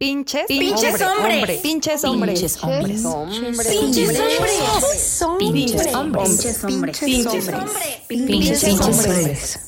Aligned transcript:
Pinches, 0.00 0.46
pinches 0.48 1.02
hombres, 1.02 1.60
hombres, 1.62 2.04
hombres. 2.04 2.40
Pinches 2.40 2.64
hombres. 2.64 3.02
Pinches 3.68 4.22
hombres. 4.24 4.72
Pinches 5.38 5.94
hombres. 5.94 6.28
Pinches 6.30 6.64
hombres. 6.64 6.98
Pinches 7.00 7.48
hombres. 7.50 8.00
Pinches 8.08 8.64
hombres. 8.80 9.60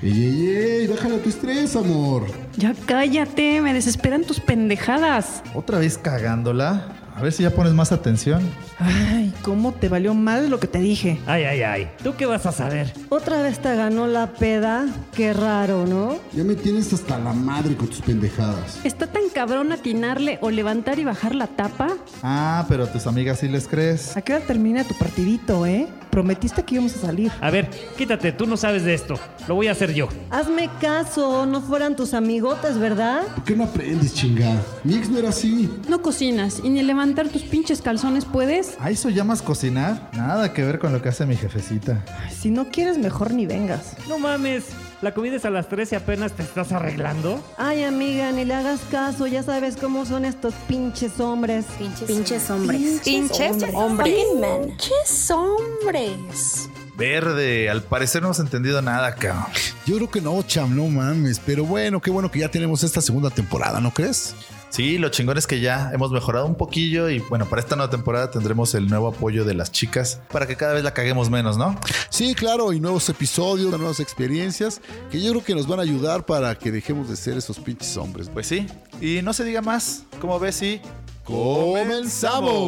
Ey, 0.00 0.12
ey, 0.12 0.46
ey, 0.46 0.86
déjala 0.86 1.18
tu 1.18 1.28
estrés, 1.28 1.74
amor. 1.74 2.24
Ya 2.56 2.72
cállate, 2.86 3.60
me 3.60 3.74
desesperan 3.74 4.22
tus 4.22 4.38
pendejadas. 4.38 5.42
¿Otra 5.56 5.80
vez 5.80 5.98
cagándola? 5.98 6.99
A 7.20 7.22
ver 7.22 7.34
si 7.34 7.42
ya 7.42 7.50
pones 7.50 7.74
más 7.74 7.92
atención. 7.92 8.40
Ay, 8.78 9.30
¿cómo 9.42 9.72
te 9.72 9.90
valió 9.90 10.14
más 10.14 10.48
lo 10.48 10.58
que 10.58 10.66
te 10.66 10.78
dije? 10.78 11.20
Ay, 11.26 11.44
ay, 11.44 11.60
ay. 11.60 11.90
¿Tú 12.02 12.14
qué 12.16 12.24
vas 12.24 12.46
a 12.46 12.52
saber? 12.52 12.94
Otra 13.10 13.42
vez 13.42 13.58
te 13.58 13.76
ganó 13.76 14.06
la 14.06 14.28
peda. 14.32 14.86
Qué 15.14 15.34
raro, 15.34 15.86
¿no? 15.86 16.16
Ya 16.32 16.44
me 16.44 16.54
tienes 16.54 16.90
hasta 16.94 17.18
la 17.18 17.34
madre 17.34 17.76
con 17.76 17.88
tus 17.88 18.00
pendejadas. 18.00 18.80
¿Está 18.84 19.06
tan 19.06 19.24
cabrón 19.34 19.70
atinarle 19.70 20.38
o 20.40 20.50
levantar 20.50 20.98
y 20.98 21.04
bajar 21.04 21.34
la 21.34 21.46
tapa? 21.48 21.88
Ah, 22.22 22.64
pero 22.70 22.84
a 22.84 22.86
tus 22.90 23.06
amigas 23.06 23.40
sí 23.40 23.48
les 23.48 23.68
crees. 23.68 24.16
¿A 24.16 24.22
qué 24.22 24.36
hora 24.36 24.46
termina 24.46 24.82
tu 24.84 24.94
partidito, 24.94 25.66
eh? 25.66 25.88
Prometiste 26.10 26.64
que 26.64 26.76
íbamos 26.76 26.96
a 26.96 27.00
salir. 27.00 27.30
A 27.40 27.50
ver, 27.50 27.68
quítate, 27.98 28.32
tú 28.32 28.46
no 28.46 28.56
sabes 28.56 28.82
de 28.82 28.94
esto. 28.94 29.14
Lo 29.46 29.54
voy 29.54 29.68
a 29.68 29.72
hacer 29.72 29.92
yo. 29.92 30.08
Hazme 30.30 30.70
caso, 30.80 31.44
no 31.46 31.60
fueran 31.60 31.94
tus 31.94 32.14
amigotes, 32.14 32.78
¿verdad? 32.78 33.22
¿Por 33.34 33.44
qué 33.44 33.54
no 33.54 33.64
aprendes, 33.64 34.14
chingada? 34.14 34.60
Mi 34.82 34.94
ex 34.96 35.08
no 35.10 35.18
era 35.18 35.28
así. 35.28 35.70
No 35.88 36.02
cocinas 36.02 36.60
y 36.64 36.70
ni 36.70 36.80
levantar 37.10 37.32
tus 37.32 37.42
pinches 37.42 37.82
calzones 37.82 38.24
puedes. 38.24 38.76
¿A 38.78 38.90
eso 38.90 39.08
llamas 39.08 39.42
cocinar? 39.42 40.10
Nada 40.12 40.52
que 40.52 40.62
ver 40.64 40.78
con 40.78 40.92
lo 40.92 41.02
que 41.02 41.08
hace 41.08 41.26
mi 41.26 41.36
jefecita. 41.36 42.04
Ay, 42.24 42.32
si 42.32 42.50
no 42.50 42.68
quieres, 42.68 42.98
mejor 42.98 43.32
ni 43.32 43.46
vengas. 43.46 43.96
No 44.08 44.18
mames. 44.18 44.66
La 45.02 45.12
comida 45.12 45.36
es 45.36 45.44
a 45.44 45.50
las 45.50 45.68
3 45.68 45.92
y 45.92 45.94
apenas 45.96 46.32
te 46.32 46.42
estás 46.42 46.70
arreglando. 46.70 47.42
Ay, 47.56 47.82
amiga, 47.82 48.30
ni 48.30 48.44
le 48.44 48.54
hagas 48.54 48.80
caso. 48.92 49.26
Ya 49.26 49.42
sabes 49.42 49.76
cómo 49.76 50.06
son 50.06 50.24
estos 50.24 50.54
pinches 50.68 51.18
hombres. 51.18 51.64
Pinches 52.06 52.48
hombres. 52.48 53.00
Pinches 53.02 53.64
hombres. 53.74 54.14
Pinches 54.36 55.30
hombres. 55.30 56.68
Verde, 56.96 57.70
al 57.70 57.82
parecer 57.82 58.20
no 58.20 58.28
hemos 58.28 58.40
entendido 58.40 58.82
nada, 58.82 59.14
cabrón. 59.16 59.46
Yo 59.86 59.96
creo 59.96 60.10
que 60.10 60.20
no, 60.20 60.40
cham, 60.42 60.76
no 60.76 60.86
mames. 60.86 61.40
Pero 61.44 61.64
bueno, 61.64 62.00
qué 62.00 62.10
bueno 62.10 62.30
que 62.30 62.38
ya 62.40 62.50
tenemos 62.50 62.84
esta 62.84 63.00
segunda 63.00 63.30
temporada, 63.30 63.80
¿no 63.80 63.92
crees? 63.92 64.36
Sí, 64.70 64.98
lo 64.98 65.08
chingón 65.08 65.36
es 65.36 65.48
que 65.48 65.60
ya 65.60 65.90
hemos 65.92 66.12
mejorado 66.12 66.46
un 66.46 66.54
poquillo 66.54 67.10
y 67.10 67.18
bueno, 67.18 67.44
para 67.48 67.60
esta 67.60 67.74
nueva 67.74 67.90
temporada 67.90 68.30
tendremos 68.30 68.72
el 68.76 68.86
nuevo 68.86 69.08
apoyo 69.08 69.44
de 69.44 69.52
las 69.54 69.72
chicas 69.72 70.20
para 70.30 70.46
que 70.46 70.54
cada 70.54 70.74
vez 70.74 70.84
la 70.84 70.94
caguemos 70.94 71.28
menos, 71.28 71.58
¿no? 71.58 71.76
Sí, 72.08 72.36
claro, 72.36 72.72
y 72.72 72.78
nuevos 72.78 73.08
episodios, 73.08 73.76
nuevas 73.76 73.98
experiencias 73.98 74.80
que 75.10 75.20
yo 75.20 75.32
creo 75.32 75.42
que 75.42 75.56
nos 75.56 75.66
van 75.66 75.80
a 75.80 75.82
ayudar 75.82 76.24
para 76.24 76.56
que 76.56 76.70
dejemos 76.70 77.08
de 77.08 77.16
ser 77.16 77.36
esos 77.36 77.58
pinches 77.58 77.96
hombres. 77.96 78.30
Pues 78.32 78.46
sí, 78.46 78.68
y 79.00 79.22
no 79.22 79.32
se 79.32 79.42
diga 79.42 79.60
más, 79.60 80.04
¿cómo 80.20 80.38
ves? 80.38 80.54
Sí. 80.54 80.80
¡Comenzamos! 81.24 82.64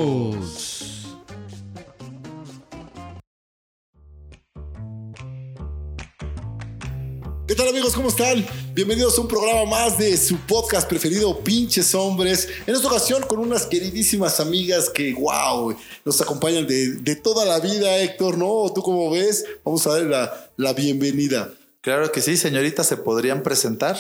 ¿Qué 7.47 7.55
tal 7.55 7.69
amigos? 7.69 7.95
¿Cómo 7.95 8.09
están? 8.09 8.45
Bienvenidos 8.75 9.19
a 9.19 9.21
un 9.21 9.29
programa 9.29 9.67
más 9.67 9.99
de 9.99 10.17
su 10.17 10.39
podcast 10.47 10.89
preferido, 10.89 11.39
Pinches 11.41 11.95
Hombres. 11.95 12.49
En 12.67 12.75
esta 12.75 12.89
ocasión 12.89 13.23
con 13.25 13.39
unas 13.39 13.67
queridísimas 13.67 14.41
amigas 14.41 14.89
que, 14.89 15.13
wow, 15.13 15.77
nos 16.07 16.23
acompañan 16.23 16.67
de, 16.67 16.93
de 16.93 17.17
toda 17.17 17.45
la 17.45 17.61
vida, 17.61 17.99
Héctor, 17.99 18.39
¿no? 18.39 18.73
¿Tú 18.75 18.81
cómo 18.81 19.11
ves? 19.11 19.45
Vamos 19.63 19.87
a 19.87 19.91
darle 19.91 20.09
la, 20.09 20.51
la 20.57 20.73
bienvenida. 20.73 21.53
Claro 21.83 22.11
que 22.13 22.23
sí, 22.23 22.39
señorita, 22.39 22.83
¿se 22.83 22.97
podrían 22.97 23.43
presentar? 23.43 23.99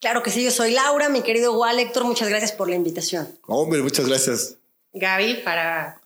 Claro 0.00 0.22
que 0.22 0.30
sí, 0.30 0.44
yo 0.44 0.52
soy 0.52 0.70
Laura, 0.70 1.08
mi 1.08 1.22
querido 1.22 1.58
Wal 1.58 1.80
Héctor, 1.80 2.04
muchas 2.04 2.28
gracias 2.28 2.52
por 2.52 2.68
la 2.68 2.76
invitación. 2.76 3.36
Hombre, 3.48 3.82
muchas 3.82 4.06
gracias. 4.06 4.58
Gaby 4.92 5.42
para 5.42 6.00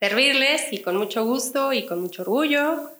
servirles 0.00 0.62
y 0.72 0.82
con 0.82 0.96
mucho 0.96 1.24
gusto 1.24 1.72
y 1.72 1.86
con 1.86 2.00
mucho 2.00 2.22
orgullo. 2.22 2.90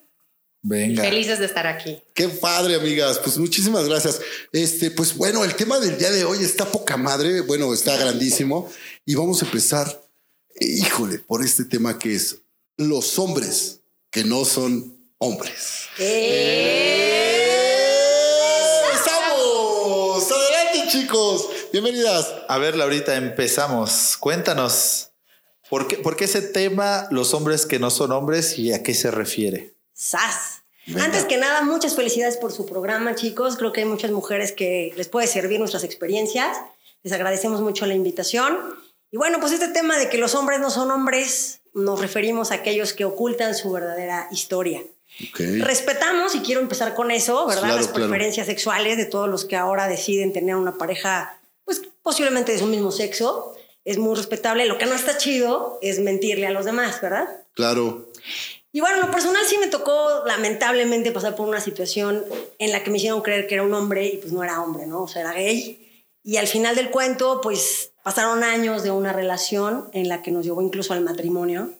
Venga. 0.67 1.03
Felices 1.03 1.39
de 1.41 1.45
estar 1.45 1.67
aquí. 1.67 2.03
Qué 2.15 2.27
padre, 2.27 2.77
amigas. 2.77 3.19
Pues 3.19 3.37
muchísimas 3.37 3.87
gracias. 3.87 4.23
Este, 4.51 4.91
pues 4.91 5.15
bueno, 5.15 5.45
el 5.45 5.55
tema 5.57 5.79
del 5.79 5.99
día 5.99 6.11
de 6.11 6.25
hoy 6.25 6.43
está 6.43 6.65
poca 6.65 6.97
madre. 6.97 7.43
Bueno, 7.43 7.75
está 7.75 7.95
grandísimo. 7.99 8.73
Y 9.05 9.15
vamos 9.15 9.43
a 9.43 9.45
empezar, 9.45 10.03
híjole, 10.59 11.19
por 11.19 11.45
este 11.45 11.67
tema 11.67 11.99
que 11.99 12.15
es 12.15 12.39
los 12.79 13.19
hombres 13.19 13.81
que 14.11 14.25
no 14.25 14.47
son 14.47 14.97
hombres. 15.19 15.83
¡Estamos! 15.99 16.73
Adelante, 20.33 20.89
chicos. 20.91 21.47
Bienvenidas. 21.73 22.27
A 22.49 22.57
ver, 22.57 22.75
Laurita, 22.75 23.17
empezamos. 23.17 24.17
Cuéntanos, 24.17 25.11
¿por 25.69 25.89
qué, 25.89 25.99
por 25.99 26.17
qué 26.17 26.25
ese 26.25 26.41
tema, 26.41 27.07
los 27.11 27.35
hombres 27.35 27.67
que 27.67 27.79
no 27.79 27.91
son 27.91 28.13
hombres 28.13 28.59
y 28.59 28.73
a 28.73 28.83
qué 28.83 28.95
se 28.95 29.11
refiere? 29.11 29.74
¡Sas! 29.95 30.63
Antes 31.01 31.25
que 31.25 31.39
nada, 31.39 31.63
muchas 31.63 31.97
felicidades 31.97 32.37
por 32.37 32.53
su 32.53 32.67
programa, 32.67 33.15
chicos. 33.15 33.57
Creo 33.57 33.73
que 33.73 33.81
hay 33.81 33.87
muchas 33.87 34.11
mujeres 34.11 34.53
que 34.53 34.93
les 34.97 35.09
puede 35.09 35.27
servir 35.27 35.59
nuestras 35.59 35.83
experiencias. 35.83 36.59
Les 37.03 37.13
agradecemos 37.13 37.63
mucho 37.63 37.87
la 37.87 37.95
invitación. 37.95 38.59
Y 39.11 39.17
bueno, 39.17 39.41
pues 39.41 39.53
este 39.53 39.69
tema 39.69 39.97
de 39.97 40.11
que 40.11 40.19
los 40.19 40.35
hombres 40.35 40.61
no 40.61 40.71
son 40.71 40.91
hombres, 40.91 41.61
nos 41.73 42.01
referimos 42.01 42.51
a 42.51 42.57
aquellos 42.57 42.93
que 42.93 43.05
ocultan 43.05 43.55
su 43.55 43.73
verdadera 43.73 44.29
historia. 44.31 44.83
Ok. 45.31 45.41
Respetamos, 45.61 46.35
y 46.35 46.41
quiero 46.41 46.61
empezar 46.61 46.95
con 46.95 47.11
eso, 47.11 47.47
¿verdad? 47.47 47.63
Claro, 47.63 47.77
Las 47.77 47.89
claro. 47.89 48.09
preferencias 48.09 48.47
sexuales 48.47 48.97
de 48.97 49.07
todos 49.07 49.29
los 49.29 49.45
que 49.45 49.57
ahora 49.57 49.89
deciden 49.89 50.33
tener 50.33 50.57
una 50.57 50.77
pareja, 50.77 51.39
pues 51.65 51.81
posiblemente 52.03 52.53
de 52.53 52.59
su 52.59 52.67
mismo 52.67 52.91
sexo. 52.91 53.55
Es 53.85 53.99
muy 53.99 54.17
respetable. 54.17 54.67
Lo 54.67 54.79
que 54.79 54.87
no 54.87 54.95
está 54.95 55.17
chido 55.17 55.79
es 55.83 56.01
mentirle 56.01 56.47
a 56.47 56.51
los 56.51 56.65
demás, 56.65 57.01
¿verdad? 57.01 57.29
Claro. 57.55 58.11
Y 58.75 58.81
bueno, 58.81 58.97
en 58.97 59.03
lo 59.03 59.11
personal 59.13 59.45
sí 59.47 59.57
me 59.59 59.69
tocó 59.69 60.25
lamentablemente 60.27 61.13
pasar 61.13 61.37
por 61.37 61.47
una 61.47 61.61
situación 61.61 62.25
en 62.59 62.73
la 62.73 62.83
que 62.83 62.91
me 62.91 62.97
hicieron 62.97 63.23
creer 63.23 63.47
que 63.47 63.55
era 63.55 63.63
un 63.63 63.73
hombre 63.73 64.05
y 64.09 64.17
pues 64.17 64.33
no 64.33 64.43
era 64.43 64.61
hombre, 64.61 64.85
¿no? 64.85 65.05
O 65.05 65.07
sea, 65.07 65.23
era 65.23 65.33
gay. 65.33 66.09
Y 66.25 66.39
al 66.39 66.49
final 66.49 66.75
del 66.75 66.91
cuento, 66.91 67.41
pues 67.41 67.93
pasaron 68.03 68.43
años 68.43 68.83
de 68.83 68.91
una 68.91 69.13
relación 69.13 69.89
en 69.93 70.09
la 70.09 70.23
que 70.23 70.33
nos 70.33 70.45
llevó 70.45 70.61
incluso 70.61 70.93
al 70.93 71.03
matrimonio. 71.03 71.71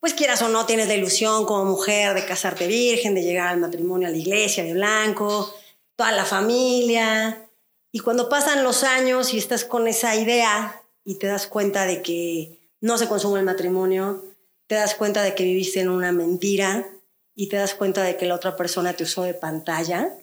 Pues 0.00 0.14
quieras 0.14 0.42
o 0.42 0.48
no, 0.48 0.66
tienes 0.66 0.88
la 0.88 0.96
ilusión 0.96 1.46
como 1.46 1.64
mujer 1.64 2.12
de 2.14 2.26
casarte 2.26 2.66
virgen, 2.66 3.14
de 3.14 3.22
llegar 3.22 3.46
al 3.46 3.60
matrimonio 3.60 4.08
a 4.08 4.10
la 4.10 4.16
iglesia 4.16 4.64
de 4.64 4.72
blanco, 4.72 5.54
toda 5.94 6.10
la 6.10 6.24
familia. 6.24 7.48
Y 7.92 8.00
cuando 8.00 8.28
pasan 8.28 8.64
los 8.64 8.82
años 8.82 9.32
y 9.32 9.38
estás 9.38 9.64
con 9.64 9.86
esa 9.86 10.16
idea 10.16 10.82
y 11.04 11.20
te 11.20 11.28
das 11.28 11.46
cuenta 11.46 11.86
de 11.86 12.02
que 12.02 12.58
no 12.80 12.98
se 12.98 13.06
consume 13.06 13.38
el 13.38 13.44
matrimonio, 13.44 14.24
te 14.66 14.74
das 14.76 14.94
cuenta 14.94 15.22
de 15.22 15.34
que 15.34 15.44
viviste 15.44 15.80
en 15.80 15.88
una 15.90 16.12
mentira 16.12 16.86
y 17.34 17.48
te 17.48 17.56
das 17.56 17.74
cuenta 17.74 18.02
de 18.02 18.16
que 18.16 18.26
la 18.26 18.34
otra 18.34 18.56
persona 18.56 18.92
te 18.94 19.04
usó 19.04 19.22
de 19.22 19.34
pantalla, 19.34 20.16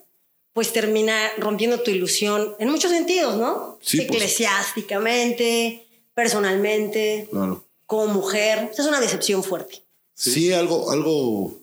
pues 0.52 0.72
termina 0.72 1.16
rompiendo 1.38 1.80
tu 1.80 1.90
ilusión 1.90 2.54
en 2.58 2.70
muchos 2.70 2.90
sentidos, 2.90 3.36
¿no? 3.36 3.78
Sí, 3.82 3.98
pues. 4.02 4.10
Eclesiásticamente, 4.22 5.86
personalmente, 6.14 7.28
Claro. 7.30 7.64
como 7.86 8.06
mujer. 8.08 8.68
O 8.70 8.74
sea, 8.74 8.84
es 8.84 8.88
una 8.88 9.00
decepción 9.00 9.42
fuerte. 9.44 9.84
Sí, 10.14 10.52
algo, 10.52 10.90
algo, 10.90 11.59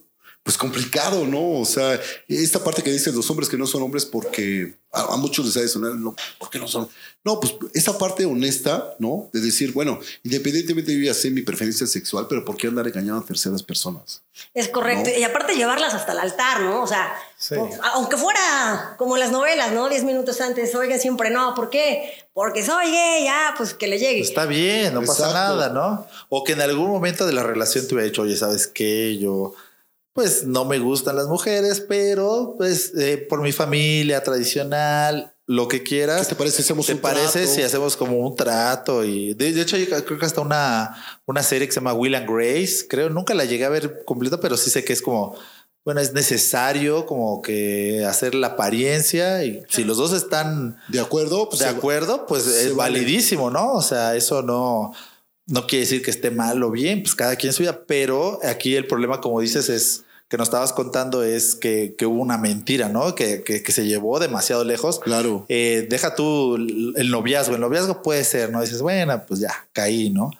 pues 0.47 0.57
complicado, 0.57 1.25
¿no? 1.27 1.59
O 1.59 1.65
sea, 1.65 1.99
esta 2.29 2.63
parte 2.63 2.81
que 2.81 2.89
dicen 2.89 3.13
los 3.13 3.29
hombres 3.29 3.49
que 3.49 3.57
no 3.57 3.67
son 3.67 3.81
hombres 3.83 4.05
porque 4.05 4.75
a, 4.93 5.13
a 5.15 5.17
muchos 5.17 5.45
les 5.45 5.57
ha 5.57 5.59
de 5.59 5.67
sonar, 5.67 5.95
no, 5.95 6.15
¿por 6.39 6.49
qué 6.49 6.57
no 6.57 6.69
son? 6.69 6.87
No, 7.25 7.37
pues 7.41 7.53
esa 7.73 7.97
parte 7.97 8.23
honesta, 8.25 8.95
¿no? 8.97 9.29
De 9.33 9.41
decir, 9.41 9.73
bueno, 9.73 9.99
independientemente 10.23 10.97
yo 10.97 11.03
ya 11.03 11.13
sé 11.13 11.31
mi 11.31 11.41
preferencia 11.41 11.85
sexual, 11.85 12.27
pero 12.29 12.45
¿por 12.45 12.55
qué 12.55 12.67
andar 12.67 12.87
engañando 12.87 13.21
a 13.21 13.25
terceras 13.25 13.61
personas? 13.61 14.21
Es 14.53 14.69
correcto. 14.69 15.09
No. 15.13 15.19
Y 15.19 15.23
aparte 15.25 15.53
llevarlas 15.53 15.93
hasta 15.93 16.13
el 16.13 16.19
altar, 16.19 16.61
¿no? 16.61 16.81
O 16.83 16.87
sea, 16.87 17.13
Sí. 17.37 17.55
aunque 17.93 18.15
fuera 18.15 18.95
como 18.97 19.17
en 19.17 19.19
las 19.19 19.31
novelas, 19.33 19.73
¿no? 19.73 19.89
Diez 19.89 20.05
minutos 20.05 20.39
antes, 20.39 20.73
oigan 20.75 21.01
siempre, 21.01 21.29
no, 21.29 21.53
¿por 21.55 21.69
qué? 21.69 22.13
Porque 22.33 22.63
soy 22.65 22.85
gay, 22.89 23.25
ya, 23.25 23.53
pues 23.57 23.73
que 23.73 23.87
le 23.87 23.99
llegue. 23.99 24.21
Está 24.21 24.45
bien, 24.45 24.93
no 24.93 25.01
pasa 25.01 25.33
nada, 25.33 25.67
¿no? 25.69 26.07
O 26.29 26.45
que 26.45 26.53
en 26.53 26.61
algún 26.61 26.87
momento 26.89 27.25
de 27.27 27.33
la 27.33 27.43
relación 27.43 27.85
te 27.85 27.95
hubiera 27.95 28.09
dicho, 28.09 28.21
oye, 28.21 28.37
¿sabes 28.37 28.67
qué? 28.67 29.17
Yo, 29.19 29.53
pues 30.17 30.47
no 30.47 30.65
me 30.65 30.79
gustan 30.79 31.15
las 31.15 31.27
mujeres, 31.27 31.79
pero 31.79 32.55
pues 32.57 32.91
eh, 32.97 33.23
por 33.29 33.39
mi 33.43 33.51
familia 33.51 34.23
tradicional, 34.23 35.35
lo 35.45 35.67
que 35.67 35.83
quieras. 35.83 36.21
¿Qué 36.23 36.33
te 36.33 36.35
parece 36.35 36.55
si 36.55 36.61
hacemos 36.63 36.87
¿Te 36.87 36.93
un 36.93 37.01
parece 37.01 37.41
trato? 37.41 37.53
si 37.53 37.61
hacemos 37.61 37.95
como 37.95 38.17
un 38.17 38.35
trato? 38.35 39.05
Y 39.05 39.35
de, 39.35 39.53
de 39.53 39.61
hecho, 39.61 39.77
yo 39.77 39.85
creo 40.03 40.17
que 40.17 40.25
hasta 40.25 40.41
una, 40.41 41.21
una 41.27 41.43
serie 41.43 41.67
que 41.67 41.71
se 41.71 41.81
llama 41.81 41.93
Will 41.93 42.15
and 42.15 42.27
Grace, 42.27 42.87
creo, 42.89 43.11
nunca 43.11 43.35
la 43.35 43.45
llegué 43.45 43.65
a 43.65 43.69
ver 43.69 44.05
completa, 44.05 44.39
pero 44.39 44.57
sí 44.57 44.71
sé 44.71 44.83
que 44.83 44.91
es 44.91 45.03
como, 45.03 45.35
bueno, 45.85 46.01
es 46.01 46.13
necesario 46.13 47.05
como 47.05 47.43
que 47.43 48.03
hacer 48.03 48.33
la 48.33 48.47
apariencia 48.47 49.43
y 49.43 49.61
si 49.69 49.83
los 49.83 49.97
dos 49.97 50.13
están 50.13 50.79
¿De 50.87 50.99
acuerdo? 50.99 51.47
Pues 51.47 51.59
de 51.59 51.67
acuerdo, 51.67 52.25
pues 52.25 52.47
es 52.47 52.75
vale. 52.75 52.97
validísimo, 52.97 53.51
¿no? 53.51 53.73
O 53.73 53.83
sea, 53.83 54.15
eso 54.15 54.41
no, 54.41 54.93
no 55.45 55.67
quiere 55.67 55.85
decir 55.85 56.01
que 56.01 56.09
esté 56.09 56.31
mal 56.31 56.63
o 56.63 56.71
bien, 56.71 57.03
pues 57.03 57.13
cada 57.13 57.35
quien 57.35 57.53
su 57.53 57.61
vida, 57.61 57.83
pero 57.85 58.39
aquí 58.43 58.75
el 58.75 58.87
problema, 58.87 59.21
como 59.21 59.41
dices, 59.41 59.69
es 59.69 60.05
que 60.29 60.37
nos 60.37 60.47
estabas 60.49 60.73
contando 60.73 61.23
es 61.23 61.55
que, 61.55 61.95
que 61.97 62.05
hubo 62.05 62.21
una 62.21 62.37
mentira, 62.37 62.89
¿no? 62.89 63.15
Que, 63.15 63.43
que, 63.43 63.63
que 63.63 63.71
se 63.71 63.85
llevó 63.85 64.19
demasiado 64.19 64.63
lejos. 64.65 64.99
Claro. 64.99 65.45
Eh, 65.47 65.87
deja 65.89 66.15
tú 66.15 66.55
el 66.55 67.09
noviazgo. 67.09 67.55
El 67.55 67.61
noviazgo 67.61 68.01
puede 68.01 68.23
ser, 68.23 68.51
¿no? 68.51 68.61
Dices, 68.61 68.81
bueno, 68.81 69.23
pues 69.27 69.39
ya, 69.39 69.67
caí, 69.73 70.09
¿no? 70.09 70.31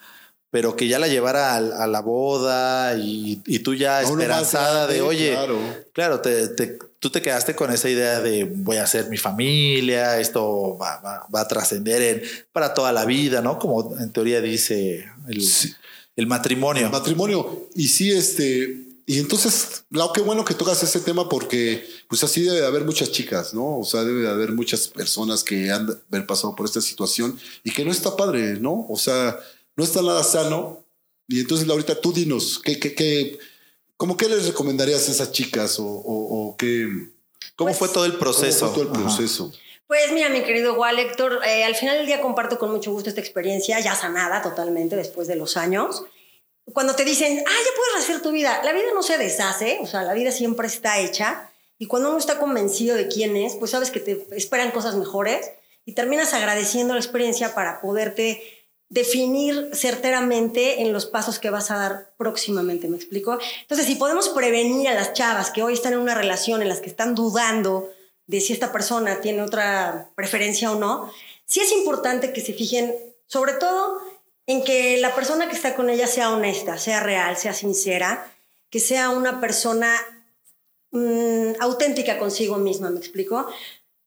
Pero 0.50 0.76
que 0.76 0.88
ya 0.88 0.98
la 0.98 1.08
llevara 1.08 1.54
a, 1.56 1.58
a 1.84 1.88
la 1.88 2.02
boda 2.02 2.98
y, 2.98 3.42
y 3.46 3.60
tú 3.60 3.76
ya 3.76 4.02
esperanzada 4.02 4.88
de, 4.88 5.02
oye, 5.02 5.32
claro. 5.34 5.60
claro, 5.94 6.20
te, 6.22 6.48
te- 6.50 6.80
tú 7.00 7.10
te 7.10 7.22
quedaste 7.22 7.54
con 7.54 7.72
esa 7.72 7.90
idea 7.90 8.22
de 8.22 8.46
voy 8.46 8.78
a 8.78 8.84
hacer 8.84 9.10
mi 9.10 9.18
familia, 9.18 10.20
esto 10.20 10.78
va, 10.82 11.00
va- 11.02 11.28
va 11.34 11.42
a 11.42 11.48
trascender 11.48 12.02
en- 12.02 12.22
para 12.54 12.74
toda 12.74 12.92
la 12.94 13.06
vida, 13.06 13.42
¿no? 13.42 13.60
Como 13.60 13.98
en 14.00 14.12
teoría 14.12 14.40
dice 14.42 15.06
el, 15.28 15.42
Sí. 15.44 15.74
el 16.16 16.28
matrimonio. 16.28 16.86
El 16.86 16.92
matrimonio. 16.92 17.68
Y 17.76 17.90
sí, 17.90 18.12
este. 18.12 18.87
Y 19.10 19.20
entonces, 19.20 19.86
Lau, 19.90 20.12
qué 20.12 20.20
bueno 20.20 20.44
que 20.44 20.54
tocas 20.54 20.84
ese 20.84 21.00
tema 21.00 21.30
porque, 21.30 21.88
pues 22.10 22.26
así 22.26 22.42
debe 22.42 22.60
de 22.60 22.68
haber 22.68 22.84
muchas 22.84 23.10
chicas, 23.10 23.54
¿no? 23.54 23.80
O 23.80 23.86
sea, 23.86 24.04
debe 24.04 24.24
de 24.24 24.30
haber 24.30 24.52
muchas 24.52 24.90
personas 24.90 25.46
que 25.46 25.72
han 25.72 25.88
de 25.88 25.94
haber 26.12 26.28
pasado 26.28 26.54
por 26.58 26.66
esta 26.66 26.82
situación 26.82 27.40
y 27.64 27.72
que 27.72 27.86
no 27.86 27.92
está 27.92 28.18
padre, 28.18 28.60
¿no? 28.60 28.86
O 28.90 28.98
sea, 28.98 29.40
no 29.78 29.86
está 29.86 30.02
nada 30.02 30.26
sano. 30.26 30.84
Y 31.26 31.40
entonces, 31.40 31.68
Laurita, 31.68 32.00
tú 32.02 32.12
dinos, 32.12 32.60
¿qué, 32.62 32.82
qué, 32.82 32.94
qué, 32.94 33.40
¿cómo 33.96 34.18
qué 34.18 34.28
les 34.28 34.46
recomendarías 34.46 35.08
a 35.08 35.12
esas 35.14 35.32
chicas 35.32 35.80
o, 35.80 35.86
o, 35.86 36.50
o 36.50 36.58
qué? 36.58 36.90
¿Cómo 37.56 37.74
fue 37.74 37.88
todo 37.88 38.04
el 38.04 38.12
cómo 38.12 38.20
proceso? 38.20 38.68
fue 38.68 38.76
todo 38.76 38.84
el 38.84 38.92
Ajá. 38.92 39.04
proceso? 39.06 39.54
Pues 39.88 40.12
mira, 40.12 40.28
mi 40.28 40.42
querido 40.44 40.74
Wal, 40.74 41.00
Héctor, 41.00 41.40
eh, 41.48 41.64
al 41.64 41.76
final 41.76 41.96
del 41.96 42.08
día 42.08 42.20
comparto 42.20 42.60
con 42.60 42.72
mucho 42.72 42.92
gusto 42.92 43.08
esta 43.08 43.22
experiencia, 43.22 43.80
ya 43.80 43.96
sanada 43.96 44.42
totalmente 44.42 44.98
después 44.98 45.30
de 45.30 45.38
los 45.38 45.56
años. 45.56 46.04
Cuando 46.74 46.96
te 46.96 47.06
dicen, 47.06 47.44
ah, 47.46 47.52
ya 47.66 47.72
puedes 47.76 47.94
rehacer 47.96 48.22
tu 48.22 48.32
vida, 48.32 48.62
la 48.64 48.74
vida 48.74 48.88
no 48.94 49.02
se 49.02 49.18
deshace, 49.18 49.80
o 49.82 49.88
sea, 49.88 50.04
la 50.04 50.14
vida 50.14 50.32
siempre 50.32 50.68
está 50.68 51.00
hecha. 51.00 51.50
Y 51.80 51.88
cuando 51.88 52.10
uno 52.10 52.18
está 52.18 52.40
convencido 52.40 52.96
de 52.96 53.08
quién 53.08 53.38
es, 53.38 53.56
pues 53.56 53.72
sabes 53.72 53.92
que 53.92 54.00
te 54.00 54.28
esperan 54.32 54.72
cosas 54.72 54.96
mejores 54.96 55.52
y 55.86 55.94
terminas 55.94 56.34
agradeciendo 56.34 56.94
la 56.94 57.00
experiencia 57.00 57.56
para 57.56 57.80
poderte 57.82 58.44
definir 58.90 59.70
certeramente 59.74 60.82
en 60.82 60.94
los 60.94 61.06
pasos 61.06 61.40
que 61.40 61.50
vas 61.50 61.72
a 61.72 61.78
dar 61.78 62.14
próximamente, 62.18 62.88
¿me 62.88 62.98
explico? 62.98 63.38
Entonces, 63.62 63.86
si 63.86 63.96
podemos 63.96 64.30
prevenir 64.30 64.88
a 64.88 64.94
las 64.94 65.14
chavas 65.14 65.52
que 65.52 65.64
hoy 65.64 65.74
están 65.74 65.94
en 65.94 66.00
una 66.00 66.16
relación 66.16 66.62
en 66.62 66.70
las 66.70 66.80
que 66.80 66.90
están 66.90 67.16
dudando 67.16 67.90
de 68.28 68.42
si 68.42 68.54
esta 68.54 68.72
persona 68.72 69.20
tiene 69.22 69.42
otra 69.42 70.10
preferencia 70.16 70.72
o 70.72 70.80
no, 70.80 71.12
sí 71.46 71.60
es 71.60 71.72
importante 71.72 72.34
que 72.34 72.42
se 72.42 72.54
fijen, 72.54 72.94
sobre 73.26 73.54
todo, 73.54 74.02
en 74.48 74.64
que 74.64 74.98
la 74.98 75.14
persona 75.14 75.48
que 75.48 75.56
está 75.56 75.76
con 75.76 75.90
ella 75.90 76.08
sea 76.08 76.32
honesta, 76.32 76.78
sea 76.78 77.02
real, 77.02 77.36
sea 77.38 77.54
sincera, 77.54 78.34
que 78.70 78.80
sea 78.80 79.10
una 79.10 79.40
persona 79.40 79.94
mm, 80.92 81.60
auténtica 81.60 82.18
consigo 82.18 82.58
misma, 82.58 82.90
¿me 82.90 83.00
explico? 83.00 83.46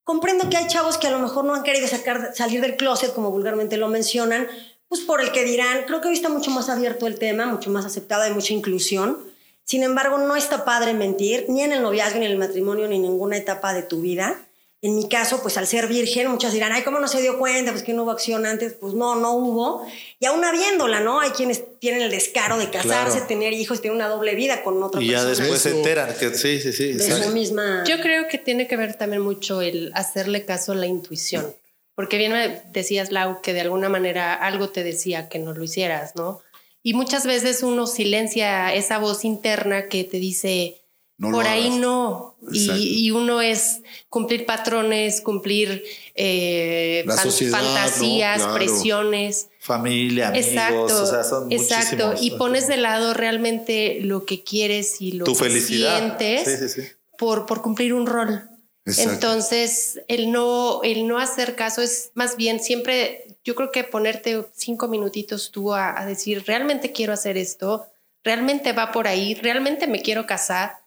Comprendo 0.02 0.48
que 0.48 0.56
hay 0.56 0.66
chavos 0.66 0.98
que 0.98 1.06
a 1.06 1.10
lo 1.10 1.18
mejor 1.18 1.44
no 1.44 1.54
han 1.54 1.62
querido 1.62 1.86
sacar, 1.86 2.34
salir 2.34 2.62
del 2.62 2.76
closet, 2.76 3.12
como 3.14 3.30
vulgarmente 3.30 3.76
lo 3.76 3.88
mencionan, 3.88 4.48
pues 4.88 5.02
por 5.02 5.20
el 5.20 5.30
que 5.30 5.44
dirán, 5.44 5.84
creo 5.86 6.00
que 6.00 6.08
hoy 6.08 6.14
está 6.14 6.30
mucho 6.30 6.50
más 6.50 6.68
abierto 6.68 7.06
el 7.06 7.18
tema, 7.18 7.46
mucho 7.46 7.70
más 7.70 7.84
aceptado, 7.84 8.22
hay 8.22 8.32
mucha 8.32 8.54
inclusión. 8.54 9.30
Sin 9.62 9.84
embargo, 9.84 10.18
no 10.18 10.34
está 10.34 10.64
padre 10.64 10.94
mentir, 10.94 11.46
ni 11.48 11.62
en 11.62 11.72
el 11.72 11.82
noviazgo, 11.82 12.18
ni 12.18 12.26
en 12.26 12.32
el 12.32 12.38
matrimonio, 12.38 12.88
ni 12.88 12.96
en 12.96 13.02
ninguna 13.02 13.36
etapa 13.36 13.72
de 13.72 13.82
tu 13.82 14.00
vida. 14.00 14.36
En 14.82 14.96
mi 14.96 15.10
caso, 15.10 15.42
pues 15.42 15.58
al 15.58 15.66
ser 15.66 15.88
virgen, 15.88 16.28
muchas 16.28 16.54
dirán, 16.54 16.72
ay, 16.72 16.82
¿cómo 16.82 16.98
no 17.00 17.06
se 17.08 17.20
dio 17.20 17.38
cuenta? 17.38 17.70
Pues 17.70 17.82
que 17.84 17.92
no 17.92 18.04
hubo 18.04 18.12
acción 18.12 18.46
antes. 18.46 18.72
Pues 18.72 18.94
no, 18.94 19.14
no 19.14 19.32
hubo. 19.34 19.86
Y 20.18 20.24
aún 20.24 20.42
habiéndola, 20.42 21.00
¿no? 21.00 21.20
Hay 21.20 21.30
quienes 21.30 21.62
tienen 21.80 22.00
el 22.00 22.10
descaro 22.10 22.56
de 22.56 22.70
casarse, 22.70 23.12
Claro. 23.18 23.26
tener 23.26 23.52
hijos, 23.52 23.82
tener 23.82 23.94
una 23.94 24.08
doble 24.08 24.34
vida 24.34 24.62
con 24.62 24.82
otra 24.82 25.02
Y 25.02 25.08
ya 25.08 25.18
persona. 25.22 25.36
después 25.38 25.60
se 25.60 25.70
enteran 25.76 26.14
que 26.18 26.34
sí, 26.34 26.60
sí, 26.60 26.72
sí. 26.72 26.92
de 26.94 27.22
su 27.24 27.30
misma... 27.30 27.84
Yo 27.86 28.00
creo 28.00 28.26
que 28.28 28.38
tiene 28.38 28.66
que 28.66 28.76
ver 28.78 28.94
también 28.94 29.20
mucho 29.20 29.60
el 29.60 29.90
hacerle 29.94 30.46
caso 30.46 30.72
a 30.72 30.76
la 30.76 30.86
intuición. 30.86 31.54
Porque 31.94 32.16
bien 32.16 32.32
me 32.32 32.62
decías, 32.72 33.12
Lau, 33.12 33.42
que 33.42 33.52
de 33.52 33.60
alguna 33.60 33.90
manera 33.90 34.32
algo 34.32 34.70
te 34.70 34.82
decía 34.82 35.28
que 35.28 35.38
no 35.38 35.52
lo 35.52 35.62
hicieras, 35.62 36.16
¿no? 36.16 36.40
Y 36.82 36.94
muchas 36.94 37.26
veces 37.26 37.62
uno 37.62 37.86
silencia 37.86 38.72
esa 38.72 38.96
voz 38.96 39.26
interna 39.26 39.88
que 39.88 40.04
te 40.04 40.16
dice, 40.16 40.79
No 41.28 41.32
por 41.32 41.46
ahí 41.46 41.66
hagas. 41.66 41.78
no. 41.78 42.34
Y, 42.50 43.06
y 43.06 43.10
uno 43.10 43.42
es 43.42 43.80
cumplir 44.08 44.46
patrones, 44.46 45.20
cumplir 45.20 45.84
eh, 46.14 47.04
La 47.06 47.16
sociedad, 47.16 47.58
¿no? 47.60 47.64
fantasías, 47.66 48.38
Claro. 48.38 48.54
presiones. 48.54 49.48
Familia, 49.58 50.28
amigos, 50.28 50.46
Exacto, 50.48 51.02
o 51.02 51.06
sea, 51.06 51.22
son 51.22 51.52
exacto. 51.52 52.14
Y 52.20 52.30
pones 52.32 52.66
de 52.66 52.78
lado 52.78 53.12
realmente 53.12 53.98
lo 54.00 54.24
que 54.24 54.42
quieres 54.42 55.00
y 55.02 55.12
lo 55.12 55.26
tu 55.26 55.34
que 55.34 55.44
felicidad. 55.44 55.98
sientes 55.98 56.48
Sí, 56.60 56.68
sí, 56.68 56.82
sí. 56.82 56.88
por, 57.18 57.44
por 57.46 57.60
cumplir 57.60 57.92
un 57.92 58.06
rol. 58.06 58.48
Exacto. 58.86 59.12
Entonces, 59.12 60.00
el 60.08 60.32
no, 60.32 60.80
el 60.82 61.06
no 61.06 61.18
hacer 61.18 61.54
caso 61.54 61.82
es 61.82 62.10
más 62.14 62.36
bien 62.36 62.60
siempre, 62.60 63.36
yo 63.44 63.54
creo 63.54 63.70
que 63.70 63.84
ponerte 63.84 64.42
cinco 64.56 64.88
minutitos 64.88 65.50
tú 65.50 65.74
a, 65.74 66.00
a 66.00 66.06
decir, 66.06 66.42
realmente 66.46 66.90
quiero 66.92 67.12
hacer 67.12 67.36
esto, 67.36 67.86
realmente 68.24 68.72
va 68.72 68.90
por 68.90 69.06
ahí, 69.06 69.34
realmente 69.34 69.86
me 69.86 70.00
quiero 70.00 70.24
casar 70.26 70.79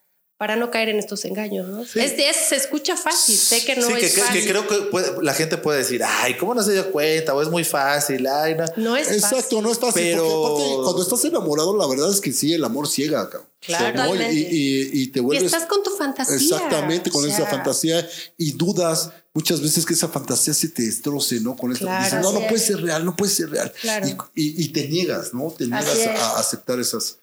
para 0.44 0.58
no 0.58 0.70
caer 0.72 0.90
en 0.90 1.00
estos 1.00 1.24
engaños. 1.24 1.70
¿no? 1.70 1.86
Sí. 1.86 2.02
Es, 2.02 2.12
es- 2.18 2.50
se 2.50 2.58
escucha 2.58 2.98
fácil, 2.98 3.38
sé 3.38 3.64
que 3.64 3.78
no 3.78 3.88
sí, 3.88 3.94
que, 3.94 4.06
es 4.08 4.12
que- 4.14 4.20
que 4.20 4.28
fácil. 4.28 4.48
creo 4.50 4.68
que 4.68 4.76
puede- 4.92 5.24
la 5.24 5.34
gente 5.34 5.56
puede 5.56 5.78
decir, 5.80 6.02
ay, 6.04 6.36
¿cómo 6.36 6.54
no 6.54 6.62
se 6.62 6.74
dio 6.74 6.92
cuenta? 6.92 7.34
O 7.34 7.42
es 7.42 7.48
muy 7.48 7.64
fácil, 7.64 8.28
ay, 8.28 8.56
no. 8.56 8.66
no 8.76 8.98
es 8.98 9.10
Exacto, 9.10 9.38
fácil. 9.38 9.62
no 9.62 9.72
es 9.72 9.80
fácil. 9.80 10.02
Pero- 10.04 10.28
Porque 10.28 10.64
aparte, 10.64 10.84
cuando 10.84 11.02
estás 11.02 11.24
enamorado, 11.24 11.78
la 11.78 11.88
verdad 11.88 12.12
es 12.12 12.20
que 12.20 12.34
sí, 12.34 12.52
el 12.52 12.66
amor 12.66 12.90
ciega, 12.90 13.30
cabrón. 13.30 13.48
Claro. 13.62 14.04
¿no? 14.16 14.16
Y, 14.34 14.36
y- 14.36 14.90
y 15.04 15.08
te 15.08 15.20
Y 15.20 15.22
vuelves. 15.22 15.46
estás 15.54 15.66
con 15.66 15.82
tu 15.82 15.92
fantasía. 15.92 16.36
Exactamente, 16.36 17.10
con 17.10 17.24
o 17.24 17.28
esa 17.28 17.46
fantasía 17.46 18.06
y 18.38 18.52
dudas 18.52 19.12
muchas 19.34 19.62
veces 19.62 19.86
que 19.86 19.94
esa 19.94 20.10
fantasía 20.10 20.54
se 20.54 20.68
te 20.68 20.84
destroce, 20.84 21.40
¿no? 21.40 21.56
Con 21.56 21.72
esto. 21.72 21.86
Claro. 21.86 22.04
Dices, 22.04 22.20
no, 22.20 22.34
no 22.34 22.46
puede 22.50 22.60
ser 22.60 22.82
real, 22.82 23.06
no 23.06 23.16
puede 23.16 23.32
ser 23.32 23.50
real. 23.50 23.72
Claro. 23.80 24.06
Y, 24.06 24.12
y- 24.36 24.64
y 24.66 24.68
te 24.74 24.90
niegas, 24.90 25.34
¿no? 25.34 25.50
Te 25.58 25.66
niegas 25.66 25.98
a, 26.08 26.36
a 26.36 26.40
aceptar 26.40 26.78
esas. 26.82 27.20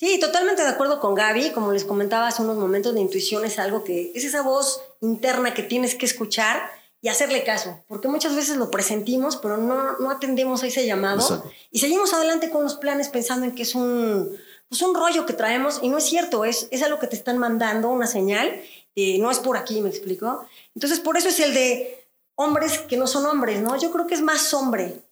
Sí, 0.00 0.18
totalmente 0.18 0.62
de 0.62 0.68
acuerdo 0.70 0.98
con 0.98 1.14
Gaby. 1.14 1.50
Como 1.50 1.72
les 1.72 1.84
comentaba 1.84 2.26
hace 2.26 2.40
unos 2.40 2.56
momentos, 2.56 2.94
la 2.94 3.00
intuición 3.00 3.44
es 3.44 3.58
algo 3.58 3.84
que 3.84 4.12
es 4.14 4.24
esa 4.24 4.40
voz 4.40 4.82
interna 5.02 5.52
que 5.52 5.62
tienes 5.62 5.94
que 5.94 6.06
escuchar 6.06 6.58
y 7.02 7.08
hacerle 7.08 7.44
caso. 7.44 7.84
Porque 7.86 8.08
muchas 8.08 8.34
veces 8.34 8.56
lo 8.56 8.70
presentimos, 8.70 9.36
pero 9.36 9.58
no, 9.58 9.98
no 9.98 10.10
atendemos 10.10 10.62
a 10.62 10.68
ese 10.68 10.86
llamado 10.86 11.20
Exacto. 11.20 11.50
y 11.70 11.80
seguimos 11.80 12.14
adelante 12.14 12.48
con 12.48 12.62
los 12.62 12.76
planes 12.76 13.10
pensando 13.10 13.44
en 13.44 13.54
que 13.54 13.64
es 13.64 13.74
un, 13.74 14.34
pues 14.70 14.80
un 14.80 14.94
rollo 14.94 15.26
que 15.26 15.34
traemos 15.34 15.80
y 15.82 15.90
no 15.90 15.98
es 15.98 16.04
cierto, 16.04 16.46
es, 16.46 16.68
es 16.70 16.82
algo 16.82 16.98
que 16.98 17.06
te 17.06 17.16
están 17.16 17.36
mandando, 17.36 17.90
una 17.90 18.06
señal, 18.06 18.58
y 18.94 19.18
no 19.18 19.30
es 19.30 19.38
por 19.38 19.58
aquí, 19.58 19.82
¿me 19.82 19.90
explico? 19.90 20.46
Entonces, 20.74 21.00
por 21.00 21.18
eso 21.18 21.28
es 21.28 21.40
el 21.40 21.52
de 21.52 22.08
hombres 22.36 22.78
que 22.78 22.96
no 22.96 23.06
son 23.06 23.26
hombres, 23.26 23.60
¿no? 23.60 23.76
Yo 23.76 23.90
creo 23.90 24.06
que 24.06 24.14
es 24.14 24.22
más 24.22 24.54
hombre 24.54 25.02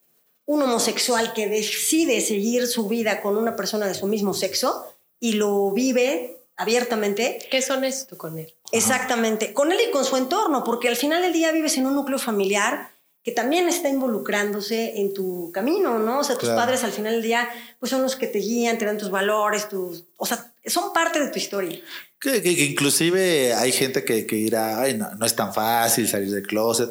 un 0.48 0.62
homosexual 0.62 1.34
que 1.34 1.46
decide 1.46 2.22
seguir 2.22 2.66
su 2.66 2.88
vida 2.88 3.20
con 3.20 3.36
una 3.36 3.54
persona 3.54 3.86
de 3.86 3.92
su 3.92 4.06
mismo 4.06 4.32
sexo 4.32 4.86
y 5.20 5.34
lo 5.34 5.70
vive 5.72 6.38
abiertamente, 6.56 7.38
Que 7.50 7.58
es 7.58 7.70
honesto 7.70 8.16
con 8.16 8.38
él. 8.38 8.54
exactamente, 8.72 9.52
con 9.52 9.72
él 9.72 9.78
y 9.86 9.90
con 9.90 10.06
su 10.06 10.16
entorno, 10.16 10.64
porque 10.64 10.88
al 10.88 10.96
final 10.96 11.20
del 11.20 11.34
día 11.34 11.52
vives 11.52 11.76
en 11.76 11.86
un 11.86 11.94
núcleo 11.94 12.18
familiar 12.18 12.90
que 13.22 13.32
también 13.32 13.68
está 13.68 13.90
involucrándose 13.90 15.00
en 15.00 15.12
tu 15.12 15.52
camino, 15.52 15.98
¿no? 15.98 16.20
O 16.20 16.24
sea, 16.24 16.36
tus 16.36 16.48
Claro. 16.48 16.62
padres 16.62 16.82
al 16.82 16.92
final 16.92 17.12
del 17.12 17.22
día 17.22 17.46
pues 17.78 17.90
son 17.90 18.00
los 18.00 18.16
que 18.16 18.26
te 18.26 18.38
guían, 18.38 18.78
te 18.78 18.86
dan 18.86 18.96
tus 18.96 19.10
valores, 19.10 19.68
tus, 19.68 20.04
o 20.16 20.24
sea, 20.24 20.52
son 20.64 20.94
parte 20.94 21.20
de 21.20 21.28
tu 21.28 21.38
historia. 21.38 21.78
Que, 22.18 22.40
que- 22.42 22.56
que 22.56 22.64
inclusive 22.64 23.52
hay 23.52 23.70
gente 23.70 24.02
que, 24.02 24.26
que 24.26 24.36
dirá, 24.36 24.80
ay, 24.80 24.94
no, 24.94 25.10
no 25.14 25.26
es 25.26 25.36
tan 25.36 25.52
fácil 25.52 26.08
salir 26.08 26.30
del 26.30 26.46
closet. 26.46 26.88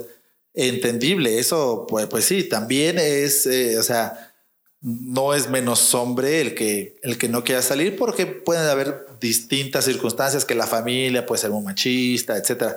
Entendible, 0.59 1.37
eso, 1.37 1.85
pues, 1.87 2.07
pues 2.07 2.25
sí, 2.25 2.43
también 2.43 2.97
es, 2.97 3.45
eh, 3.45 3.77
o 3.77 3.83
sea, 3.83 4.33
no 4.81 5.35
es 5.35 5.51
menos 5.51 5.93
hombre 5.93 6.41
el 6.41 6.55
que, 6.55 6.95
el 7.03 7.19
que 7.19 7.29
no 7.29 7.43
quiera 7.43 7.61
salir 7.61 7.95
porque 7.95 8.25
pueden 8.25 8.67
haber 8.67 9.05
distintas 9.21 9.85
circunstancias 9.85 10.45
que 10.45 10.55
la 10.55 10.65
familia 10.65 11.27
puede 11.27 11.41
ser 11.41 11.51
muy 11.51 11.63
machista, 11.63 12.37
etcétera. 12.37 12.75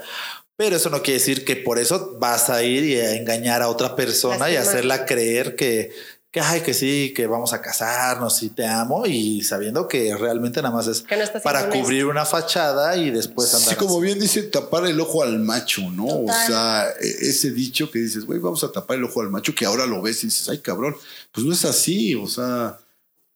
Pero 0.57 0.77
eso 0.77 0.91
no 0.91 1.01
quiere 1.01 1.21
decir 1.21 1.47
que 1.47 1.57
por 1.57 1.79
eso 1.79 2.19
vas 2.21 2.51
a 2.51 2.63
ir 2.63 2.85
y 2.85 2.97
a 2.97 3.17
engañar 3.17 3.63
a 3.63 3.69
otra 3.69 3.97
persona 3.97 4.51
y 4.51 4.57
hacerla 4.57 5.07
creer 5.07 5.57
que, 5.57 5.93
que, 6.33 6.41
ay, 6.41 6.61
que 6.61 6.75
sí, 6.75 7.13
que 7.15 7.27
vamos 7.27 7.53
a 7.53 7.61
casarnos 7.61 8.43
y 8.45 8.51
te 8.51 8.65
amo 8.67 9.05
y 9.07 9.43
sabiendo 9.43 9.89
que 9.89 10.17
realmente 10.17 10.63
nada 10.63 10.73
más 10.75 10.87
es 10.87 11.03
Que 11.03 11.17
no 11.17 11.25
estás 11.25 11.43
para 11.43 11.69
cubrir 11.69 12.07
una 12.07 12.25
fachada 12.25 12.97
y 12.97 13.11
después 13.11 13.53
andar 13.53 13.71
Sí, 13.71 13.75
como 13.77 13.97
así. 13.97 14.03
bien 14.05 14.21
dice, 14.21 14.43
tapar 14.45 14.87
el 14.87 15.01
ojo 15.01 15.25
al 15.25 15.41
macho, 15.41 15.83
¿no? 15.91 16.07
O 16.07 16.27
sea, 16.47 16.87
e- 17.01 17.29
ese 17.31 17.51
dicho 17.51 17.91
que 17.91 17.99
dices, 17.99 18.27
güey, 18.27 18.39
vamos 18.39 18.63
a 18.63 18.71
tapar 18.71 18.97
el 18.99 19.05
ojo 19.05 19.21
al 19.23 19.31
macho, 19.31 19.55
que 19.57 19.67
ahora 19.67 19.87
lo 19.87 20.01
ves 20.03 20.23
y 20.23 20.29
dices, 20.29 20.49
ay, 20.49 20.59
cabrón, 20.59 20.95
pues 21.33 21.45
no 21.45 21.53
es 21.53 21.65
así, 21.65 22.15
o 22.15 22.29
sea, 22.29 22.79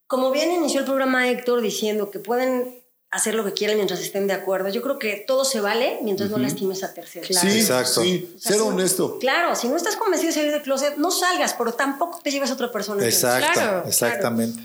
Como 0.06 0.30
bien 0.30 0.52
inició 0.52 0.80
el 0.80 0.86
programa 0.86 1.28
Héctor 1.28 1.62
diciendo 1.62 2.12
que 2.12 2.20
pueden 2.20 2.83
hacer 3.14 3.34
lo 3.34 3.44
que 3.44 3.52
quieran 3.52 3.76
mientras 3.76 4.00
estén 4.00 4.26
de 4.26 4.32
acuerdo, 4.32 4.68
yo 4.68 4.82
creo 4.82 4.98
que 4.98 5.24
todo 5.26 5.44
se 5.44 5.60
vale 5.60 5.98
mientras 6.02 6.30
no 6.30 6.38
lastimes 6.38 6.82
a 6.82 6.92
terceros. 6.92 7.28
Claro. 7.28 7.48
sí, 7.50 7.58
Exacto. 7.60 8.02
sí, 8.02 8.28
O 8.34 8.38
sea, 8.38 8.50
ser 8.52 8.60
si- 8.60 8.66
honesto. 8.66 9.18
Claro, 9.20 9.54
si 9.56 9.68
no 9.68 9.76
estás 9.76 9.96
convencido 9.96 10.30
de 10.30 10.34
salir 10.34 10.52
del 10.52 10.62
closet, 10.62 10.96
no 10.96 11.10
salgas, 11.10 11.54
pero 11.54 11.72
tampoco 11.72 12.20
te 12.22 12.30
lleves 12.30 12.50
a 12.50 12.54
otra 12.54 12.70
persona. 12.72 13.04
Exacto, 13.04 13.52
Claro, 13.54 13.84
exactamente. 13.88 14.60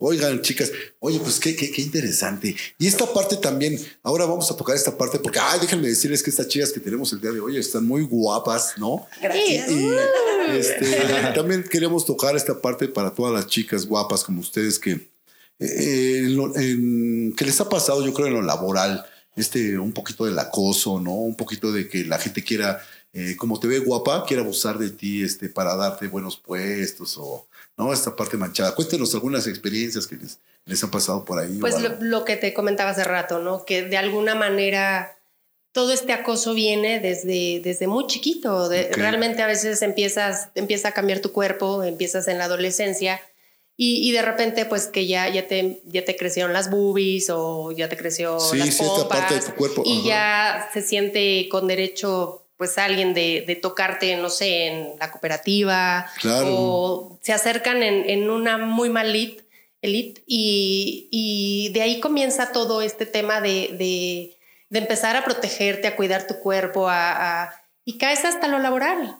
Oigan, 0.00 0.40
chicas, 0.42 0.70
oye, 1.00 1.18
pues 1.18 1.40
qué, 1.40 1.56
qué, 1.56 1.72
qué 1.72 1.82
interesante. 1.82 2.54
Y 2.78 2.86
esta 2.86 3.04
parte 3.12 3.36
también, 3.36 3.84
ahora 4.04 4.26
vamos 4.26 4.48
a 4.48 4.56
tocar 4.56 4.76
esta 4.76 4.96
parte 4.96 5.18
porque, 5.18 5.40
ay, 5.40 5.58
déjenme 5.60 5.88
decirles 5.88 6.22
que 6.22 6.30
estas 6.30 6.46
chicas 6.46 6.70
que 6.72 6.78
tenemos 6.78 7.12
el 7.12 7.20
día 7.20 7.32
de 7.32 7.40
hoy 7.40 7.58
están 7.58 7.84
muy 7.84 8.02
guapas, 8.04 8.74
¿no? 8.76 9.08
Gracias. 9.20 9.68
Y 9.68 9.88
este, 10.56 11.02
también 11.34 11.64
queremos 11.68 12.06
tocar 12.06 12.36
esta 12.36 12.60
parte 12.60 12.86
para 12.86 13.12
todas 13.12 13.34
las 13.34 13.48
chicas 13.48 13.86
guapas 13.86 14.22
como 14.22 14.38
ustedes 14.40 14.78
que, 14.78 15.10
eh, 15.60 16.18
en 16.24 16.36
lo- 16.36 16.56
en- 16.56 17.34
que 17.36 17.44
les 17.44 17.60
ha 17.60 17.68
pasado, 17.68 18.04
yo 18.04 18.12
creo, 18.14 18.26
en 18.28 18.34
lo 18.34 18.42
laboral, 18.42 19.04
este, 19.36 19.78
un 19.78 19.92
poquito 19.92 20.24
del 20.24 20.38
acoso, 20.38 21.00
¿no? 21.00 21.12
Un 21.12 21.36
poquito 21.36 21.72
de 21.72 21.88
que 21.88 22.04
la 22.04 22.18
gente 22.18 22.42
quiera, 22.42 22.80
eh, 23.12 23.36
como 23.36 23.58
te 23.60 23.68
ve 23.68 23.78
guapa, 23.78 24.24
quiera 24.26 24.42
abusar 24.42 24.78
de 24.78 24.90
ti 24.90 25.22
este, 25.22 25.48
para 25.48 25.76
darte 25.76 26.08
buenos 26.08 26.36
puestos 26.36 27.16
o, 27.18 27.46
¿no? 27.76 27.92
Esta 27.92 28.14
parte 28.16 28.36
manchada. 28.36 28.74
Cuéntenos 28.74 29.14
algunas 29.14 29.46
experiencias 29.46 30.06
que 30.06 30.16
les, 30.16 30.38
les 30.64 30.82
han 30.82 30.90
pasado 30.90 31.24
por 31.24 31.38
ahí. 31.38 31.58
Pues 31.60 31.80
lo, 31.80 31.96
lo 32.00 32.24
que 32.24 32.36
te 32.36 32.52
comentaba 32.52 32.90
hace 32.90 33.04
rato, 33.04 33.38
¿no? 33.38 33.64
Que 33.64 33.82
de 33.84 33.96
alguna 33.96 34.34
manera 34.34 35.14
todo 35.72 35.92
este 35.92 36.12
acoso 36.12 36.54
viene 36.54 36.98
desde, 36.98 37.60
desde 37.62 37.86
muy 37.86 38.06
chiquito. 38.08 38.68
De-. 38.68 38.90
Realmente 38.92 39.42
a 39.42 39.46
veces 39.46 39.82
empiezas, 39.82 40.48
empieza 40.56 40.88
a 40.88 40.92
cambiar 40.92 41.20
tu 41.20 41.30
cuerpo, 41.32 41.84
empiezas 41.84 42.26
en 42.26 42.38
la 42.38 42.44
adolescencia 42.46 43.20
y, 43.80 44.06
y 44.06 44.12
de 44.12 44.20
repente 44.22 44.66
pues 44.66 44.88
que 44.88 45.06
ya, 45.06 45.28
ya, 45.28 45.46
te, 45.46 45.80
ya 45.86 46.04
te 46.04 46.16
crecieron 46.16 46.52
las 46.52 46.68
boobies 46.68 47.30
o 47.30 47.70
ya 47.72 47.88
te 47.88 47.96
creció 47.96 48.38
Sí, 48.40 48.58
las 48.58 48.74
sí, 48.74 48.82
pompas 48.84 49.04
parte 49.04 49.34
de 49.36 49.40
tu 49.40 49.54
cuerpo, 49.54 49.82
y 49.86 50.00
ajá. 50.00 50.06
ya 50.08 50.70
se 50.74 50.82
siente 50.82 51.48
con 51.48 51.66
derecho 51.68 52.44
pues 52.56 52.76
alguien 52.76 53.14
de, 53.14 53.44
de 53.46 53.54
tocarte, 53.54 54.16
no 54.16 54.30
sé, 54.30 54.66
en 54.66 54.98
la 54.98 55.12
cooperativa 55.12 56.10
Claro. 56.20 56.46
o 56.50 57.18
se 57.22 57.32
acercan 57.32 57.84
en, 57.84 58.10
en 58.10 58.28
una 58.30 58.58
muy 58.58 58.88
mal 58.90 59.10
elite, 59.10 59.44
elite 59.80 60.22
y, 60.26 61.08
y 61.12 61.72
de 61.72 61.82
ahí 61.82 62.00
comienza 62.00 62.50
todo 62.50 62.82
este 62.82 63.06
tema 63.06 63.40
de, 63.40 63.68
de, 63.78 64.36
de 64.70 64.78
empezar 64.80 65.14
a 65.14 65.22
protegerte, 65.24 65.86
a 65.86 65.94
cuidar 65.94 66.26
tu 66.26 66.40
cuerpo, 66.40 66.88
a, 66.88 67.44
a- 67.44 67.62
y 67.84 67.96
caes 67.96 68.24
hasta 68.24 68.48
lo 68.48 68.58
laboral. 68.58 69.16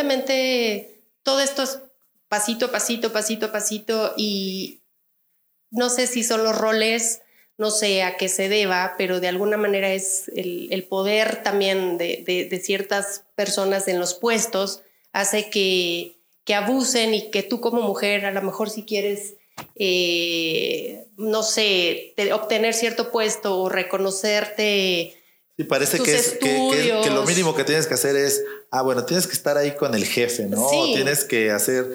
Evidentemente, 0.00 1.02
todo 1.22 1.40
esto 1.40 1.62
es 1.64 1.80
pasito 2.28 2.66
a 2.66 2.72
pasito, 2.72 3.12
pasito 3.12 3.46
a 3.46 3.52
pasito 3.52 4.14
y 4.16 4.82
no 5.70 5.88
sé 5.90 6.06
si 6.06 6.22
son 6.24 6.44
los 6.44 6.56
roles, 6.56 7.20
no 7.58 7.70
sé 7.70 8.02
a 8.02 8.16
qué 8.16 8.28
se 8.28 8.48
deba, 8.48 8.94
pero 8.98 9.20
de 9.20 9.28
alguna 9.28 9.56
manera 9.56 9.92
es 9.92 10.30
el, 10.34 10.68
el 10.72 10.84
poder 10.84 11.42
también 11.42 11.98
de, 11.98 12.22
de- 12.26 12.44
de 12.44 12.60
ciertas 12.60 13.24
personas 13.34 13.88
en 13.88 13.98
los 13.98 14.14
puestos 14.14 14.82
hace 15.12 15.48
que, 15.50 16.18
que 16.44 16.54
abusen 16.54 17.14
y 17.14 17.30
que 17.30 17.42
tú 17.42 17.60
como 17.60 17.80
mujer 17.82 18.26
a 18.26 18.30
lo 18.32 18.42
mejor 18.42 18.68
si 18.70 18.84
quieres, 18.84 19.34
eh, 19.76 21.06
no 21.16 21.42
sé, 21.42 22.12
te- 22.16 22.32
obtener 22.32 22.74
cierto 22.74 23.10
puesto 23.10 23.58
o 23.58 23.68
reconocerte. 23.68 25.14
Sí, 25.56 25.64
parece 25.64 25.98
que, 26.00 26.14
es, 26.14 26.32
que, 26.38 27.10
lo 27.10 27.24
mínimo 27.24 27.54
que 27.54 27.64
tienes 27.64 27.86
que 27.86 27.94
hacer 27.94 28.14
es, 28.16 28.44
ah, 28.70 28.82
bueno, 28.82 29.06
tienes 29.06 29.26
que 29.26 29.32
estar 29.32 29.56
ahí 29.56 29.74
con 29.74 29.94
el 29.94 30.04
jefe, 30.04 30.44
¿no? 30.44 30.68
Sí. 30.68 30.92
Tienes 30.94 31.24
que 31.24 31.50
hacer, 31.50 31.86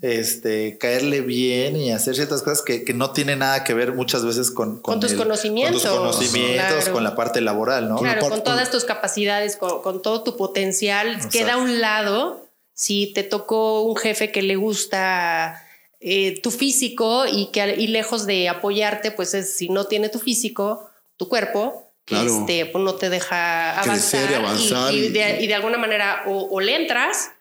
este, 0.00 0.78
caerle 0.78 1.20
bien 1.22 1.76
y 1.76 1.90
hacer 1.92 2.14
ciertas 2.14 2.42
cosas 2.42 2.62
que, 2.62 2.84
que 2.84 2.94
no 2.94 3.10
tienen 3.12 3.40
nada 3.40 3.64
que 3.64 3.74
ver 3.74 3.92
muchas 3.94 4.24
veces 4.24 4.50
con, 4.50 4.80
Con 4.80 5.00
tus 5.00 5.12
el- 5.12 5.18
conocimientos, 5.18 5.82
con 5.82 5.90
tus 5.90 5.98
conocimientos, 6.00 6.76
claro. 6.76 6.92
con 6.92 7.04
la 7.04 7.16
parte 7.16 7.40
laboral, 7.40 7.88
¿no? 7.88 7.96
Claro, 7.98 8.28
con 8.28 8.44
todas 8.44 8.70
tus 8.70 8.84
capacidades, 8.84 9.56
con, 9.56 9.82
con 9.82 10.00
todo 10.02 10.22
tu 10.22 10.36
potencial, 10.36 11.08
Exacto. 11.08 11.30
queda 11.30 11.54
a 11.54 11.56
un 11.56 11.80
lado 11.80 12.46
si 12.74 13.12
te 13.12 13.24
tocó 13.24 13.82
un 13.82 13.96
jefe 13.96 14.30
que 14.30 14.42
le 14.42 14.54
gusta 14.56 15.64
eh, 16.00 16.40
tu 16.42 16.52
físico 16.52 17.24
y 17.26 17.46
que 17.46 17.74
y 17.76 17.88
lejos 17.88 18.24
de 18.24 18.48
apoyarte, 18.48 19.10
pues 19.10 19.34
es, 19.34 19.52
si 19.52 19.68
no 19.68 19.86
tiene 19.86 20.08
tu 20.08 20.20
físico, 20.20 20.88
tu 21.16 21.28
cuerpo, 21.28 21.84
Claro. 22.04 22.24
este, 22.40 22.64
pues 22.66 22.82
no 22.84 22.94
te 22.94 23.10
deja 23.10 23.72
avanzar. 23.80 23.94
Crecer 24.22 24.30
y 24.30 24.34
avanzar 24.34 24.94
Y, 24.94 24.96
y- 24.96 25.08
de, 25.10 25.42
y 25.42 25.46
de 25.46 25.54
alguna 25.54 25.76
manera 25.76 26.22
o, 26.26 26.48
o 26.50 26.60
le 26.60 26.74
entras 26.76 27.32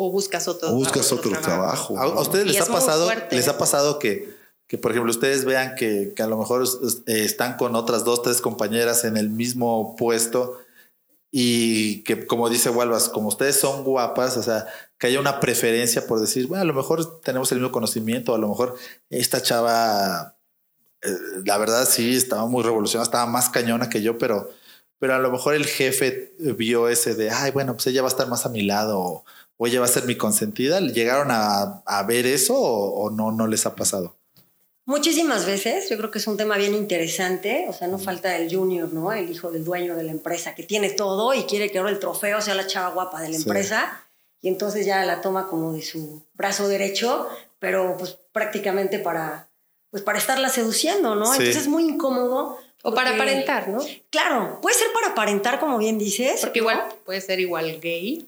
o 0.00 0.12
buscas 0.12 0.46
otro, 0.46 0.70
O 0.70 0.74
buscas 0.74 1.10
otro 1.10 1.32
trabajo. 1.40 1.98
¿A, 1.98 2.04
a 2.04 2.20
ustedes 2.20 2.44
Y 2.46 2.48
les 2.50 2.62
es 2.62 2.68
ha 2.68 2.72
pasado, 2.72 3.06
fuerte. 3.06 3.34
les 3.34 3.48
ha 3.48 3.58
pasado 3.58 3.98
que, 3.98 4.32
que, 4.68 4.78
por 4.78 4.92
ejemplo, 4.92 5.10
ustedes 5.10 5.44
vean 5.44 5.74
que, 5.74 6.12
que 6.14 6.22
a 6.22 6.28
lo 6.28 6.38
mejor 6.38 6.62
eh, 7.06 7.24
están 7.24 7.56
con 7.56 7.74
otras 7.74 8.04
dos, 8.04 8.22
tres 8.22 8.40
compañeras 8.40 9.04
en 9.04 9.16
el 9.16 9.28
mismo 9.28 9.96
puesto 9.96 10.56
y 11.32 12.04
que, 12.04 12.28
como 12.28 12.48
dice 12.48 12.70
Walvas, 12.70 13.08
como 13.08 13.26
ustedes 13.26 13.58
son 13.58 13.82
guapas, 13.82 14.36
o 14.36 14.42
sea, 14.44 14.68
que 14.98 15.08
haya 15.08 15.18
una 15.18 15.40
preferencia 15.40 16.06
por 16.06 16.20
decir, 16.20 16.46
bueno, 16.46 16.62
a 16.62 16.66
lo 16.66 16.74
mejor 16.74 17.20
tenemos 17.22 17.50
el 17.50 17.58
mismo 17.58 17.72
conocimiento, 17.72 18.36
a 18.36 18.38
lo 18.38 18.46
mejor 18.46 18.76
esta 19.10 19.42
chava, 19.42 20.36
eh, 21.02 21.10
la 21.44 21.58
verdad 21.58 21.88
sí, 21.90 22.16
estaba 22.16 22.46
muy 22.46 22.62
revolucionada, 22.62 23.02
estaba 23.04 23.26
más 23.26 23.48
cañona 23.50 23.90
que 23.90 24.00
yo, 24.00 24.16
pero, 24.16 24.48
pero 25.00 25.16
a 25.16 25.18
lo 25.18 25.32
mejor 25.32 25.54
el 25.54 25.66
jefe 25.66 26.34
vio 26.38 26.88
ese 26.88 27.16
de, 27.16 27.30
ay, 27.30 27.50
bueno, 27.50 27.74
pues 27.74 27.88
ella 27.88 28.02
va 28.02 28.08
a 28.08 28.12
estar 28.12 28.28
más 28.28 28.46
a 28.46 28.48
mi 28.48 28.62
lado 28.62 29.00
o, 29.00 29.24
o 29.58 29.66
ella 29.66 29.80
va 29.80 29.84
a 29.84 29.88
ser 29.90 30.04
mi 30.04 30.16
consentida. 30.16 30.80
¿Llegaron 30.80 31.28
a, 31.30 31.82
a 31.84 32.02
ver 32.04 32.24
eso 32.26 32.54
o, 32.54 33.02
o 33.04 33.10
no, 33.10 33.30
no 33.32 33.46
les 33.46 33.66
ha 33.66 33.74
pasado? 33.76 34.16
Muchísimas 34.86 35.44
veces, 35.44 35.90
yo 35.90 35.98
creo 35.98 36.10
que 36.10 36.18
es 36.18 36.26
un 36.26 36.38
tema 36.38 36.56
bien 36.56 36.74
interesante, 36.74 37.66
o 37.68 37.74
sea, 37.74 37.88
no 37.88 37.98
falta 37.98 38.34
el 38.38 38.50
junior, 38.50 38.90
¿no? 38.90 39.12
El 39.12 39.28
hijo 39.30 39.50
del 39.50 39.62
dueño 39.62 39.94
de 39.94 40.02
la 40.04 40.12
empresa 40.12 40.54
que 40.54 40.62
tiene 40.62 40.88
todo 40.88 41.34
y 41.34 41.42
quiere 41.44 41.70
que 41.70 41.76
ahora 41.78 41.90
el 41.90 41.98
trofeo 41.98 42.40
sea 42.40 42.54
la 42.54 42.66
chava 42.66 42.94
guapa 42.94 43.20
de 43.20 43.28
la 43.28 43.34
Sí. 43.36 43.42
empresa 43.42 44.06
y 44.40 44.48
entonces 44.48 44.86
ya 44.86 45.04
la 45.04 45.20
toma 45.20 45.46
como 45.48 45.74
de 45.74 45.82
su 45.82 46.22
brazo 46.32 46.68
derecho, 46.68 47.28
pero 47.58 47.96
pues 47.98 48.16
prácticamente 48.32 48.98
para, 48.98 49.50
pues 49.90 50.02
para 50.02 50.16
estarla 50.18 50.48
seduciendo, 50.48 51.14
¿no? 51.16 51.26
Sí. 51.26 51.32
Entonces 51.40 51.56
es 51.64 51.68
muy 51.68 51.84
incómodo. 51.84 52.56
O 52.84 52.94
para 52.94 53.10
aparentar, 53.10 53.68
¿no? 53.68 53.80
Claro, 54.08 54.60
puede 54.62 54.76
ser 54.76 54.86
para 54.94 55.08
aparentar, 55.08 55.58
como 55.58 55.76
bien 55.78 55.98
dices. 55.98 56.40
Porque 56.40 56.60
igual 56.60 56.80
puede 57.04 57.20
ser 57.20 57.40
igual 57.40 57.80
gay 57.80 58.26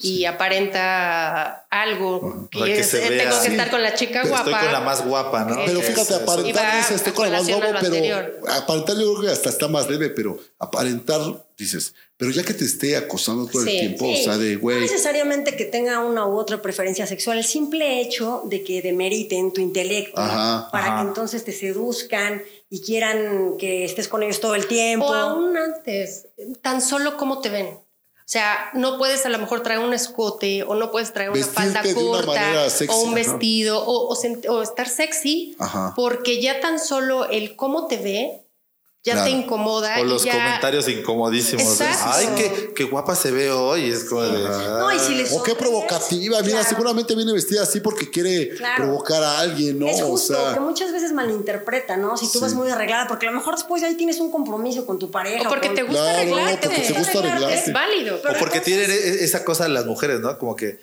y 0.00 0.24
aparenta 0.24 1.66
algo. 1.70 2.48
Para 2.52 2.68
Y 2.68 2.72
que 2.72 2.80
es- 2.80 2.90
se 2.90 3.06
eh, 3.06 3.10
vea. 3.10 3.24
tengo 3.24 3.40
que 3.40 3.46
Sí. 3.46 3.52
estar 3.52 3.70
con 3.70 3.82
la 3.82 3.94
chica 3.94 4.20
Pero 4.22 4.28
guapa. 4.34 4.50
Estoy 4.50 4.64
con 4.64 4.72
la 4.72 4.80
más 4.80 5.04
guapa, 5.06 5.44
¿no? 5.44 5.56
Pero 5.64 5.80
fíjate, 5.80 6.14
aparentar, 6.14 6.76
dices, 6.76 6.96
estoy 6.96 7.12
con 7.12 7.30
la 7.30 7.38
más 7.38 7.48
con 7.48 7.58
guapo, 7.60 7.66
relación 7.72 7.76
a 7.76 7.80
pero 8.10 8.16
anterior. 8.26 8.40
aparentar 8.60 8.96
yo 8.96 9.14
creo 9.14 9.20
que 9.26 9.30
hasta 9.32 9.48
está 9.50 9.68
más 9.68 9.88
leve, 9.88 10.10
pero 10.10 10.38
aparentar, 10.58 11.20
dices, 11.56 11.94
pero 12.16 12.32
ya 12.32 12.42
que 12.42 12.54
te 12.54 12.64
esté 12.64 12.96
acosando 12.96 13.46
todo 13.46 13.62
Sí, 13.62 13.70
el 13.70 13.78
tiempo, 13.96 14.06
Sí, 14.06 14.20
o 14.20 14.24
sea, 14.24 14.36
de 14.38 14.54
No 14.54 14.60
güey, 14.60 14.80
necesariamente 14.80 15.54
que 15.56 15.64
tenga 15.64 16.00
una 16.00 16.26
u 16.26 16.36
otra 16.38 16.60
preferencia 16.60 17.06
sexual, 17.06 17.38
el 17.38 17.44
simple 17.44 18.00
hecho 18.00 18.42
de 18.46 18.64
que 18.64 18.82
demeriten 18.82 19.52
tu 19.52 19.60
intelecto 19.60 20.20
Ajá, 20.20 20.68
para 20.72 20.86
ajá. 20.86 21.02
que 21.02 21.08
entonces 21.08 21.44
te 21.44 21.52
seduzcan 21.52 22.42
y 22.68 22.80
quieran 22.82 23.56
que 23.58 23.84
estés 23.84 24.08
con 24.08 24.22
ellos 24.24 24.40
todo 24.40 24.56
el 24.56 24.66
tiempo. 24.66 25.06
O 25.06 25.14
aún 25.14 25.56
antes, 25.56 26.26
tan 26.62 26.80
solo 26.82 27.16
cómo 27.16 27.40
te 27.40 27.48
ven. 27.50 27.83
O 28.24 28.30
sea, 28.34 28.70
no 28.72 28.96
puedes 28.96 29.26
a 29.26 29.28
lo 29.28 29.38
mejor 29.38 29.62
traer 29.62 29.80
un 29.80 29.92
escote 29.92 30.62
o 30.62 30.74
no 30.74 30.90
puedes 30.90 31.12
traer 31.12 31.28
una 31.28 31.44
falda 31.44 31.82
una 31.84 31.94
corta 31.94 32.70
sexy, 32.70 32.94
o 32.94 33.02
un 33.02 33.08
ajá. 33.08 33.14
vestido 33.16 33.84
o, 33.84 34.10
o 34.10 34.16
o 34.48 34.62
estar 34.62 34.88
sexy 34.88 35.54
Ajá. 35.58 35.92
porque 35.94 36.40
ya 36.40 36.58
tan 36.60 36.80
solo 36.80 37.28
el 37.28 37.54
cómo 37.54 37.86
te 37.86 37.98
ve 37.98 38.43
ya 39.04 39.12
Claro. 39.12 39.30
te 39.30 39.36
incomoda. 39.36 39.96
O 40.00 40.04
y 40.04 40.08
los 40.08 40.24
ya- 40.24 40.32
comentarios 40.32 40.88
incomodísimos. 40.88 41.78
de, 41.78 41.84
Exacto. 41.84 42.10
Ay, 42.14 42.28
qué, 42.36 42.72
qué 42.74 42.84
guapa 42.84 43.14
se 43.14 43.30
ve 43.30 43.50
hoy. 43.52 43.90
Es 43.90 44.04
como 44.04 44.22
de, 44.22 44.48
No, 44.48 44.90
y 44.92 44.98
si 44.98 45.14
les 45.14 45.30
o 45.32 45.42
qué 45.42 45.52
ofreces- 45.52 45.56
provocativa, 45.58 46.40
mira, 46.40 46.52
Claro. 46.60 46.68
seguramente 46.70 47.14
viene 47.14 47.32
vestida 47.34 47.62
así 47.64 47.80
porque 47.80 48.10
quiere 48.10 48.48
Claro. 48.56 48.84
provocar 48.84 49.22
a 49.22 49.40
alguien, 49.40 49.78
¿no? 49.78 49.86
Es 49.88 50.00
o 50.00 50.06
justo, 50.06 50.34
sea, 50.34 50.54
que 50.54 50.60
muchas 50.60 50.90
veces 50.90 51.12
malinterpreta, 51.12 51.96
¿no? 51.98 52.16
Si 52.16 52.26
tú 52.26 52.32
Sí. 52.32 52.38
vas 52.40 52.54
muy 52.54 52.70
arreglada, 52.70 53.06
porque 53.06 53.26
a 53.26 53.30
lo 53.30 53.36
mejor 53.36 53.56
después 53.56 53.82
de 53.82 53.88
ahí 53.88 53.94
tienes 53.94 54.20
un 54.20 54.30
compromiso 54.30 54.86
con 54.86 54.98
tu 54.98 55.10
pareja. 55.10 55.46
O 55.46 55.50
porque 55.50 55.66
con- 55.68 55.76
te 55.76 55.82
gusta 55.82 56.00
Claro, 56.02 56.18
arreglarte. 56.18 56.66
porque 56.68 56.80
te 56.80 56.92
gusta 56.94 57.18
arreglarte. 57.18 57.54
Es 57.58 57.72
válido. 57.74 58.16
o 58.16 58.38
porque 58.38 58.60
tienen 58.60 58.90
e- 58.90 59.24
esa 59.24 59.44
cosa 59.44 59.68
las 59.68 59.84
mujeres, 59.84 60.20
¿no? 60.20 60.38
Como 60.38 60.56
que 60.56 60.78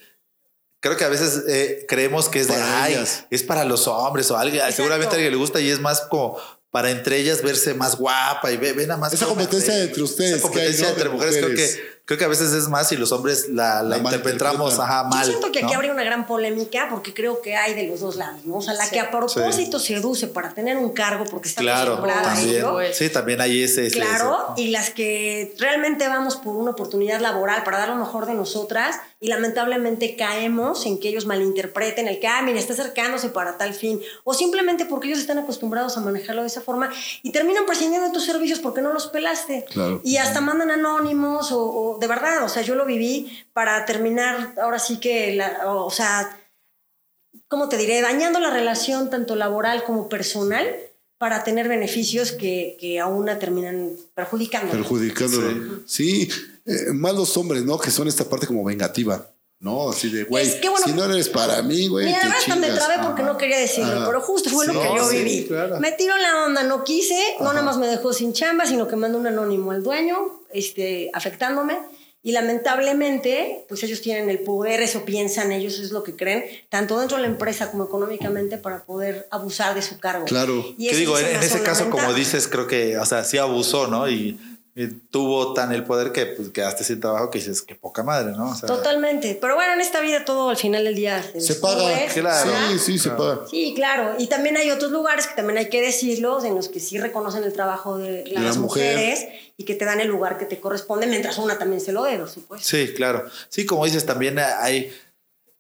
creo 0.79 0.95
que 0.97 1.03
a 1.05 1.09
veces 1.09 1.43
eh, 1.47 1.85
creemos 1.87 2.29
que 2.29 2.39
es 2.41 2.47
de, 2.47 2.53
Para 2.53 2.83
ay, 2.83 2.93
ellas. 2.93 3.25
es 3.31 3.43
para 3.43 3.65
los 3.65 3.87
hombres 3.87 4.29
o 4.31 4.37
alguien, 4.37 4.57
Exacto. 4.57 4.75
seguramente 4.77 5.13
a 5.13 5.15
alguien 5.15 5.31
le 5.31 5.37
gusta 5.37 5.59
y 5.59 5.69
es 5.69 5.79
más 5.79 6.01
como 6.01 6.37
para 6.71 6.89
entre 6.89 7.17
ellas 7.17 7.41
verse 7.43 7.73
más 7.73 7.97
guapa 7.97 8.51
y 8.51 8.57
ve, 8.57 8.71
ve 8.73 8.87
nada 8.87 8.99
más. 8.99 9.13
Esa 9.13 9.25
competencia 9.25 9.73
se- 9.73 9.83
entre 9.83 10.03
ustedes 10.03 10.37
Esa 10.37 10.39
que 10.39 10.47
hay, 10.47 10.51
competencia 10.53 10.85
¿no? 10.87 10.93
entre 10.93 11.09
mujeres, 11.09 11.37
creo 11.37 11.55
que 11.55 11.91
creo 12.05 12.17
que 12.17 12.25
a 12.25 12.29
veces 12.29 12.51
es 12.51 12.67
más 12.67 12.91
y 12.91 12.97
los 12.97 13.11
hombres 13.13 13.47
la, 13.49 13.83
la 13.83 13.97
La 13.97 13.97
interpretamos 13.99 14.79
ajá, 14.79 15.03
mal. 15.03 15.19
Yo 15.25 15.29
siento 15.31 15.51
que 15.51 15.59
aquí 15.59 15.67
¿no? 15.67 15.75
habría 15.75 15.91
una 15.93 16.03
gran 16.03 16.25
polémica 16.25 16.87
porque 16.89 17.13
creo 17.13 17.41
que 17.41 17.55
hay 17.55 17.73
de 17.73 17.87
los 17.87 17.99
dos 18.01 18.15
lados, 18.17 18.43
¿no? 18.45 18.55
O 18.55 18.61
sea, 18.61 18.73
la 18.73 18.85
Sí. 18.85 18.91
que 18.91 18.99
a 18.99 19.11
propósito 19.11 19.79
seduce 19.79 20.27
para 20.27 20.53
tener 20.53 20.75
un 20.77 20.91
cargo 20.91 21.25
porque 21.25 21.47
está 21.49 21.61
Claro, 21.61 21.93
acostumbrada 21.93 22.31
a 22.31 22.35
también. 22.35 22.55
ello. 22.57 22.79
Sí, 22.93 23.09
también 23.09 23.39
hay 23.41 23.63
ese. 23.63 23.87
ese- 23.87 23.95
Claro, 23.97 24.53
ese. 24.57 24.61
y 24.63 24.71
las 24.71 24.89
que 24.89 25.53
realmente 25.59 26.07
vamos 26.07 26.35
por 26.37 26.55
una 26.55 26.71
oportunidad 26.71 27.19
laboral 27.21 27.63
para 27.63 27.77
dar 27.79 27.89
lo 27.89 27.95
mejor 27.95 28.25
de 28.25 28.33
nosotras 28.33 28.95
y 29.23 29.27
lamentablemente 29.27 30.15
caemos 30.15 30.83
en 30.87 30.99
que 30.99 31.07
ellos 31.09 31.27
malinterpreten 31.27 32.07
el 32.07 32.19
que, 32.19 32.25
ah, 32.27 32.41
mira, 32.41 32.57
está 32.59 32.73
acercándose 32.73 33.29
para 33.29 33.55
tal 33.55 33.75
fin, 33.75 34.01
o 34.23 34.33
simplemente 34.33 34.85
porque 34.85 35.07
ellos 35.07 35.19
están 35.19 35.37
acostumbrados 35.37 35.95
a 35.95 36.01
manejarlo 36.01 36.41
de 36.41 36.47
esa 36.47 36.61
forma 36.61 36.91
y 37.21 37.31
terminan 37.31 37.67
prescindiendo 37.67 38.07
de 38.07 38.13
tus 38.13 38.25
servicios 38.25 38.57
porque 38.59 38.81
no 38.81 38.91
los 38.91 39.07
pelaste. 39.07 39.65
Claro. 39.69 40.01
Y 40.03 40.17
hasta 40.17 40.41
mandan 40.41 40.71
anónimos, 40.71 41.51
o, 41.51 41.63
o 41.63 41.97
de 41.99 42.07
verdad, 42.07 42.43
o 42.43 42.49
sea, 42.49 42.63
yo 42.63 42.73
lo 42.73 42.83
viví 42.85 43.45
para 43.53 43.85
terminar, 43.85 44.55
ahora 44.59 44.79
sí 44.79 44.99
que, 44.99 45.35
la- 45.35 45.71
o, 45.71 45.85
o 45.85 45.91
sea, 45.91 46.35
¿cómo 47.47 47.69
te 47.69 47.77
diré? 47.77 48.01
Dañando 48.01 48.39
la 48.39 48.49
relación 48.49 49.11
tanto 49.11 49.35
laboral 49.35 49.83
como 49.83 50.09
personal 50.09 50.67
para 51.19 51.43
tener 51.43 51.67
beneficios 51.67 52.31
que, 52.31 52.75
que 52.79 52.99
a 52.99 53.05
una 53.05 53.37
terminan 53.37 53.91
perjudicando. 54.15 54.71
Perjudicándolo. 54.71 55.81
Sí, 55.85 56.27
eh, 56.71 56.93
más 56.93 57.13
los 57.13 57.35
hombres, 57.37 57.63
¿no? 57.63 57.77
Que 57.79 57.91
son 57.91 58.07
esta 58.07 58.25
parte 58.25 58.47
como 58.47 58.63
vengativa. 58.63 59.31
No, 59.59 59.91
así 59.91 60.09
de, 60.09 60.23
güey, 60.23 60.47
Es 60.47 60.55
que, 60.55 60.69
bueno, 60.69 60.87
si 60.87 60.93
no 60.93 61.03
eres 61.05 61.29
para 61.29 61.61
mí, 61.61 61.87
güey, 61.87 62.07
Mira, 62.07 62.17
verdad 62.19 62.37
hasta 62.39 62.55
me 62.55 62.67
trabé 62.71 62.95
porque 63.03 63.21
no 63.21 63.37
quería 63.37 63.59
decirlo, 63.59 63.93
Ajá. 63.93 64.07
pero 64.07 64.21
justo 64.21 64.49
fue 64.49 64.65
Sí, 64.65 64.73
lo 64.73 64.81
que 64.81 64.87
yo 64.87 65.07
sí, 65.07 65.17
viví. 65.17 65.45
claro. 65.45 65.79
Me 65.79 65.91
tiró 65.91 66.17
la 66.17 66.45
onda, 66.45 66.63
no 66.63 66.83
quise, 66.83 67.35
no 67.39 67.53
nada 67.53 67.61
más 67.61 67.77
me 67.77 67.85
dejó 67.85 68.11
sin 68.11 68.33
chamba, 68.33 68.65
sino 68.65 68.87
que 68.87 68.95
mandó 68.95 69.19
un 69.19 69.27
anónimo 69.27 69.71
al 69.71 69.83
dueño, 69.83 70.17
este, 70.51 71.11
afectándome. 71.13 71.77
Y 72.23 72.33
lamentablemente, 72.33 73.65
pues 73.67 73.83
ellos 73.83 74.01
tienen 74.01 74.29
el 74.29 74.39
poder, 74.39 74.81
eso 74.81 75.05
piensan 75.05 75.51
ellos, 75.51 75.79
es 75.79 75.91
lo 75.91 76.03
que 76.03 76.15
creen, 76.15 76.43
tanto 76.69 76.99
dentro 76.99 77.17
de 77.17 77.23
la 77.23 77.29
empresa 77.29 77.71
como 77.71 77.85
económicamente, 77.85 78.57
para 78.57 78.83
poder 78.83 79.27
abusar 79.31 79.73
de 79.73 79.81
su 79.81 79.99
cargo. 79.99 80.25
Claro. 80.25 80.63
Y 80.77 80.93
digo, 80.93 81.17
en, 81.17 81.41
ese 81.41 81.61
caso, 81.63 81.89
como 81.89 82.13
dices, 82.13 82.47
creo 82.47 82.67
que, 82.67 82.97
o 82.97 83.05
sea, 83.05 83.23
sí 83.23 83.37
abusó, 83.37 83.87
¿no? 83.87 84.07
Y, 84.09 84.39
y 84.81 84.87
tuvo 84.87 85.53
tan 85.53 85.71
el 85.71 85.83
poder 85.83 86.11
que 86.11 86.25
pues, 86.25 86.49
quedaste 86.49 86.83
sin 86.83 86.99
trabajo 86.99 87.29
que 87.29 87.37
dices, 87.37 87.61
qué 87.61 87.75
poca 87.75 88.01
madre, 88.01 88.31
¿no? 88.31 88.49
O 88.49 88.55
sea, 88.55 88.67
Totalmente. 88.67 89.37
Pero 89.39 89.55
bueno, 89.55 89.73
en 89.73 89.81
esta 89.81 90.01
vida 90.01 90.25
todo 90.25 90.49
al 90.49 90.57
final 90.57 90.83
del 90.83 90.95
día 90.95 91.23
Se 91.39 91.55
paga. 91.55 92.07
claro. 92.13 92.51
Sí, 92.71 92.79
sí, 92.79 92.97
se 92.99 93.11
paga. 93.11 93.41
Sí, 93.49 93.73
claro. 93.75 94.15
Y 94.17 94.27
también 94.27 94.57
hay 94.57 94.71
otros 94.71 94.91
lugares 94.91 95.27
que 95.27 95.35
también 95.35 95.57
hay 95.59 95.69
que 95.69 95.81
decirlos, 95.81 96.43
en 96.45 96.55
los 96.55 96.67
que 96.69 96.79
sí 96.79 96.97
reconocen 96.97 97.43
el 97.43 97.53
trabajo 97.53 97.97
de 97.97 98.25
la 98.27 98.41
las 98.41 98.57
mujer. 98.57 98.95
mujeres 98.95 99.27
y 99.57 99.65
que 99.65 99.75
te 99.75 99.85
dan 99.85 99.99
el 99.99 100.07
lugar 100.07 100.37
que 100.39 100.45
te 100.45 100.59
corresponde, 100.59 101.05
mientras 101.05 101.37
una 101.37 101.59
también 101.59 101.81
se 101.81 101.91
lo 101.91 102.03
dé, 102.03 102.17
por 102.17 102.29
supuesto. 102.29 102.67
Sí, 102.67 102.93
claro. 102.95 103.25
Sí, 103.49 103.65
como 103.65 103.85
dices, 103.85 104.05
también 104.05 104.39
hay. 104.39 104.91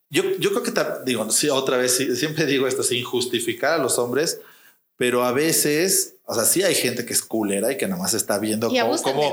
Yo, 0.09 0.23
yo 0.39 0.49
creo 0.49 0.63
que, 0.63 0.73
digo, 1.05 1.29
sí, 1.31 1.49
otra 1.49 1.77
vez, 1.77 1.95
sí, 1.95 2.15
siempre 2.15 2.45
digo 2.45 2.67
esto 2.67 2.83
sin 2.83 3.03
justificar 3.03 3.73
a 3.73 3.77
los 3.77 3.97
hombres, 3.99 4.41
pero 5.01 5.25
a 5.25 5.31
veces, 5.31 6.17
o 6.25 6.35
sea, 6.35 6.45
sí 6.45 6.61
hay 6.61 6.75
gente 6.75 7.07
que 7.07 7.13
es 7.13 7.23
culera 7.23 7.71
y 7.71 7.77
que 7.77 7.87
nada 7.87 7.99
más 7.99 8.13
está 8.13 8.37
viendo 8.37 8.69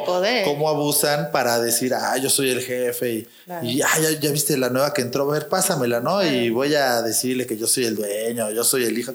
poder. 0.06 0.42
cómo 0.46 0.66
abusan 0.70 1.30
para 1.30 1.60
decir, 1.60 1.92
ah, 1.92 2.16
yo 2.16 2.30
soy 2.30 2.48
el 2.48 2.62
jefe 2.62 3.12
y, 3.12 3.28
Claro. 3.44 3.66
y 3.66 3.82
ah, 3.82 3.98
ya, 4.00 4.18
ya 4.18 4.30
viste 4.32 4.56
la 4.56 4.70
nueva 4.70 4.94
que 4.94 5.02
entró, 5.02 5.28
a 5.28 5.34
ver, 5.34 5.46
pásamela, 5.48 6.00
¿no? 6.00 6.25
Y 6.25 6.48
voy 6.48 6.75
a 6.75 7.02
decirle 7.02 7.46
que 7.46 7.58
yo 7.58 7.66
soy 7.66 7.84
el 7.84 7.96
dueño, 7.96 8.50
yo 8.50 8.64
soy 8.64 8.84
el 8.84 8.98
hijo. 8.98 9.12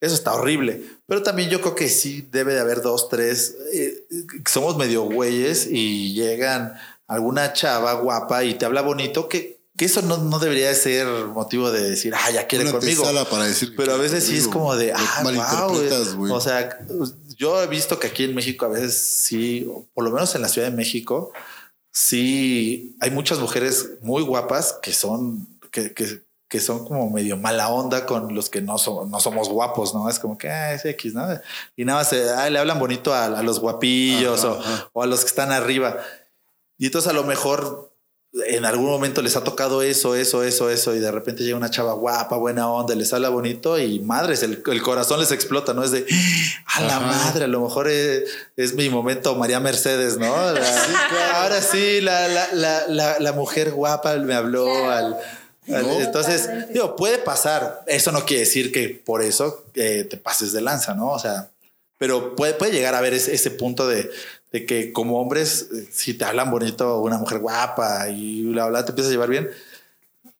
Eso 0.00 0.14
está 0.14 0.32
horrible. 0.32 0.82
Pero 1.04 1.22
también 1.22 1.50
yo 1.50 1.60
creo 1.60 1.74
que 1.74 1.90
sí 1.90 2.26
debe 2.32 2.54
de 2.54 2.60
haber 2.60 2.80
dos, 2.80 3.10
tres. 3.10 3.54
eh, 3.74 4.06
somos 4.50 4.78
medio 4.78 5.02
güeyes 5.02 5.66
y 5.70 6.14
llegan 6.14 6.80
alguna 7.06 7.52
chava 7.52 7.92
guapa 7.92 8.42
y 8.42 8.54
te 8.54 8.64
habla 8.64 8.80
bonito, 8.80 9.28
que, 9.28 9.59
que 9.76 9.84
eso 9.86 10.02
no, 10.02 10.18
no 10.18 10.38
debería 10.38 10.68
de 10.68 10.74
ser 10.74 11.06
motivo 11.28 11.70
de 11.70 11.90
decir, 11.90 12.14
ah, 12.14 12.30
ya 12.30 12.46
quiere 12.46 12.64
Una 12.68 12.78
conmigo. 12.78 13.04
para 13.30 13.44
decir 13.44 13.74
Pero 13.76 13.94
a 13.94 13.96
veces 13.96 14.24
sí 14.24 14.36
es 14.36 14.42
conmigo. 14.48 14.60
como 14.60 14.76
de, 14.76 14.92
ah, 14.92 15.66
wow. 16.16 16.32
O 16.34 16.40
sea, 16.40 16.78
yo 17.36 17.62
he 17.62 17.66
visto 17.66 17.98
que 17.98 18.08
aquí 18.08 18.24
en 18.24 18.34
México 18.34 18.66
a 18.66 18.68
veces 18.68 18.98
sí, 18.98 19.70
por 19.94 20.04
lo 20.04 20.10
menos 20.10 20.34
en 20.34 20.42
la 20.42 20.48
Ciudad 20.48 20.68
de 20.68 20.76
México, 20.76 21.32
sí 21.92 22.96
hay 23.00 23.10
muchas 23.10 23.38
mujeres 23.38 23.90
muy 24.02 24.22
guapas 24.22 24.76
que 24.82 24.92
son, 24.92 25.46
que, 25.70 25.94
que, 25.94 26.22
que 26.48 26.60
son 26.60 26.84
como 26.86 27.08
medio 27.10 27.36
mala 27.36 27.68
onda 27.68 28.06
con 28.06 28.34
los 28.34 28.50
que 28.50 28.60
no, 28.60 28.76
son, 28.78 29.10
no 29.10 29.20
somos 29.20 29.48
guapos, 29.48 29.94
¿no? 29.94 30.08
Es 30.10 30.18
como 30.18 30.36
que 30.36 30.48
ah, 30.50 30.74
es 30.74 30.84
X, 30.84 31.14
¿no? 31.14 31.26
Y 31.76 31.84
nada 31.84 32.00
más 32.00 32.12
eh, 32.12 32.28
ah, 32.36 32.50
le 32.50 32.58
hablan 32.58 32.78
bonito 32.78 33.14
a, 33.14 33.26
a 33.26 33.42
los 33.42 33.60
guapillos 33.60 34.44
Ajá, 34.44 34.52
o, 34.52 34.60
ajá. 34.60 34.90
o 34.92 35.02
a 35.02 35.06
los 35.06 35.20
que 35.20 35.26
están 35.26 35.52
arriba. 35.52 35.98
Y 36.76 36.86
entonces 36.86 37.10
a 37.10 37.14
lo 37.14 37.24
mejor 37.24 37.89
en 38.46 38.64
algún 38.64 38.86
momento 38.86 39.22
les 39.22 39.34
ha 39.34 39.42
tocado 39.42 39.82
eso, 39.82 40.14
eso, 40.14 40.44
eso, 40.44 40.70
eso, 40.70 40.94
y 40.94 41.00
de 41.00 41.10
repente 41.10 41.42
llega 41.42 41.56
una 41.56 41.70
chava 41.70 41.94
guapa, 41.94 42.36
buena 42.36 42.70
onda, 42.70 42.94
les 42.94 43.12
habla 43.12 43.28
bonito 43.28 43.76
y 43.78 43.98
madres, 44.00 44.44
el, 44.44 44.62
el 44.64 44.82
corazón 44.82 45.18
les 45.18 45.32
explota, 45.32 45.74
¿no? 45.74 45.82
Es 45.82 45.90
de, 45.90 46.06
a 46.66 46.80
la 46.82 46.96
Ajá. 46.98 47.06
madre, 47.06 47.44
a 47.44 47.48
lo 47.48 47.60
mejor 47.60 47.88
es, 47.88 48.22
es 48.56 48.74
mi 48.74 48.88
momento 48.88 49.34
María 49.34 49.58
Mercedes, 49.58 50.16
¿no? 50.16 50.52
La- 50.52 51.40
Ahora 51.42 51.60
sí, 51.60 52.00
la, 52.00 53.32
mujer 53.34 53.72
guapa 53.72 54.14
me 54.16 54.34
habló 54.34 54.90
al... 54.90 55.16
al- 55.72 55.82
No. 55.86 56.00
Entonces, 56.00 56.48
digo, 56.72 56.94
puede 56.96 57.18
pasar. 57.18 57.82
Eso 57.86 58.12
no 58.12 58.24
quiere 58.26 58.40
decir 58.44 58.70
que 58.72 58.88
por 59.04 59.22
eso 59.22 59.64
eh, 59.74 60.04
te 60.08 60.16
pases 60.16 60.52
de 60.52 60.60
lanza, 60.60 60.94
¿no? 60.94 61.10
O 61.10 61.18
sea, 61.18 61.50
pero 61.98 62.34
puede, 62.36 62.54
puede 62.54 62.72
llegar 62.72 62.94
a 62.94 63.06
ese, 63.08 63.34
ese 63.34 63.50
punto 63.50 63.86
de, 63.88 64.10
de 64.52 64.66
que 64.66 64.92
como 64.92 65.20
hombres, 65.20 65.68
eh, 65.72 65.88
si 65.90 66.14
te 66.14 66.24
hablan 66.24 66.50
bonito 66.50 67.00
una 67.00 67.18
mujer 67.18 67.38
guapa 67.38 68.08
y 68.10 68.42
bla, 68.44 68.66
bla, 68.66 68.84
te 68.84 68.90
empiezas 68.90 69.10
a 69.10 69.12
llevar 69.12 69.30
bien. 69.30 69.48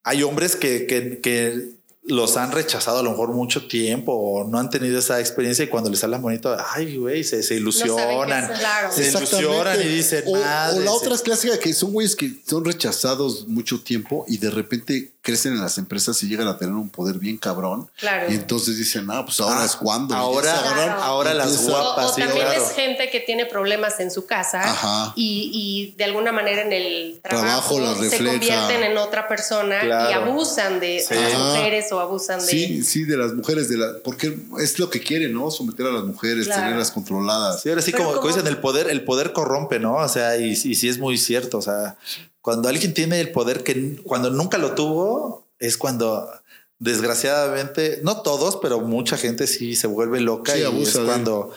Hay 0.03 0.23
hombres 0.23 0.57
que, 0.57 0.87
que, 0.87 1.21
que 1.21 1.81
los 2.03 2.37
han 2.37 2.51
rechazado 2.51 3.01
a 3.01 3.03
lo 3.03 3.11
mejor 3.11 3.33
mucho 3.33 3.67
tiempo 3.69 4.13
o 4.13 4.45
no 4.45 4.59
han 4.59 4.71
tenido 4.71 4.99
esa 4.99 5.21
experiencia 5.21 5.65
y 5.65 5.69
cuando 5.69 5.91
les 5.91 6.03
hablan 6.03 6.23
bonito, 6.23 6.57
ay, 6.75 6.97
güey, 6.97 7.23
se, 7.25 7.43
se 7.43 7.57
ilusionan. 7.57 8.47
claro. 8.59 8.91
Se 8.91 9.09
ilusionan 9.09 9.81
y 9.81 9.85
dicen, 9.85 10.25
o, 10.27 10.33
madre, 10.33 10.81
o 10.81 10.83
la 10.83 10.93
otra 10.93 11.15
es 11.15 11.21
clásica 11.21 11.59
que 11.59 11.73
son 11.75 11.93
güeyes 11.93 12.17
que 12.17 12.33
son 12.47 12.65
rechazados 12.65 13.47
mucho 13.49 13.81
tiempo 13.83 14.25
y 14.29 14.39
de 14.39 14.51
repente 14.51 15.13
crecen 15.23 15.53
en 15.53 15.61
las 15.61 15.77
empresas 15.77 16.23
y 16.23 16.29
llegan 16.29 16.49
a 16.49 16.57
tener 16.57 16.75
un 16.75 16.89
poder 16.89 17.19
bien 17.19 17.37
cabrón. 17.37 17.91
Claro. 17.99 18.31
Y 18.33 18.37
entonces 18.37 18.79
dicen, 18.79 19.07
ah, 19.11 19.25
pues 19.25 19.39
ahora 19.41 19.63
Ah, 19.63 19.67
es 19.67 19.77
cuando. 19.77 20.15
Y 20.15 20.17
ya 20.17 20.21
ahora- 20.23 20.53
se 20.53 20.67
agarran, 20.67 20.97
ahora 21.01 21.35
las 21.35 21.59
O, 21.59 21.71
guapas, 21.71 22.11
o 22.11 22.15
sí, 22.15 22.23
también 22.23 22.47
claro. 22.47 22.63
es 22.65 22.73
gente 22.73 23.11
que 23.11 23.21
tiene 23.21 23.45
problemas 23.45 24.01
en 24.01 24.11
su 24.11 24.25
casa 24.25 24.63
Ajá. 24.63 25.13
y, 25.17 25.51
y 25.93 25.95
de 25.97 26.05
alguna 26.05 26.33
manera 26.33 26.63
en 26.63 26.73
el 26.73 27.21
Trabajo 27.23 27.77
trabajo, 27.77 28.03
se 28.09 28.17
convierten 28.25 28.83
en 28.83 28.97
otra 28.97 29.29
persona 29.29 29.77
y 29.83 29.87
Claro. 29.87 30.23
abusan 30.31 30.81
de, 30.81 31.01
Sí. 31.07 31.15
de 31.15 31.21
las 31.21 31.33
Ajá. 31.35 31.45
mujeres 31.55 31.93
o 31.93 32.01
abusan 32.01 32.41
de... 32.41 32.47
Sí, 32.47 32.83
sí, 32.83 33.05
de 33.05 33.17
las 33.19 33.35
mujeres, 33.35 33.69
de 33.69 33.77
la, 33.77 33.87
porque 34.03 34.39
es 34.59 34.79
lo 34.79 34.89
que 34.89 35.01
quieren, 35.01 35.35
¿no? 35.35 35.51
Someter 35.51 35.85
a 35.87 35.91
las 35.93 36.05
mujeres, 36.05 36.47
Claro. 36.47 36.63
tenerlas 36.63 36.91
controladas. 36.91 37.61
Sí, 37.63 37.69
ahora 37.69 37.83
sí, 37.83 37.91
Pero 37.93 38.05
como, 38.05 38.11
como 38.17 38.23
como- 38.23 38.35
dicen, 38.35 38.49
el 38.49 38.57
poder, 38.59 38.89
el 38.89 39.05
poder 39.05 39.33
corrompe, 39.35 39.79
¿no? 39.79 39.97
O 39.97 40.09
sea, 40.09 40.39
y, 40.39 40.53
y 40.53 40.75
sí 40.75 40.89
es 40.89 40.99
muy 40.99 41.19
cierto. 41.19 41.59
O 41.59 41.63
sea, 41.63 41.97
cuando 42.43 42.69
alguien 42.69 42.95
tiene 42.95 43.21
el 43.21 43.33
poder 43.33 43.63
que 43.65 43.97
cuando 44.05 44.31
nunca 44.31 44.59
lo 44.59 44.75
tuvo, 44.75 45.47
es 45.59 45.77
cuando 45.77 46.29
desgraciadamente, 46.79 48.01
no 48.03 48.23
todos, 48.23 48.57
pero 48.61 48.81
mucha 48.81 49.17
gente 49.17 49.47
sí 49.47 49.77
se 49.77 49.87
vuelve 49.87 50.21
loca 50.21 50.55
Sí, 50.55 50.61
y 50.61 50.65
abusa 50.65 51.01
es 51.01 51.05
cuando 51.07 51.53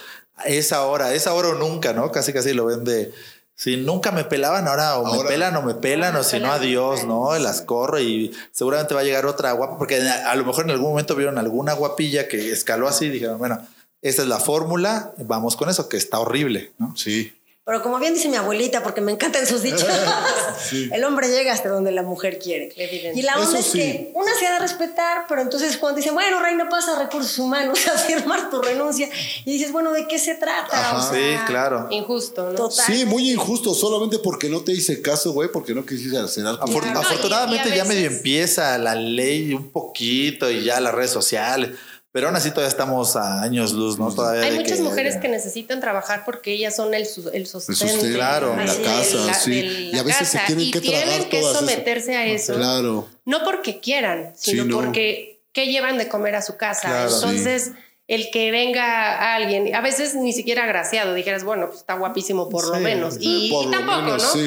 es 0.46 0.74
ahora, 0.74 1.14
es 1.14 1.28
ahora 1.28 1.50
o 1.50 1.54
nunca, 1.56 1.94
¿no? 1.94 2.12
Casi 2.12 2.34
casi 2.34 2.54
lo 2.54 2.66
ven 2.66 2.84
de 2.84 3.12
si 3.56 3.78
nunca 3.78 4.12
me 4.12 4.24
pelaban, 4.26 4.68
ahora 4.68 4.98
o 4.98 5.06
me 5.06 5.12
Ahora- 5.14 5.30
pelan 5.30 5.56
o 5.56 5.62
me 5.62 5.76
pelan, 5.76 6.16
o 6.16 6.24
si 6.24 6.40
no, 6.40 6.52
adiós, 6.52 7.02
me 7.02 7.08
¿no? 7.08 7.38
Las 7.38 7.62
corro 7.62 8.00
y 8.00 8.34
seguramente 8.52 8.94
va 8.96 9.02
a 9.02 9.04
llegar 9.04 9.26
otra 9.26 9.52
guapa, 9.54 9.78
porque 9.78 10.02
a, 10.02 10.32
a 10.32 10.36
lo 10.36 10.44
mejor 10.44 10.66
en 10.66 10.72
algún 10.72 10.90
momento 10.90 11.16
vieron 11.16 11.38
alguna 11.38 11.74
guapilla 11.74 12.28
que 12.28 12.52
escaló 12.52 12.88
así 12.88 13.06
y 13.06 13.10
dijeron, 13.10 13.38
bueno, 13.38 13.66
esta 14.02 14.24
es 14.24 14.28
la 14.28 14.40
fórmula, 14.40 15.14
vamos 15.20 15.56
con 15.56 15.70
eso, 15.70 15.88
que 15.88 15.98
está 15.98 16.20
horrible, 16.20 16.74
¿no? 16.80 16.94
Sí. 16.98 17.34
Pero 17.66 17.82
como 17.82 17.98
bien 17.98 18.14
dice 18.14 18.28
mi 18.28 18.36
abuelita, 18.36 18.84
porque 18.84 19.00
me 19.00 19.14
encantan 19.14 19.48
sus 19.48 19.62
dichos, 19.62 19.86
el 20.92 21.04
hombre 21.06 21.30
llega 21.30 21.54
hasta 21.54 21.70
donde 21.70 21.92
la 21.94 22.04
mujer 22.04 22.38
quiere. 22.38 22.74
Evidente. 22.76 23.18
Y 23.18 23.22
la 23.24 23.38
onda 23.40 23.48
Eso 23.48 23.58
es 23.60 23.66
sí. 23.68 23.78
que 23.80 24.12
una 24.16 24.34
se 24.38 24.48
ha 24.48 24.54
de 24.54 24.60
respetar, 24.60 25.26
pero 25.30 25.42
entonces 25.42 25.78
cuando 25.78 25.98
dicen, 25.98 26.14
bueno, 26.14 26.42
Reina, 26.42 26.68
pasa 26.68 27.00
recursos 27.00 27.38
humanos 27.40 27.80
a 27.94 27.98
firmar 27.98 28.50
tu 28.50 28.62
renuncia, 28.62 29.10
y 29.46 29.54
dices, 29.54 29.72
bueno, 29.72 29.94
¿de 29.94 30.08
qué 30.08 30.20
se 30.20 30.36
trata? 30.36 30.78
Ajá. 30.78 30.98
O 30.98 31.02
sea, 31.02 31.14
Sí, 31.14 31.46
claro. 31.48 31.88
Injusto, 31.90 32.50
¿no? 32.50 32.56
Total. 32.56 32.86
Sí, 32.86 33.06
muy 33.06 33.32
injusto, 33.32 33.74
solamente 33.74 34.20
porque 34.20 34.50
no 34.50 34.62
te 34.62 34.74
hice 34.74 35.02
caso, 35.02 35.32
güey, 35.32 35.50
porque 35.50 35.74
no 35.74 35.86
quisiste 35.86 36.18
hacer 36.18 36.46
algo. 36.46 36.66
Afor- 36.66 36.92
No, 36.92 37.00
y- 37.00 37.04
afortunadamente 37.06 37.74
ya 37.76 37.86
medio 37.86 38.08
empieza 38.08 38.78
la 38.78 38.96
ley 38.96 39.54
un 39.54 39.72
poquito 39.72 40.52
y 40.52 40.64
ya 40.66 40.82
las 40.82 40.94
redes 40.94 41.12
sociales, 41.12 41.72
pero 42.14 42.28
aún 42.28 42.36
así 42.38 42.52
todavía 42.52 42.70
estamos 42.70 43.18
a 43.18 43.42
años 43.42 43.74
luz, 43.74 44.00
¿no? 44.00 44.14
Todavía 44.14 44.44
Hay 44.44 44.56
muchas 44.58 44.78
que- 44.78 44.84
mujeres 44.84 45.18
que 45.18 45.28
necesitan 45.28 45.82
trabajar 45.82 46.24
porque 46.26 46.54
ellas 46.54 46.74
son 46.76 46.94
el, 46.94 47.06
su- 47.06 47.30
el 47.34 47.46
sostén. 47.48 47.76
de- 48.02 48.14
claro, 48.14 48.56
la 48.56 48.74
de 48.74 48.82
casa, 48.82 49.34
sí. 49.34 49.52
de 49.52 49.58
Y 49.66 49.92
la 49.94 50.00
a 50.00 50.04
veces 50.04 50.28
se 50.30 50.38
casa, 50.38 50.48
tienen 50.48 50.66
y 50.68 50.72
que 50.72 50.80
tienen 50.80 51.28
que 51.28 51.42
todas 51.42 51.58
someterse 51.58 52.16
a 52.16 52.26
eso. 52.28 52.54
Claro. 52.54 53.10
No 53.26 53.44
porque 53.44 53.82
quieran, 53.82 54.32
sino 54.38 54.64
Sí, 54.64 54.70
no. 54.70 54.76
porque 54.78 55.42
¿qué 55.52 55.66
llevan 55.68 55.98
de 55.98 56.08
comer 56.08 56.36
a 56.36 56.42
su 56.42 56.56
casa? 56.56 56.88
Claro. 56.88 57.14
Entonces, 57.14 57.72
el 58.08 58.30
que 58.32 58.52
venga 58.52 59.34
alguien, 59.36 59.74
a 59.76 59.82
veces 59.82 60.14
ni 60.14 60.34
siquiera 60.34 60.64
agraciado, 60.66 61.14
dijeras, 61.14 61.44
bueno, 61.44 61.68
pues 61.68 61.80
está 61.80 61.96
guapísimo 61.96 62.48
por 62.50 62.68
lo 62.68 62.80
menos. 62.80 63.16
Y, 63.20 63.50
por 63.52 63.64
y 63.64 63.66
lo 63.68 63.72
tampoco, 63.72 64.02
menos, 64.04 64.36
¿no? 64.36 64.42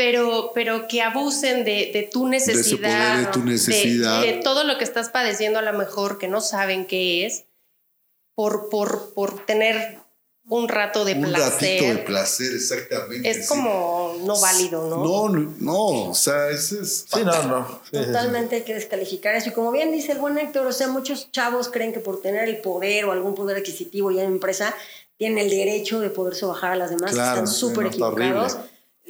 Pero, 0.00 0.52
pero 0.54 0.88
que 0.88 1.02
abusen 1.02 1.62
de, 1.62 1.90
de 1.92 2.08
tu 2.10 2.26
necesidad. 2.26 3.16
poder, 3.16 3.26
de 3.26 3.32
tu 3.32 3.44
necesidad. 3.44 4.22
de 4.22 4.32
todo 4.42 4.64
lo 4.64 4.78
que 4.78 4.84
estás 4.84 5.10
padeciendo 5.10 5.58
a 5.58 5.62
lo 5.62 5.74
mejor 5.74 6.16
que 6.16 6.26
no 6.26 6.40
saben 6.40 6.86
qué 6.86 7.26
es, 7.26 7.44
por, 8.34 8.70
por, 8.70 9.12
por 9.12 9.44
tener 9.44 9.98
un 10.48 10.68
rato 10.68 11.04
de 11.04 11.12
Un 11.12 11.24
placer. 11.24 11.52
ratito 11.52 11.84
de 11.84 11.98
placer, 11.98 12.50
exactamente. 12.54 13.28
es 13.28 13.42
sí. 13.42 13.48
como 13.48 14.16
no 14.24 14.40
válido, 14.40 14.88
¿no? 14.88 15.04
No, 15.04 15.28
no, 15.28 15.54
no, 15.58 16.10
o 16.10 16.14
sea, 16.14 16.48
ese 16.48 16.80
es. 16.80 17.04
Sí, 17.12 17.20
no, 17.22 17.42
no. 17.42 17.80
Totalmente 17.92 18.56
hay 18.56 18.62
que 18.62 18.72
descalificar 18.72 19.34
eso. 19.34 19.50
Y 19.50 19.52
como 19.52 19.70
bien 19.70 19.92
dice 19.92 20.12
el 20.12 20.18
buen 20.18 20.38
Héctor, 20.38 20.66
o 20.66 20.72
sea, 20.72 20.88
muchos 20.88 21.30
chavos 21.30 21.68
creen 21.68 21.92
que 21.92 22.00
por 22.00 22.22
tener 22.22 22.48
el 22.48 22.56
poder 22.62 23.04
o 23.04 23.12
algún 23.12 23.34
poder 23.34 23.58
adquisitivo 23.58 24.10
ya 24.10 24.22
en 24.22 24.32
empresa, 24.32 24.74
tienen 25.18 25.36
el 25.44 25.50
derecho 25.50 26.00
de 26.00 26.08
poderse 26.08 26.46
bajar 26.46 26.72
a 26.72 26.76
las 26.76 26.88
demás. 26.88 27.10
Claro, 27.12 27.42
Están 27.42 27.46
sí, 27.48 27.60
súper 27.60 27.88
equivocados. 27.88 28.56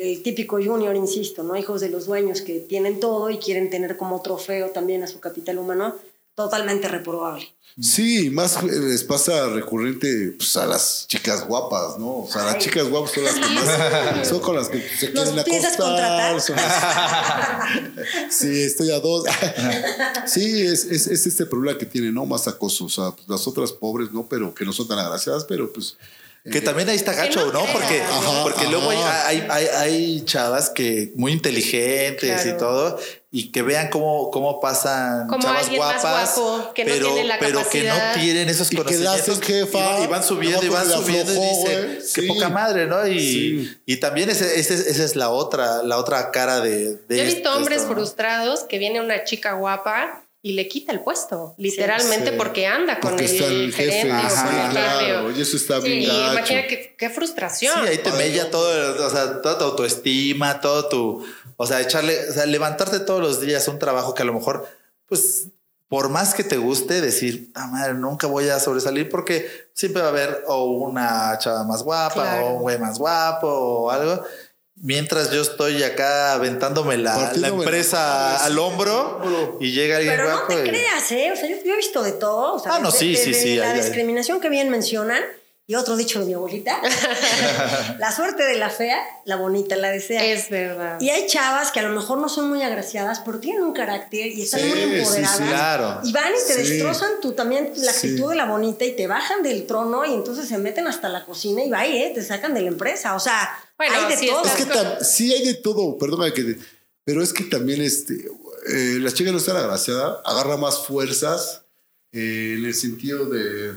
El 0.03 0.23
típico 0.23 0.57
junior, 0.57 0.97
insisto, 0.97 1.43
¿no? 1.43 1.57
Hijos 1.57 1.81
de 1.83 1.91
los 1.91 2.07
dueños 2.07 2.41
que 2.41 2.61
tienen 2.61 3.01
todo 3.01 3.29
y 3.31 3.39
quieren 3.39 3.69
tener 3.69 3.97
como 3.99 4.23
trofeo 4.23 4.71
también 4.71 5.03
a 5.03 5.07
su 5.07 5.21
capital 5.21 5.59
humano 5.59 5.95
totalmente 6.35 6.89
reprobable. 6.89 7.47
Sí, 7.79 8.31
más 8.31 8.63
les 8.63 9.05
pasa 9.05 9.47
recurrente 9.49 10.33
pues, 10.39 10.57
a 10.57 10.65
las 10.67 11.07
chicas 11.07 11.47
guapas, 11.47 11.99
¿no? 11.99 12.21
O 12.21 12.29
sea, 12.31 12.45
las 12.45 12.59
chicas 12.59 12.89
guapas 12.89 13.11
son 13.13 13.25
las 13.25 13.35
que 13.35 13.41
más, 13.55 14.29
son 14.29 14.41
con 14.41 14.57
las 14.57 14.69
que 14.71 14.81
se 14.81 15.11
¿Los 15.11 15.29
quieren 15.31 15.65
acostar. 15.67 15.77
contratar? 15.77 16.41
son 16.41 16.57
las- 16.57 18.31
sí, 18.31 18.63
estoy 18.63 18.91
a 18.91 19.01
dos. 19.01 19.25
sí, 20.27 20.63
es, 20.63 20.85
es, 20.85 21.07
es 21.09 21.27
este 21.27 21.45
problema 21.47 21.77
que 21.79 21.87
tiene, 21.87 22.11
¿no? 22.11 22.25
Más 22.25 22.49
acoso. 22.49 22.87
O 22.87 22.89
sea, 22.89 23.11
pues, 23.11 23.29
las 23.29 23.47
otras 23.47 23.73
pobres, 23.73 24.11
¿no? 24.13 24.27
Pero 24.29 24.55
que 24.55 24.65
no 24.65 24.73
son 24.73 24.89
tan 24.89 24.99
agraciadas, 24.99 25.45
pero 25.45 25.71
pues. 25.73 25.97
Que 26.43 26.63
también 26.63 26.89
ahí 26.89 26.97
está 26.97 27.13
gacho, 27.13 27.47
no 27.47 27.53
¿no? 27.53 27.67
Porque, 27.73 28.01
Ajá, 28.01 28.43
porque 28.43 28.63
ajá. 28.63 28.71
luego 28.71 28.91
hay, 28.91 28.99
hay, 29.27 29.47
hay, 29.51 29.67
hay 29.67 30.21
chavas 30.25 30.71
que 30.71 31.13
muy 31.15 31.33
inteligentes 31.33 32.41
y 32.41 32.43
Claro. 32.45 32.57
todo, 32.59 32.99
y 33.31 33.53
que 33.53 33.61
vean 33.63 33.91
cómo, 33.91 34.31
cómo 34.31 34.59
pasan 34.59 35.27
Como 35.29 35.43
chavas 35.43 35.67
más 35.69 35.77
guapas, 35.77 36.35
guapo, 36.37 36.73
que 36.73 36.85
no 36.87 36.93
pero, 36.95 37.07
tiene 37.13 37.25
la 37.29 37.39
pero 37.39 37.69
que 37.69 37.83
no 37.85 37.95
tienen 38.15 38.49
esos 38.49 38.69
Y 38.73 38.77
que 38.77 38.77
la 38.79 38.85
conocimientos. 38.85 39.29
hacen 39.29 39.43
jefa, 39.43 39.79
y, 39.79 39.83
van- 39.83 40.03
y 40.03 40.07
van 40.07 40.25
subiendo 40.25 40.65
y 40.65 40.69
van 40.71 40.91
subiendo 40.91 41.33
aflojó, 41.33 41.45
y 41.45 41.71
dicen, 41.77 41.99
qué 42.15 42.21
Sí. 42.23 42.27
poca 42.29 42.49
madre, 42.49 42.87
¿no? 42.87 43.07
Y, 43.07 43.21
Sí. 43.21 43.79
y 43.85 43.97
también 43.99 44.31
ese, 44.31 44.59
ese- 44.59 44.75
esa 44.91 45.05
es 45.05 45.17
la 45.17 45.29
otra, 45.29 45.83
la 45.83 45.99
otra 45.99 46.31
cara 46.31 46.61
de, 46.61 46.95
de 46.95 47.17
Yo 47.17 47.23
he 47.23 47.27
esto, 47.27 47.35
visto 47.37 47.53
hombres 47.57 47.79
esto, 47.83 47.89
¿no? 47.91 47.95
frustrados 47.97 48.61
que 48.65 48.79
viene 48.79 49.01
una 49.01 49.25
chica 49.25 49.53
guapa 49.53 50.25
y 50.43 50.53
le 50.53 50.69
quita 50.69 50.93
el 50.93 51.01
puesto, 51.01 51.55
literalmente 51.59 52.31
Sí. 52.31 52.37
porque 52.39 52.67
anda 52.67 52.99
con 52.99 53.11
Porque 53.11 53.27
el, 53.27 53.31
está 53.33 53.47
el 53.47 53.75
jefe. 53.75 53.91
gerente 53.93 54.11
o 54.13 54.17
Ajá, 54.17 54.45
con 54.47 54.55
el 54.55 54.61
jefe. 54.63 54.73
claro, 54.73 55.27
o- 55.27 55.31
y 55.31 55.41
eso 55.43 55.57
está 55.57 55.81
Sí, 55.81 55.87
bien 55.89 55.99
y 56.03 56.07
gacho. 56.07 56.33
imagina 56.33 56.67
qué, 56.67 56.95
qué 56.97 57.11
frustración. 57.11 57.75
Sí, 57.83 57.89
ahí 57.89 57.99
te 57.99 58.13
mella 58.13 58.51
todo, 58.51 59.07
o 59.07 59.11
sea, 59.11 59.43
toda 59.43 59.59
tu 59.59 59.65
autoestima, 59.65 60.61
todo 60.61 60.89
tu, 60.89 61.27
o 61.57 61.67
sea, 61.67 61.81
echarle, 61.81 62.31
o 62.31 62.33
sea, 62.33 62.47
levantarte 62.47 63.01
todos 63.01 63.21
los 63.21 63.41
días 63.41 63.69
un 63.69 63.79
trabajo 63.79 64.15
que 64.15 64.23
a 64.23 64.25
lo 64.25 64.33
mejor, 64.33 64.67
pues, 65.07 65.49
por 65.89 66.09
más 66.09 66.35
que 66.35 66.45
te 66.45 66.57
guste, 66.57 67.01
decir, 67.01 67.51
ah, 67.55 67.67
madre, 67.67 67.95
nunca 67.95 68.27
voy 68.29 68.49
a 68.49 68.61
sobresalir 68.61 69.09
porque 69.11 69.47
siempre 69.75 70.01
va 70.01 70.09
a 70.09 70.11
haber 70.13 70.45
o 70.47 70.65
una 70.67 71.37
chava 71.39 71.65
más 71.65 71.83
guapa 71.83 72.15
Claro. 72.15 72.47
o 72.47 72.51
un 72.55 72.63
güey 72.63 72.79
más 72.79 72.97
guapo 72.99 73.49
o 73.49 73.91
algo. 73.91 74.23
Mientras 74.83 75.31
yo 75.31 75.43
estoy 75.43 75.83
acá 75.83 76.33
aventándome 76.33 76.97
la, 76.97 77.33
la 77.37 77.49
empresa 77.49 78.43
al 78.45 78.59
hombro 78.59 79.59
y 79.61 79.73
llega 79.73 79.99
alguien 79.99 80.17
Pero 80.17 80.31
no 80.31 80.43
te 80.47 80.55
y- 80.65 80.69
creas, 80.69 81.13
¿eh? 81.13 81.31
O 81.33 81.37
sea, 81.37 81.49
yo, 81.51 81.57
yo 81.65 81.75
he 81.75 81.77
visto 81.77 82.03
de 82.03 82.13
todo. 82.13 82.55
O 82.55 82.59
sea, 82.59 82.77
Ah, 82.77 82.79
no, 82.79 82.91
sí, 82.91 83.15
sí, 83.15 83.35
sí, 83.35 83.57
La 83.57 83.67
hay- 83.73 83.73
hay. 83.79 83.83
discriminación 83.85 84.41
que 84.41 84.49
bien 84.49 84.71
mencionan, 84.71 85.23
y 85.71 85.77
otro 85.77 85.97
dicho 85.97 86.19
de 86.19 86.27
mi 86.27 86.35
abuelita, 86.35 86.81
la 87.99 88.11
suerte 88.11 88.43
de 88.43 88.57
la 88.57 88.71
fea, 88.71 88.99
la 89.25 89.37
bonita 89.37 89.77
la 89.77 89.91
desea. 89.91 90.25
Es 90.25 90.51
verdad. 90.51 91.01
Y 91.01 91.11
hay 91.11 91.29
chavas 91.29 91.71
que 91.71 91.79
a 91.79 91.85
lo 91.85 91.91
mejor 91.95 92.19
no 92.19 92.29
son 92.29 92.49
muy 92.49 92.61
agraciadas, 92.63 93.21
pero 93.25 93.39
tienen 93.39 93.63
un 93.63 93.73
carácter 93.73 94.27
y 94.27 94.43
están 94.43 94.61
Sí, 94.61 94.67
muy 94.67 94.81
empoderadas. 94.99 95.37
sí. 95.37 95.43
Claro. 95.45 96.01
Y 96.03 96.13
van 96.13 96.33
y 96.33 96.47
te 96.49 96.55
Sí. 96.65 96.71
destrozan 96.73 97.13
tú 97.23 97.35
también 97.35 97.73
la 97.77 97.93
Sí. 97.93 98.09
actitud 98.09 98.31
de 98.31 98.37
la 98.37 98.47
bonita 98.47 98.85
y 98.85 98.97
te 98.97 99.07
bajan 99.07 99.45
del 99.45 99.65
trono 99.67 100.05
y 100.05 100.13
entonces 100.13 100.49
se 100.49 100.59
meten 100.59 100.89
hasta 100.89 101.09
la 101.09 101.25
cocina 101.25 101.63
y 101.63 101.71
va 101.71 101.87
y 101.87 101.99
eh, 102.03 102.11
te 102.15 102.23
sacan 102.25 102.53
de 102.53 102.63
la 102.63 102.69
empresa. 102.69 103.15
O 103.15 103.21
sea, 103.21 103.49
Bueno, 103.79 103.95
hay 103.97 104.11
de 104.11 104.17
sí, 104.19 104.27
todo. 104.27 104.43
Es 104.45 104.51
que 104.99 105.05
sí 105.05 105.33
hay 105.33 105.45
de 105.47 105.55
todo, 105.55 105.97
perdona 105.99 106.33
que... 106.35 106.59
Pero 107.05 107.23
es 107.23 107.33
que 107.33 107.45
también 107.45 107.81
este, 107.81 108.15
eh, 108.69 108.99
la 109.01 109.13
chica 109.13 109.31
no 109.33 109.39
está 109.39 109.57
agraciada, 109.59 110.21
agarra 110.25 110.57
más 110.57 110.85
fuerzas 110.85 111.63
eh, 112.13 112.57
en 112.59 112.65
el 112.67 112.75
sentido 112.75 113.27
de... 113.27 113.75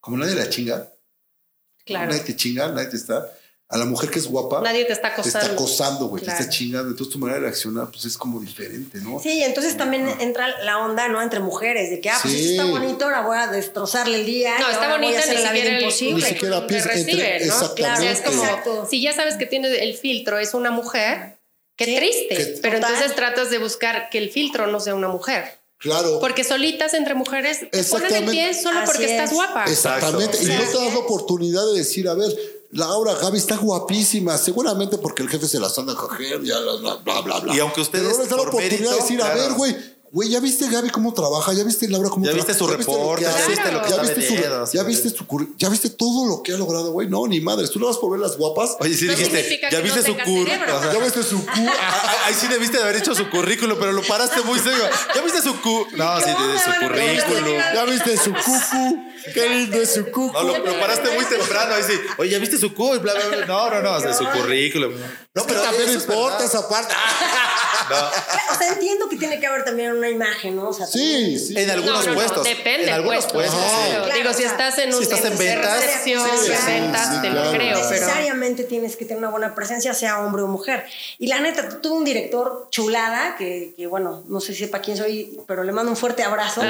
Como 0.00 0.16
nadie 0.16 0.34
la 0.34 0.48
chinga, 0.48 0.90
claro. 1.88 2.06
nadie 2.10 2.22
te 2.22 2.36
chinga, 2.36 2.68
nadie 2.68 2.88
te 2.88 2.96
está... 2.96 3.26
A 3.70 3.76
la 3.76 3.84
mujer 3.84 4.08
que 4.08 4.18
es 4.18 4.26
guapa, 4.26 4.62
Nadie 4.62 4.86
te 4.86 4.94
está 4.94 5.08
te 5.08 5.20
acosando. 5.20 5.38
está 5.40 5.52
acosando, 5.52 6.06
güey, 6.06 6.22
Claro. 6.24 6.38
te 6.38 6.44
está 6.44 6.56
chingando. 6.56 6.88
Entonces 6.88 7.12
tu 7.12 7.18
manera 7.18 7.38
de 7.38 7.44
reaccionar 7.48 7.90
pues 7.90 8.02
es 8.06 8.16
como 8.16 8.40
diferente, 8.40 8.98
¿no? 9.02 9.20
Sí, 9.20 9.42
entonces 9.44 9.76
también 9.76 10.08
entra 10.20 10.48
la 10.64 10.78
onda, 10.78 11.06
¿no? 11.08 11.20
Entre 11.20 11.38
mujeres, 11.40 11.90
de 11.90 12.00
que, 12.00 12.08
ah, 12.08 12.18
pues 12.22 12.32
Sí. 12.32 12.50
está 12.52 12.64
bonito, 12.64 13.04
ahora 13.04 13.20
voy 13.20 13.36
a 13.36 13.48
destrozarle 13.48 14.20
el 14.20 14.24
día. 14.24 14.58
No, 14.58 14.70
está 14.70 14.88
bonita, 14.90 15.20
ni 15.26 15.34
la 15.34 15.52
vida 15.52 15.52
siquiera 15.52 15.76
el 15.76 15.82
imposible. 15.82 16.14
Ni 16.14 16.22
siquiera 16.22 16.66
te 16.66 16.80
recibe, 16.82 17.22
¿no? 17.40 17.44
exactamente. 17.44 17.82
Claro, 17.82 18.02
es 18.04 18.20
como, 18.22 18.42
Exacto. 18.42 18.86
si 18.90 19.02
ya 19.02 19.12
sabes 19.12 19.34
que 19.36 19.44
tiene 19.44 19.68
el 19.68 19.94
filtro, 19.98 20.38
es 20.38 20.54
una 20.54 20.70
mujer, 20.70 21.36
qué 21.76 21.84
Sí. 21.84 21.96
triste. 21.96 22.36
Que- 22.36 22.44
Pero 22.62 22.76
Total. 22.76 22.94
entonces 22.94 23.16
tratas 23.16 23.50
de 23.50 23.58
buscar 23.58 24.08
que 24.08 24.16
el 24.16 24.30
filtro 24.30 24.66
no 24.68 24.80
sea 24.80 24.94
una 24.94 25.08
mujer. 25.08 25.57
Claro. 25.78 26.18
Porque 26.20 26.42
solitas 26.44 26.92
entre 26.94 27.14
mujeres 27.14 27.60
te 27.70 27.84
ponen 27.84 28.14
el 28.14 28.30
pie 28.30 28.52
solo 28.54 28.80
Así 28.80 28.92
porque 28.92 29.10
estás 29.10 29.30
es. 29.30 29.36
guapa. 29.36 29.64
Exactamente. 29.64 30.38
Y 30.42 30.46
no 30.46 30.62
te 30.64 30.78
das 30.78 30.92
la 30.92 30.98
oportunidad 30.98 31.66
de 31.72 31.78
decir, 31.78 32.08
a 32.08 32.14
ver, 32.14 32.34
Laura, 32.70 33.14
Gaby 33.14 33.38
está 33.38 33.56
guapísima, 33.56 34.36
seguramente 34.36 34.98
porque 34.98 35.22
el 35.22 35.28
jefe 35.28 35.46
se 35.46 35.58
las 35.60 35.78
anda 35.78 35.92
a 35.94 35.96
coger, 35.96 36.42
ya 36.42 36.58
bla, 36.58 36.96
bla, 36.96 37.20
bla, 37.22 37.40
bla. 37.40 37.54
Y 37.54 37.60
aunque 37.60 37.80
ustedes, 37.80 38.04
Pero 38.04 38.16
no 38.16 38.22
les 38.22 38.30
da 38.30 38.36
la 38.36 38.42
por 38.42 38.48
oportunidad 38.50 38.80
mérito, 38.80 38.90
de 38.90 39.00
decir, 39.00 39.22
a 39.22 39.34
ver, 39.34 39.52
güey, 39.52 39.76
güey, 40.12 40.28
¿ya 40.30 40.40
viste 40.40 40.68
Gaby 40.68 40.90
cómo 40.90 41.12
trabaja? 41.14 41.52
¿Ya 41.52 41.64
viste 41.64 41.88
Laura 41.88 42.08
cómo 42.10 42.24
Ya 42.24 42.32
trabaja? 42.32 42.46
viste 42.52 42.58
su 42.64 42.70
reporte, 42.70 43.22
ya 43.24 43.46
viste 43.46 43.72
lo 43.72 43.82
que 43.82 43.90
¿Ya 43.90 43.96
viste 44.02 44.22
su- 44.22 44.34
ya 44.76 44.82
viste 44.82 45.10
su 45.10 45.26
ya 45.56 45.68
viste 45.68 45.90
todo 45.90 46.26
lo 46.26 46.42
que 46.42 46.52
ha 46.54 46.56
logrado, 46.56 46.92
güey? 46.92 47.08
No, 47.08 47.26
ni 47.26 47.40
madres. 47.40 47.70
Tú 47.70 47.78
lo 47.78 47.86
vas 47.88 47.98
por 47.98 48.10
ver 48.12 48.20
las 48.20 48.36
guapas. 48.36 48.76
Oye, 48.80 48.94
sí 48.94 49.06
No 49.06 49.12
dijiste, 49.14 49.60
ya 49.70 49.80
viste 49.80 50.00
no 50.00 50.06
su 50.06 50.12
currículum. 50.14 50.44
cerebro. 50.46 50.92
Ya 50.92 50.98
viste 51.04 51.22
su 51.22 51.36
cu. 51.44 51.50
Ahí 52.26 52.34
sí 52.34 52.46
debiste 52.48 52.76
de 52.78 52.82
haber 52.84 52.96
hecho 52.96 53.14
su 53.14 53.28
currículum, 53.30 53.76
pero 53.78 53.92
lo 53.92 54.02
paraste 54.02 54.40
muy 54.42 54.58
serio. 54.58 54.84
¿Ya 55.14 55.22
viste 55.22 55.42
su 55.42 55.60
cu? 55.60 55.86
No, 55.96 56.20
sí, 56.20 56.26
de 56.30 56.58
su 56.58 56.80
currículum. 56.80 57.54
Ya 57.74 57.84
viste 57.84 58.16
su 58.16 58.32
cucu. 58.32 59.04
Qué 59.32 59.48
lindo 59.48 59.80
es 59.80 59.94
su 59.94 60.06
cucu. 60.06 60.32
No, 60.32 60.42
lo, 60.42 60.58
lo 60.58 60.80
paraste 60.80 61.10
muy 61.10 61.24
temprano. 61.24 61.74
Ahí 61.74 61.82
sí. 61.82 61.94
Oye, 62.18 62.30
¿ya 62.30 62.38
viste 62.38 62.58
su 62.58 62.74
cu? 62.74 62.94
Y 62.94 62.98
bla, 62.98 63.14
bla, 63.14 63.26
bla. 63.36 63.46
No, 63.46 63.70
no, 63.70 63.82
no, 63.82 63.92
o 63.94 64.00
sea, 64.00 64.12
su 64.14 64.24
currículum. 64.26 64.92
No, 65.34 65.44
pero 65.46 65.60
también 65.62 65.90
importa 65.92 66.44
esa 66.44 66.68
parte. 66.68 66.94
O 67.90 68.54
sea, 68.58 68.68
entiendo 68.74 69.08
que 69.08 69.16
tiene 69.16 69.40
que 69.40 69.46
haber 69.46 69.64
también 69.64 69.92
una 69.92 70.10
imagen, 70.10 70.56
¿no? 70.56 70.68
O 70.68 70.72
sea, 70.74 70.86
Sí, 70.86 71.38
sí. 71.38 71.54
En 71.58 71.70
algunos 71.70 72.04
no, 72.04 72.10
no, 72.12 72.14
puestos. 72.18 72.44
depende 72.44 72.88
En 72.88 72.92
algunos 72.94 73.24
puesto. 73.26 73.34
puestos. 73.34 73.58
Claro. 73.60 73.84
sí. 73.86 74.04
Claro, 74.04 74.14
Digo, 74.14 74.28
si 74.34 74.44
o 74.44 74.48
sea, 74.48 74.50
estás 74.50 74.78
en 74.78 74.88
un 74.92 74.98
si 74.98 75.02
estás 75.04 75.24
en 75.24 75.38
ventas, 75.38 75.84
sí, 76.04 76.14
ventas, 76.66 77.08
sí, 77.14 77.20
te 77.22 77.30
claro. 77.30 77.44
lo 77.52 77.56
creo, 77.56 77.74
pero 77.78 77.90
necesariamente 77.90 78.64
tienes 78.64 78.96
que 78.96 79.04
tener 79.06 79.18
una 79.18 79.30
buena 79.30 79.54
presencia, 79.54 79.94
sea 79.94 80.18
hombre 80.20 80.42
o 80.42 80.48
mujer. 80.48 80.84
Y 81.18 81.28
la 81.28 81.40
neta, 81.40 81.80
tuve 81.80 81.96
un 81.96 82.04
director 82.04 82.68
chulada, 82.70 83.36
que, 83.36 83.72
que, 83.76 83.86
bueno, 83.86 84.22
no 84.28 84.40
sé 84.40 84.52
si 84.52 84.64
sepa 84.64 84.80
quién 84.80 84.96
soy, 84.96 85.38
pero 85.46 85.64
le 85.64 85.72
mando 85.72 85.90
un 85.90 85.96
fuerte 85.96 86.22
abrazo. 86.24 86.60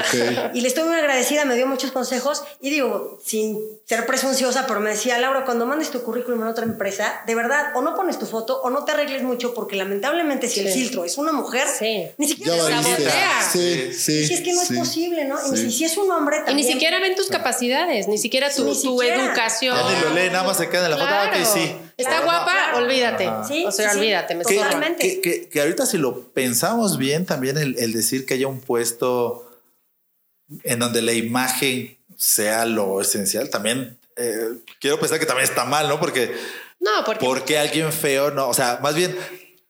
Y 0.53 0.61
le 0.61 0.67
estoy 0.67 0.83
muy 0.85 0.95
agradecida, 0.95 1.43
me 1.43 1.55
dio 1.55 1.67
muchos 1.67 1.91
consejos. 1.91 2.43
Y 2.61 2.69
digo, 2.69 3.19
sin 3.23 3.59
ser 3.85 4.05
presunciosa, 4.05 4.65
pero 4.67 4.79
me 4.79 4.89
decía, 4.91 5.17
Laura, 5.17 5.45
cuando 5.45 5.65
mandes 5.65 5.89
tu 5.91 6.01
currículum 6.03 6.41
en 6.41 6.47
otra 6.47 6.65
empresa, 6.65 7.21
de 7.25 7.35
verdad, 7.35 7.71
o 7.75 7.81
no 7.81 7.95
pones 7.95 8.19
tu 8.19 8.25
foto 8.25 8.61
o 8.61 8.69
no 8.69 8.83
te 8.85 8.91
arregles 8.91 9.23
mucho, 9.23 9.53
porque 9.53 9.75
lamentablemente 9.75 10.47
si 10.47 10.59
el 10.61 10.69
filtro 10.69 11.05
es 11.05 11.17
una 11.17 11.31
mujer, 11.31 11.67
Sí. 11.67 12.07
ni 12.17 12.27
siquiera 12.27 12.53
te 12.53 12.71
sabotea. 12.71 13.49
Sí, 13.51 13.93
sí. 13.93 14.25
Si 14.27 14.33
es 14.33 14.41
que 14.41 14.53
no 14.53 14.61
sí. 14.63 14.73
es 14.73 14.79
posible, 14.79 15.25
¿no? 15.25 15.37
Y 15.53 15.57
Sí. 15.57 15.63
si, 15.63 15.71
si 15.79 15.85
es 15.85 15.97
un 15.97 16.11
hombre 16.11 16.37
Y 16.37 16.45
también. 16.45 16.57
ni 16.67 16.73
siquiera 16.73 16.99
ven 16.99 17.15
tus 17.15 17.27
capacidades, 17.27 18.07
ni 18.07 18.17
siquiera 18.17 18.49
tu, 18.53 18.65
Ni 18.65 18.73
tu 18.73 18.97
siquiera. 18.99 19.25
educación. 19.25 19.75
Ya 19.77 19.95
ni 19.95 20.01
lo 20.03 20.13
lee, 20.13 20.27
nada 20.31 20.43
más 20.43 20.57
se 20.57 20.69
queda 20.69 20.85
en 20.85 20.91
la 20.91 20.97
foto. 20.97 21.09
Ah, 21.11 21.29
Claro. 21.31 21.43
ok, 21.49 21.53
sí. 21.53 21.75
Está 21.97 22.11
Claro, 22.11 22.25
guapa, 22.25 22.51
claro. 22.51 22.77
olvídate. 22.85 23.29
Sí, 23.47 23.65
o 23.65 23.71
sea, 23.71 23.89
sí, 23.89 23.93
sí. 23.93 23.99
olvídate, 23.99 24.35
me. 24.35 24.43
Totalmente. 24.45 25.03
Que, 25.03 25.21
que- 25.21 25.49
que 25.49 25.59
ahorita 25.61 25.85
si 25.85 25.97
lo 25.97 26.29
pensamos 26.31 26.97
bien, 26.97 27.25
también 27.25 27.57
el, 27.57 27.77
el 27.77 27.91
decir 27.91 28.25
que 28.25 28.35
haya 28.35 28.47
un 28.47 28.61
puesto 28.61 29.45
en 30.63 30.79
donde 30.79 31.01
la 31.01 31.13
imagen 31.13 31.98
sea 32.19 32.65
lo 32.65 32.99
esencial, 32.99 33.49
también 33.49 33.97
eh, 34.17 34.49
quiero 34.81 34.99
pensar 34.99 35.19
que 35.19 35.25
también 35.25 35.47
está 35.47 35.63
mal, 35.63 35.87
¿no? 35.87 35.99
Porque 35.99 36.35
No, 36.79 36.91
porque 37.05 37.25
¿por 37.25 37.45
qué 37.45 37.57
alguien 37.57 37.91
feo 37.93 38.29
no? 38.31 38.49
O 38.49 38.53
sea, 38.53 38.79
más 38.83 38.93
bien 38.93 39.17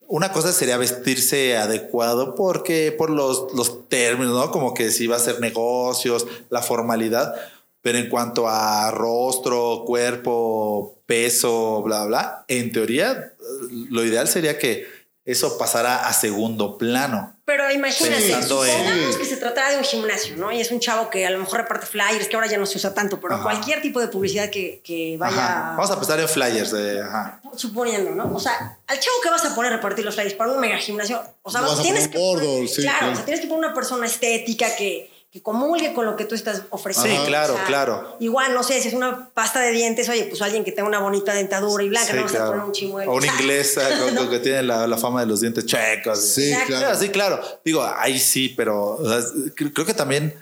una 0.07 0.31
cosa 0.31 0.51
sería 0.51 0.77
vestirse 0.77 1.55
adecuado 1.57 2.33
porque 2.33 2.91
por 2.91 3.11
los, 3.11 3.53
los 3.53 3.87
términos, 3.87 4.33
¿no? 4.33 4.51
Como 4.51 4.73
que 4.73 4.89
si 4.89 5.05
va 5.05 5.15
a 5.15 5.19
hacer 5.19 5.39
negocios, 5.39 6.25
la 6.49 6.63
formalidad. 6.63 7.35
Pero 7.81 7.99
en 7.99 8.09
cuanto 8.09 8.49
a 8.49 8.89
rostro, 8.89 9.83
cuerpo, 9.85 10.99
peso, 11.05 11.83
bla, 11.83 12.05
bla, 12.05 12.45
en 12.47 12.71
teoría, 12.71 13.11
eh, 13.11 13.43
lo 13.89 14.03
ideal 14.03 14.27
sería 14.27 14.57
que 14.57 14.87
eso 15.31 15.57
pasara 15.57 16.07
a 16.07 16.13
segundo 16.13 16.77
plano. 16.77 17.35
Pero 17.45 17.71
imagínate, 17.71 18.43
supongamos 18.43 19.17
que 19.17 19.25
se 19.25 19.37
tratara 19.37 19.71
de 19.71 19.77
un 19.77 19.83
gimnasio, 19.83 20.37
¿no? 20.37 20.51
Y 20.51 20.61
es 20.61 20.71
un 20.71 20.79
chavo 20.79 21.09
que 21.09 21.25
a 21.25 21.31
lo 21.31 21.39
mejor 21.39 21.61
reparte 21.61 21.87
flyers, 21.87 22.27
que 22.27 22.35
ahora 22.35 22.47
ya 22.47 22.57
no 22.59 22.65
se 22.67 22.77
usa 22.77 22.93
tanto, 22.93 23.19
pero 23.19 23.33
Ajá. 23.35 23.43
cualquier 23.43 23.81
tipo 23.81 23.99
de 23.99 24.07
publicidad 24.07 24.49
que, 24.51 24.81
que 24.83 25.15
vaya, 25.17 25.35
Ajá. 25.37 25.69
Vamos 25.75 25.89
a 25.89 25.93
empezar 25.95 26.19
en 26.19 26.27
flyers. 26.29 26.71
de- 26.71 27.01
ajá. 27.01 27.41
suponiendo, 27.55 28.11
¿no? 28.11 28.31
O 28.35 28.39
sea, 28.39 28.77
al 28.85 28.99
chavo 28.99 29.15
que 29.23 29.29
vas 29.29 29.43
a 29.45 29.55
poner 29.55 29.73
a 29.73 29.77
repartir 29.77 30.05
los 30.05 30.13
flyers 30.13 30.35
para 30.35 30.51
un 30.51 30.59
mega 30.59 30.77
gimnasio, 30.77 31.21
o 31.41 31.49
sea, 31.49 31.61
Lo 31.61 31.69
vas 31.71 31.79
a 31.79 31.81
tienes 31.81 32.07
poner 32.07 32.11
que 32.11 32.19
gordo, 32.19 32.45
poner- 32.57 32.67
sí, 32.69 32.81
claro, 32.83 32.97
claro. 32.99 33.13
o 33.13 33.15
sea, 33.15 33.25
tienes 33.25 33.41
que 33.41 33.47
poner 33.47 33.65
una 33.65 33.73
persona 33.73 34.05
estética 34.05 34.75
que, 34.75 35.11
que 35.31 35.43
comulgue 35.43 35.93
con 35.93 36.05
lo 36.07 36.15
que 36.15 36.25
tú 36.25 36.33
estás 36.33 36.63
ofreciendo. 36.71 37.21
Sí, 37.21 37.27
claro, 37.27 37.55
claro. 37.67 38.17
Igual, 38.19 38.53
no 38.55 38.63
sé, 38.63 38.81
si 38.81 38.87
es 38.87 38.93
una 38.95 39.29
pasta 39.31 39.59
de 39.59 39.71
dientes, 39.71 40.09
oye, 40.09 40.23
pues 40.25 40.41
alguien 40.41 40.63
que 40.63 40.71
tenga 40.71 40.87
una 40.87 40.99
bonita 40.99 41.33
dentadura 41.35 41.83
y 41.83 41.89
blanca, 41.89 42.07
Sí, 42.11 42.15
no 42.17 42.23
vas 42.23 42.31
a 42.31 42.35
claro. 42.35 42.51
poner 42.51 42.65
un 42.65 42.71
chimuelo. 42.71 43.11
O 43.11 43.15
una 43.15 43.27
O 43.27 43.29
sea, 43.31 43.39
inglesa 43.41 43.81
con- 43.99 44.15
con 44.15 44.29
que 44.31 44.39
tiene 44.39 44.63
la, 44.63 44.87
la 44.87 44.97
fama 44.97 45.19
de 45.21 45.27
los 45.27 45.41
dientes 45.41 45.65
checos. 45.67 46.19
Sí, 46.19 46.49
Exacto. 46.51 46.73
claro. 46.77 46.99
Sí, 46.99 47.09
claro. 47.09 47.41
Digo, 47.63 47.83
ahí 47.97 48.17
sí, 48.19 48.49
pero 48.57 48.95
o 48.95 49.07
sea, 49.07 49.19
cre- 49.55 49.71
creo 49.71 49.85
que 49.85 49.93
también 49.93 50.33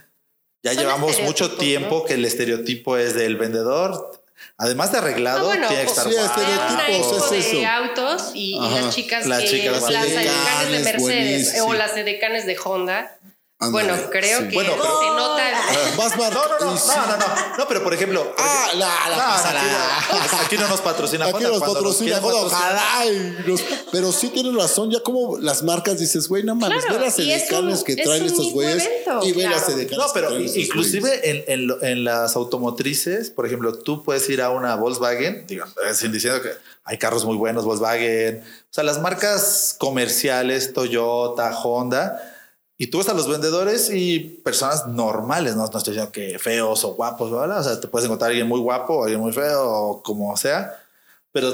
ya 0.63 0.73
Son 0.73 0.84
llevamos 0.84 1.21
mucho 1.21 1.52
tiempo 1.58 2.00
¿no? 2.00 2.06
que 2.06 2.13
el 2.13 2.23
estereotipo 2.23 2.95
es 2.95 3.13
del 3.13 3.36
vendedor. 3.36 4.12
Además 4.58 4.91
de 4.93 5.00
arreglado, 5.00 5.39
Ah, 5.52 5.54
bueno, 5.56 5.67
tiene 5.67 5.84
que 5.84 5.89
estar 5.89 6.08
sí, 6.08 6.13
guapo. 6.13 6.41
estereotipos, 6.41 7.32
es 7.34 7.52
de 7.52 7.60
eso. 7.62 7.69
autos 7.69 8.32
y, 8.34 8.56
y 8.56 8.60
las 8.69 8.95
chicas, 8.95 9.26
Las 9.28 9.41
que- 9.41 9.50
chicas, 9.50 9.82
las 9.82 9.91
las 9.91 10.06
edecanes 10.06 10.71
de 10.71 10.80
Mercedes 10.80 11.02
buenísimo. 11.02 11.65
o 11.65 11.73
las 11.73 11.97
edecanes 11.97 12.45
de 12.45 12.58
Honda. 12.63 13.17
Bueno, 13.59 13.95
creo 14.11 14.41
sí. 14.41 14.49
que 14.49 14.53
Bueno, 14.53 14.73
pero- 14.79 14.99
se 14.99 15.05
nota. 15.07 15.43
Vas, 15.97 16.15
Marc, 16.17 16.33
No, 16.33 16.41
no, 16.59 16.65
no, 16.73 16.77
sí. 16.77 16.87
no, 16.95 17.07
no, 17.07 17.17
no, 17.17 17.57
no, 17.57 17.67
pero 17.67 17.83
por 17.83 17.91
ejemplo, 17.93 18.33
Ah, 18.37 18.65
ejemplo- 18.67 18.79
la, 18.79 19.09
la, 19.09 19.17
No, 19.17 19.27
no, 19.27 19.33
aquí, 19.33 20.31
no, 20.35 20.39
aquí 20.45 20.57
no 20.57 20.67
nos 20.67 20.81
patrocina 20.81 21.25
Aquí 21.25 21.43
nos 21.43 21.59
patrocina, 21.59 22.21
pero 23.91 24.11
sí 24.11 24.29
tienes 24.29 24.53
razón, 24.53 24.91
ya 24.91 24.99
como 25.01 25.37
las 25.39 25.63
marcas 25.63 25.99
dices, 25.99 26.27
güey, 26.27 26.43
no 26.43 26.53
mames, 26.55 26.83
Claro, 26.85 26.99
ve 26.99 27.05
las 27.05 27.19
y 27.19 27.31
es 27.31 27.43
edecanes 27.43 27.79
un- 27.79 27.83
que 27.85 27.95
traen 27.95 28.25
estos 28.25 28.51
güeyes 28.51 28.85
evento, 28.85 29.25
y 29.25 29.31
ve 29.33 29.43
las 29.43 29.63
claro. 29.63 29.73
edecanes 29.73 29.97
No, 30.07 30.13
que 30.13 30.19
pero 30.21 30.39
inclusive 30.39 31.29
en, 31.29 31.43
en 31.47 31.67
en 31.81 32.03
las 32.03 32.35
automotrices, 32.35 33.29
por 33.31 33.45
ejemplo, 33.47 33.73
tú 33.79 34.03
puedes 34.03 34.29
ir 34.29 34.41
a 34.41 34.49
una 34.51 34.75
Volkswagen, 34.75 35.45
digo, 35.47 35.65
sin 35.93 36.11
diciendo 36.11 36.41
que 36.41 36.51
hay 36.83 36.97
carros 36.97 37.25
muy 37.25 37.35
buenos, 37.37 37.65
Volkswagen, 37.65 38.43
o 38.43 38.73
sea, 38.73 38.83
las 38.83 38.99
marcas 39.01 39.75
comerciales, 39.79 40.73
Toyota, 40.73 41.57
Honda, 41.63 42.33
y 42.77 42.87
tú 42.87 42.99
ves 42.99 43.09
a 43.09 43.13
los 43.13 43.27
vendedores 43.27 43.89
y 43.91 44.19
personas 44.43 44.87
normales, 44.87 45.55
no, 45.55 45.65
no 45.67 45.77
estoy 45.77 45.93
diciendo 45.93 46.11
que 46.11 46.37
feos 46.39 46.83
o 46.83 46.93
guapos, 46.93 47.31
¿verdad? 47.31 47.59
o 47.59 47.63
sea, 47.63 47.79
te 47.79 47.87
puedes 47.87 48.05
encontrar 48.05 48.29
a 48.29 48.31
alguien 48.31 48.47
muy 48.47 48.59
guapo, 48.59 49.03
alguien 49.03 49.19
muy 49.19 49.31
feo, 49.33 49.63
o 49.67 50.03
como 50.03 50.35
sea, 50.37 50.79
pero 51.31 51.51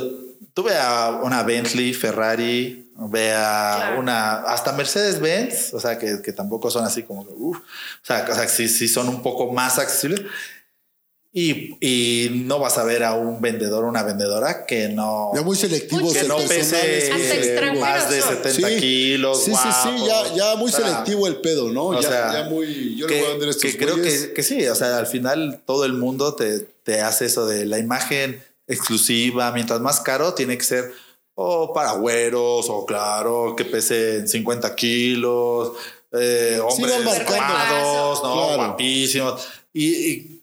tú 0.54 0.64
ve 0.64 0.78
a 0.78 1.22
una 1.24 1.44
Bentley, 1.44 1.94
Ferrari, 1.94 2.92
ve 2.96 3.34
a 3.34 3.76
Claro. 3.78 4.00
una, 4.00 4.34
hasta 4.44 4.72
Mercedes-Benz, 4.74 5.74
o 5.74 5.80
sea, 5.80 5.98
que, 5.98 6.22
que 6.22 6.34
tampoco 6.34 6.70
son 6.70 6.86
así 6.86 7.04
como, 7.04 7.26
que, 7.26 7.34
uf, 7.36 7.58
o 7.58 7.62
sea, 8.06 8.26
o 8.30 8.36
sea 8.36 8.48
sí, 8.48 8.68
sí 8.70 8.88
son 8.88 9.08
un 9.10 9.22
poco 9.22 9.52
más 9.52 9.80
accesibles. 9.80 10.22
Y, 11.36 11.76
y 11.82 12.30
no 12.46 12.60
vas 12.60 12.78
a 12.78 12.84
ver 12.84 13.04
a 13.04 13.16
un 13.16 13.42
vendedor 13.42 13.86
o 13.86 13.88
una 13.88 14.04
vendedora 14.04 14.68
que 14.68 14.90
no, 14.90 15.32
Ya 15.34 15.42
muy 15.42 15.56
selectivos 15.58 16.14
que 16.14 16.20
el 16.20 16.28
no 16.28 16.38
pese 16.38 17.08
eh, 17.08 17.10
más 17.80 18.08
de 18.08 18.20
extranjeros 18.20 18.24
son. 18.24 18.36
70 18.54 18.70
Sí. 18.70 18.76
kilos. 18.80 19.44
Sí, 19.44 19.52
sí, 19.56 19.70
sí, 19.82 20.06
ya, 20.06 20.36
ya 20.36 20.56
muy 20.58 20.70
O 20.70 20.76
sea, 20.76 20.86
selectivo 20.88 21.26
el 21.26 21.38
pedo, 21.38 21.72
¿no? 21.72 21.86
o 21.88 22.00
ya, 22.00 22.08
sea, 22.08 22.34
ya 22.34 22.44
muy. 22.50 22.96
Yo 22.96 23.08
le 23.08 23.14
que, 23.16 23.20
voy 23.22 23.30
a 23.30 23.32
vender 23.32 23.50
estos 23.50 23.64
que 23.72 23.78
creo 23.78 23.96
que, 23.96 24.34
que 24.34 24.44
sí, 24.44 24.68
o 24.68 24.76
sea, 24.76 25.00
al 25.00 25.08
final 25.08 25.60
todo 25.66 25.86
el 25.86 25.94
mundo 25.94 26.36
te, 26.36 26.60
te 26.84 27.02
hace 27.02 27.26
eso 27.26 27.48
de 27.48 27.66
la 27.66 27.80
imagen 27.80 28.40
exclusiva, 28.68 29.52
mientras 29.52 29.82
más 29.82 30.02
caro 30.02 30.36
tiene 30.36 30.56
que 30.58 30.64
ser 30.64 30.92
o 31.36 31.74
para 31.74 31.94
güeros 31.94 32.68
o 32.70 32.86
claro, 32.86 33.56
que 33.58 33.66
pese 33.66 34.28
50 34.28 34.76
kilos, 34.76 35.72
eh, 36.12 36.60
hombres 36.62 36.94
van 36.94 37.06
marcando. 37.06 37.34
armados, 37.44 38.24
¿no? 38.24 38.34
Claro. 38.36 38.56
guapísimos 38.68 39.48
y, 39.74 39.86
y 40.12 40.43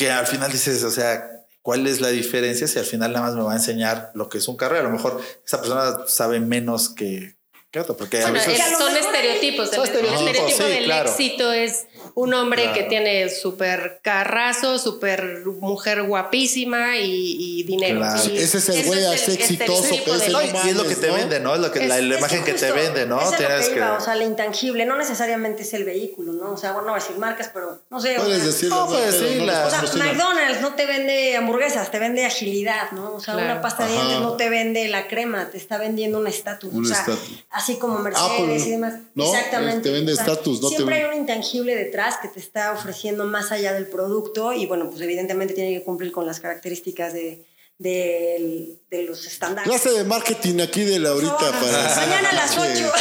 que 0.00 0.10
al 0.10 0.26
final 0.26 0.50
dices, 0.50 0.82
o 0.82 0.90
sea, 0.90 1.28
¿cuál 1.60 1.86
es 1.86 2.00
la 2.00 2.08
diferencia 2.08 2.66
si 2.66 2.78
al 2.78 2.86
final 2.86 3.12
nada 3.12 3.26
más 3.26 3.34
me 3.34 3.42
va 3.42 3.52
a 3.52 3.56
enseñar 3.56 4.10
lo 4.14 4.30
que 4.30 4.38
es 4.38 4.48
un 4.48 4.56
carro? 4.56 4.78
A 4.78 4.82
lo 4.82 4.88
mejor 4.90 5.20
esa 5.46 5.60
persona 5.60 6.06
sabe 6.06 6.40
menos 6.40 6.88
que, 6.88 7.36
que 7.70 7.80
otro, 7.80 7.96
porque 7.98 8.18
Bueno, 8.20 8.32
veces- 8.32 8.60
a 8.60 8.70
lo 8.70 8.78
son 8.78 8.96
estereotipos. 8.96 9.68
Son 9.70 9.86
el, 9.86 9.94
estereotipo 9.94 10.48
sí, 10.48 10.62
del 10.62 10.84
claro. 10.84 11.10
éxito 11.10 11.52
es 11.52 11.84
un 12.14 12.34
hombre 12.34 12.62
Claro. 12.64 12.78
que 12.78 12.84
tiene 12.84 13.28
súper 13.30 14.00
carrazo, 14.02 14.78
súper 14.78 15.44
mujer 15.46 16.02
guapísima 16.02 16.96
y, 16.98 17.60
y 17.60 17.62
dinero. 17.64 17.98
Claro. 18.00 18.18
Sí. 18.18 18.36
Ese 18.36 18.58
es 18.58 18.68
el 18.68 18.84
güey 18.86 19.04
así 19.06 19.32
exitoso, 19.32 19.84
ese 19.94 20.24
del- 20.24 20.32
No, 20.32 20.42
y 20.42 20.68
es 20.68 20.76
lo 20.76 20.84
que 20.86 20.96
te 20.96 21.08
¿no? 21.08 21.14
vende, 21.14 21.40
¿no? 21.40 21.54
Es 21.54 21.60
lo 21.60 21.70
que, 21.72 21.86
la, 21.86 21.98
Es- 21.98 22.04
la 22.04 22.14
es 22.14 22.20
imagen 22.20 22.44
que 22.44 22.52
te 22.54 22.68
justo, 22.70 22.74
vende, 22.74 23.06
¿no? 23.06 23.20
es 23.20 23.36
Tienes 23.36 23.66
que 23.68 23.72
que. 23.74 23.78
iba, 23.78 23.96
o 23.96 24.00
sea, 24.00 24.14
lo 24.16 24.24
intangible, 24.24 24.84
no 24.86 24.96
necesariamente 24.96 25.62
es 25.62 25.74
el 25.74 25.84
vehículo, 25.84 26.32
¿no? 26.32 26.52
O 26.52 26.56
sea, 26.56 26.72
bueno, 26.72 26.86
no 26.88 26.92
voy 26.92 27.00
a 27.00 27.02
decir 27.04 27.18
marcas, 27.18 27.50
pero 27.52 27.82
no 27.90 28.00
sé. 28.00 28.18
o 28.18 28.22
Puedes 28.22 28.38
sea, 28.38 28.46
decirlo. 28.46 28.76
No, 28.76 28.80
no, 28.84 28.90
pues 28.92 29.14
pero 29.16 29.28
sí, 29.28 29.38
no 29.38 29.46
la- 29.46 29.64
los 29.64 29.74
O 29.74 29.86
sea. 29.96 30.04
McDonald's 30.04 30.60
no 30.60 30.74
te 30.74 30.86
vende 30.86 31.36
hamburguesas, 31.36 31.90
te 31.90 31.98
vende 31.98 32.24
agilidad, 32.24 32.90
¿no? 32.92 33.14
O 33.14 33.20
sea, 33.20 33.34
Claro. 33.34 33.52
una 33.52 33.60
pasta 33.62 33.86
de 33.86 33.92
dientes 33.92 34.20
no 34.20 34.36
te 34.36 34.48
vende 34.48 34.88
la 34.88 35.08
crema, 35.08 35.50
te 35.50 35.56
está 35.58 35.78
vendiendo 35.78 36.18
un 36.18 36.26
estatus. 36.26 36.72
Un 36.72 36.84
o 36.84 36.88
sea, 36.88 36.98
estatus. 37.00 37.44
así 37.50 37.76
como 37.78 37.98
Mercedes 37.98 38.30
Apple, 38.30 38.56
y 38.56 38.70
demás. 38.70 38.94
¿no? 39.14 39.24
Exactamente. 39.24 39.80
Te 39.88 39.90
vende 39.90 40.12
estatus, 40.12 40.60
no 40.62 40.68
te 40.68 40.76
Siempre 40.76 40.96
hay 40.96 41.04
un 41.04 41.14
intangible 41.14 41.74
detrás 41.76 41.99
que 42.22 42.28
te 42.28 42.40
está 42.40 42.72
ofreciendo 42.72 43.24
más 43.24 43.52
allá 43.52 43.72
del 43.72 43.86
producto 43.86 44.52
y 44.52 44.66
bueno, 44.66 44.88
pues 44.90 45.00
evidentemente 45.02 45.54
tiene 45.54 45.78
que 45.78 45.84
cumplir 45.84 46.12
con 46.12 46.26
las 46.26 46.40
características 46.40 47.12
de, 47.12 47.46
los 48.90 49.26
estándares. 49.26 49.68
Clase 49.70 49.90
de 49.90 50.04
marketing 50.04 50.60
aquí 50.60 50.84
de 50.84 50.98
la 50.98 51.10
ahorita 51.10 51.32
No, 51.32 51.38
para. 51.38 51.94
mañana 51.96 52.30
a 52.30 52.34
las 52.34 52.50
Sí, 52.52 52.58
ocho. 52.60 52.92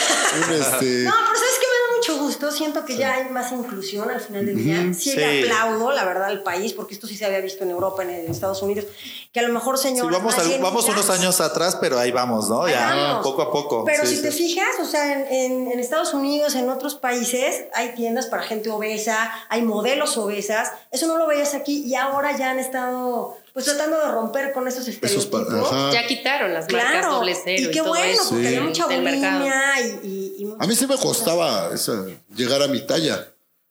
un, 0.48 0.54
este, 0.54 0.86
No, 1.04 1.14
pero 1.26 1.40
sabes 1.40 1.60
da 1.60 1.69
mucho 2.10 2.24
gusto. 2.24 2.52
Siento 2.52 2.86
que 2.86 2.96
ya 2.98 3.14
hay 3.16 3.30
más 3.30 3.52
inclusión 3.52 4.10
al 4.10 4.20
final 4.22 4.46
del 4.46 4.56
día. 4.64 4.94
Sí, 4.94 5.12
sí. 5.12 5.16
le 5.16 5.44
aplaudo, 5.44 5.92
la 5.92 6.06
verdad, 6.06 6.26
al 6.26 6.44
país, 6.44 6.74
porque 6.74 6.94
esto 6.94 7.08
sí 7.08 7.16
se 7.18 7.26
había 7.26 7.40
visto 7.40 7.64
en 7.64 7.72
Europa, 7.72 8.04
en 8.04 8.10
Estados 8.30 8.62
Unidos. 8.62 8.86
Que 9.32 9.40
a 9.40 9.44
lo 9.44 9.54
mejor, 9.54 9.78
Sí, 9.78 9.90
señor. 9.90 10.12
vamos, 10.12 10.38
al- 10.38 10.60
vamos 10.60 10.88
unos 10.90 11.10
años 11.10 11.40
atrás, 11.42 11.78
pero 11.80 12.00
ahí 12.00 12.12
vamos, 12.12 12.50
¿no? 12.50 12.64
Ahí 12.64 12.74
Ya 12.74 12.94
vamos. 12.96 13.24
poco 13.24 13.42
a 13.42 13.52
poco. 13.52 13.84
Pero 13.86 14.06
Sí, 14.06 14.16
si 14.18 14.22
te 14.22 14.32
sí. 14.32 14.38
fijas, 14.50 14.76
o 14.82 14.86
sea, 14.86 15.14
en, 15.14 15.28
en- 15.34 15.72
en 15.72 15.80
Estados 15.80 16.14
Unidos, 16.14 16.56
en 16.56 16.70
otros 16.70 16.96
países, 16.96 17.66
hay 17.74 17.94
tiendas 17.96 18.26
para 18.28 18.44
gente 18.44 18.70
obesa, 18.70 19.32
hay 19.50 19.62
modelos 19.62 20.18
obesas. 20.18 20.72
Eso 20.92 21.08
no 21.08 21.18
lo 21.18 21.28
veías 21.28 21.54
aquí 21.54 21.84
y 21.86 21.96
ahora 21.96 22.36
ya 22.38 22.52
han 22.52 22.60
estado 22.60 23.38
pues 23.54 23.66
tratando 23.66 23.98
de 23.98 24.12
romper 24.12 24.54
con 24.54 24.68
esos 24.68 24.88
estereotipos. 24.88 25.48
ajá. 25.54 25.92
Ya 25.92 26.08
quitaron 26.08 26.54
las 26.54 26.72
marcas 26.72 26.92
Claro, 26.92 27.16
doble 27.16 27.36
cero 27.44 27.62
y 27.62 27.66
y, 27.66 27.72
qué 27.72 27.80
todo 27.80 27.90
bueno, 27.90 28.06
eso 28.14 28.30
porque 28.30 28.48
había 28.48 28.60
del- 28.60 28.68
mucha 28.70 28.86
bulimia 28.86 29.82
y, 29.82 30.00
y, 30.08 30.36
y 30.44 30.54
A 30.60 30.68
mí 30.68 30.76
sí 30.76 30.88
me 30.88 30.98
costaba 30.98 31.72
esa- 31.74 32.06
llegar 32.36 32.62
a 32.62 32.68
mi 32.68 32.86
talla, 32.86 33.28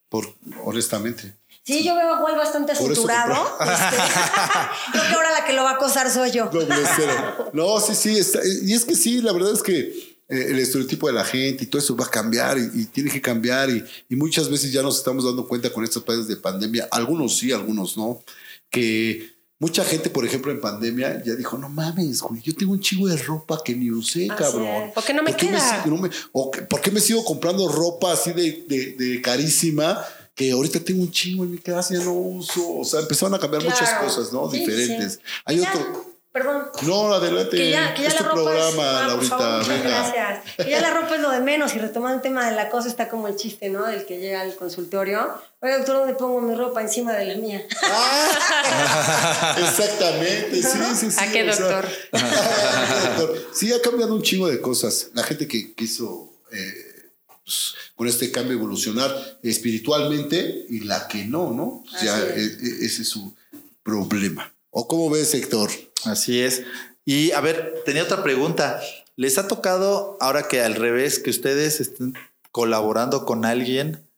por, 0.09 0.27
honestamente. 0.65 1.35
Sí, 1.65 1.85
yo 1.85 1.95
veo 1.95 2.15
a 2.15 2.23
Wal 2.25 2.37
bastante 2.37 2.75
cinturado. 2.75 3.35
Este, 3.61 3.97
creo 4.93 5.03
que 5.09 5.15
ahora 5.15 5.33
la 5.33 5.45
que 5.45 5.53
lo 5.53 5.63
va 5.65 5.71
a 5.73 5.75
acosar 5.75 6.11
soy 6.11 6.31
yo. 6.31 6.47
Doble 6.47 6.75
cero. 6.97 7.51
No, 7.53 7.79
sí, 7.81 7.95
sí. 7.95 8.19
está- 8.19 8.41
y 8.63 8.73
es 8.73 8.85
que 8.87 8.95
sí, 8.95 9.21
la 9.21 9.33
verdad 9.33 9.53
es 9.53 9.63
que 9.63 10.17
eh, 10.31 10.47
el 10.49 10.59
estereotipo 10.59 11.09
de 11.09 11.13
la 11.13 11.25
gente 11.25 11.65
y 11.65 11.67
todo 11.67 11.81
eso 11.83 11.95
va 11.95 12.07
a 12.07 12.11
cambiar 12.11 12.57
y, 12.59 12.71
y 12.75 12.85
tiene 12.87 13.11
que 13.11 13.21
cambiar. 13.21 13.69
Y, 13.69 13.85
y 14.09 14.17
muchas 14.17 14.49
veces 14.49 14.73
ya 14.73 14.81
nos 14.83 14.97
estamos 14.97 15.25
dando 15.27 15.47
cuenta 15.47 15.71
con 15.71 15.85
estos 15.85 16.03
países 16.05 16.27
de 16.27 16.37
pandemia, 16.37 16.89
algunos 16.91 17.37
sí, 17.37 17.53
algunos 17.53 17.99
no, 17.99 18.23
que 18.71 19.38
mucha 19.61 19.85
gente, 19.85 20.09
por 20.11 20.25
ejemplo, 20.25 20.53
en 20.53 20.61
pandemia 20.61 21.23
ya 21.25 21.35
dijo, 21.35 21.59
no 21.59 21.69
mames, 21.69 22.21
güey, 22.23 22.41
yo 22.43 22.55
tengo 22.55 22.73
un 22.73 22.81
chingo 22.81 23.09
de 23.09 23.17
ropa 23.17 23.61
que 23.65 23.75
ni 23.75 23.91
usé, 23.91 24.29
Así 24.31 24.43
cabrón. 24.43 24.93
¿Por 24.95 25.05
qué 25.05 25.13
no 25.15 25.23
me 25.23 25.31
¿Por 25.33 25.41
queda? 25.41 25.59
sigo- 25.83 25.97
no 25.97 26.03
me- 26.03 26.11
o 26.33 26.51
que- 26.51 26.63
¿Por 26.63 26.81
qué 26.81 26.91
me 26.91 27.01
sigo 27.01 27.25
comprando 27.25 27.69
ropa 27.69 28.13
así 28.13 28.33
de, 28.33 28.65
de- 28.69 28.93
de 28.93 29.21
carísima? 29.23 30.05
Que 30.35 30.53
ahorita 30.53 30.79
tengo 30.79 31.03
un 31.03 31.11
chingo 31.11 31.43
en 31.43 31.51
mi 31.51 31.59
casa, 31.59 31.95
ya 31.95 32.05
no 32.05 32.13
uso. 32.13 32.77
O 32.79 32.85
sea, 32.85 33.01
empezaron 33.01 33.35
a 33.35 33.41
cambiar 33.41 33.65
muchas 33.65 33.91
cosas, 33.95 34.33
¿no? 34.33 34.49
Sí, 34.49 34.61
Diferentes. 34.61 35.15
sí. 35.15 35.19
Hay 35.45 35.59
Ya, 35.59 35.69
otro. 35.75 36.08
Perdón. 36.31 36.65
No, 36.83 37.13
adelante. 37.15 37.57
Que 37.57 37.71
ya, 37.71 37.95
que 37.95 38.03
ya 38.03 38.09
es 38.09 38.15
la 38.15 38.21
tu 38.21 38.25
ropa 38.37 38.41
es, 38.41 38.45
programa, 38.75 38.91
Ah, 38.91 39.01
por 39.01 39.09
Laurita. 39.09 39.39
favor, 39.39 39.59
muchas 39.61 39.69
venga. 39.83 39.89
gracias. 40.13 40.57
Que 40.57 40.71
ya 40.71 40.81
la 40.81 40.91
ropa 40.95 41.15
es 41.17 41.21
lo 41.23 41.31
de 41.31 41.41
menos 41.41 41.75
y 41.75 41.79
retomando 41.79 42.17
el 42.17 42.23
tema 42.23 42.49
del 42.49 42.59
acoso 42.59 42.87
está 42.87 43.09
como 43.09 43.29
el 43.29 43.37
chiste, 43.37 43.71
¿no? 43.71 43.87
Del 43.87 44.05
que 44.05 44.19
llega 44.19 44.43
al 44.43 44.55
consultorio. 44.55 45.27
Oye, 45.61 45.73
doctor, 45.79 45.97
¿dónde 45.97 46.15
pongo 46.15 46.41
mi 46.41 46.55
ropa 46.55 46.83
encima 46.83 47.13
de 47.15 47.25
la 47.25 47.35
mía? 47.37 47.63
Ah, 47.83 49.57
exactamente, 49.59 50.63
sí, 50.63 50.79
sí, 50.97 51.11
sí. 51.11 51.17
¿A 51.19 51.33
qué 51.33 51.49
o 51.49 51.53
sea, 51.53 51.67
doctor? 51.67 51.89
doctor. 53.19 53.49
Sí, 53.55 53.73
ha 53.73 53.81
cambiado 53.81 54.15
un 54.15 54.23
chingo 54.23 54.49
de 54.49 54.61
cosas. 54.61 55.11
La 55.15 55.23
gente 55.25 55.49
que 55.49 55.75
quiso 55.75 56.31
eh, 56.53 57.11
pues, 57.45 57.75
con 57.97 58.07
este 58.07 58.31
cambio 58.31 58.53
evolucionar 58.53 59.39
espiritualmente 59.43 60.67
y 60.69 60.81
la 60.81 61.09
que 61.09 61.25
no, 61.25 61.53
¿no? 61.53 61.83
O 61.85 61.99
sea, 61.99 62.17
Así 62.17 62.27
es. 62.37 62.37
e- 62.37 62.67
e- 62.83 62.87
ese 62.87 63.03
es 63.03 63.09
su 63.09 63.35
problema. 63.83 64.53
¿O 64.81 64.87
cómo 64.87 65.11
ves, 65.11 65.35
Héctor? 65.35 65.71
Así 66.05 66.41
es. 66.41 66.63
Y 67.05 67.33
a 67.33 67.41
ver, 67.41 67.83
tenía 67.85 68.05
otra 68.05 68.23
pregunta. 68.23 68.81
¿Les 69.17 69.37
ha 69.37 69.49
tocado, 69.49 70.17
ahora 70.21 70.47
que 70.47 70.63
al 70.63 70.77
revés, 70.77 71.19
que 71.19 71.31
ustedes 71.31 71.81
estén 71.81 72.15
colaborando 72.53 73.27
con 73.27 73.45
alguien 73.45 74.09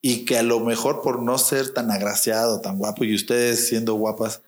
y 0.00 0.24
que 0.26 0.38
a 0.38 0.44
lo 0.44 0.60
mejor 0.60 1.02
por 1.02 1.20
no 1.20 1.38
ser 1.38 1.74
tan 1.74 1.90
agraciado, 1.90 2.60
tan 2.60 2.78
guapo 2.78 3.02
y 3.02 3.16
ustedes 3.16 3.66
siendo 3.66 3.94
guapas, 3.94 4.42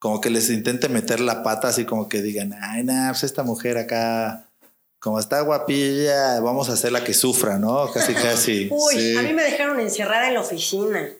como 0.00 0.20
que 0.20 0.28
les 0.30 0.50
intente 0.50 0.88
meter 0.88 1.20
la 1.20 1.44
pata 1.44 1.68
así 1.68 1.84
como 1.84 2.08
que 2.08 2.20
digan, 2.20 2.52
ay, 2.60 2.82
nah, 2.82 3.10
pues 3.12 3.22
esta 3.22 3.44
mujer 3.44 3.78
acá, 3.78 4.50
como 4.98 5.20
está 5.20 5.40
guapilla, 5.42 6.40
vamos 6.40 6.68
a 6.68 6.72
hacerla 6.72 7.04
que 7.04 7.14
sufra, 7.14 7.58
¿no? 7.58 7.92
Casi, 7.92 8.12
casi. 8.12 8.68
Uy, 8.72 8.94
Sí. 8.96 9.16
a 9.16 9.22
mí 9.22 9.34
me 9.34 9.44
dejaron 9.44 9.78
encerrada 9.78 10.26
en 10.26 10.34
la 10.34 10.40
oficina. 10.40 11.12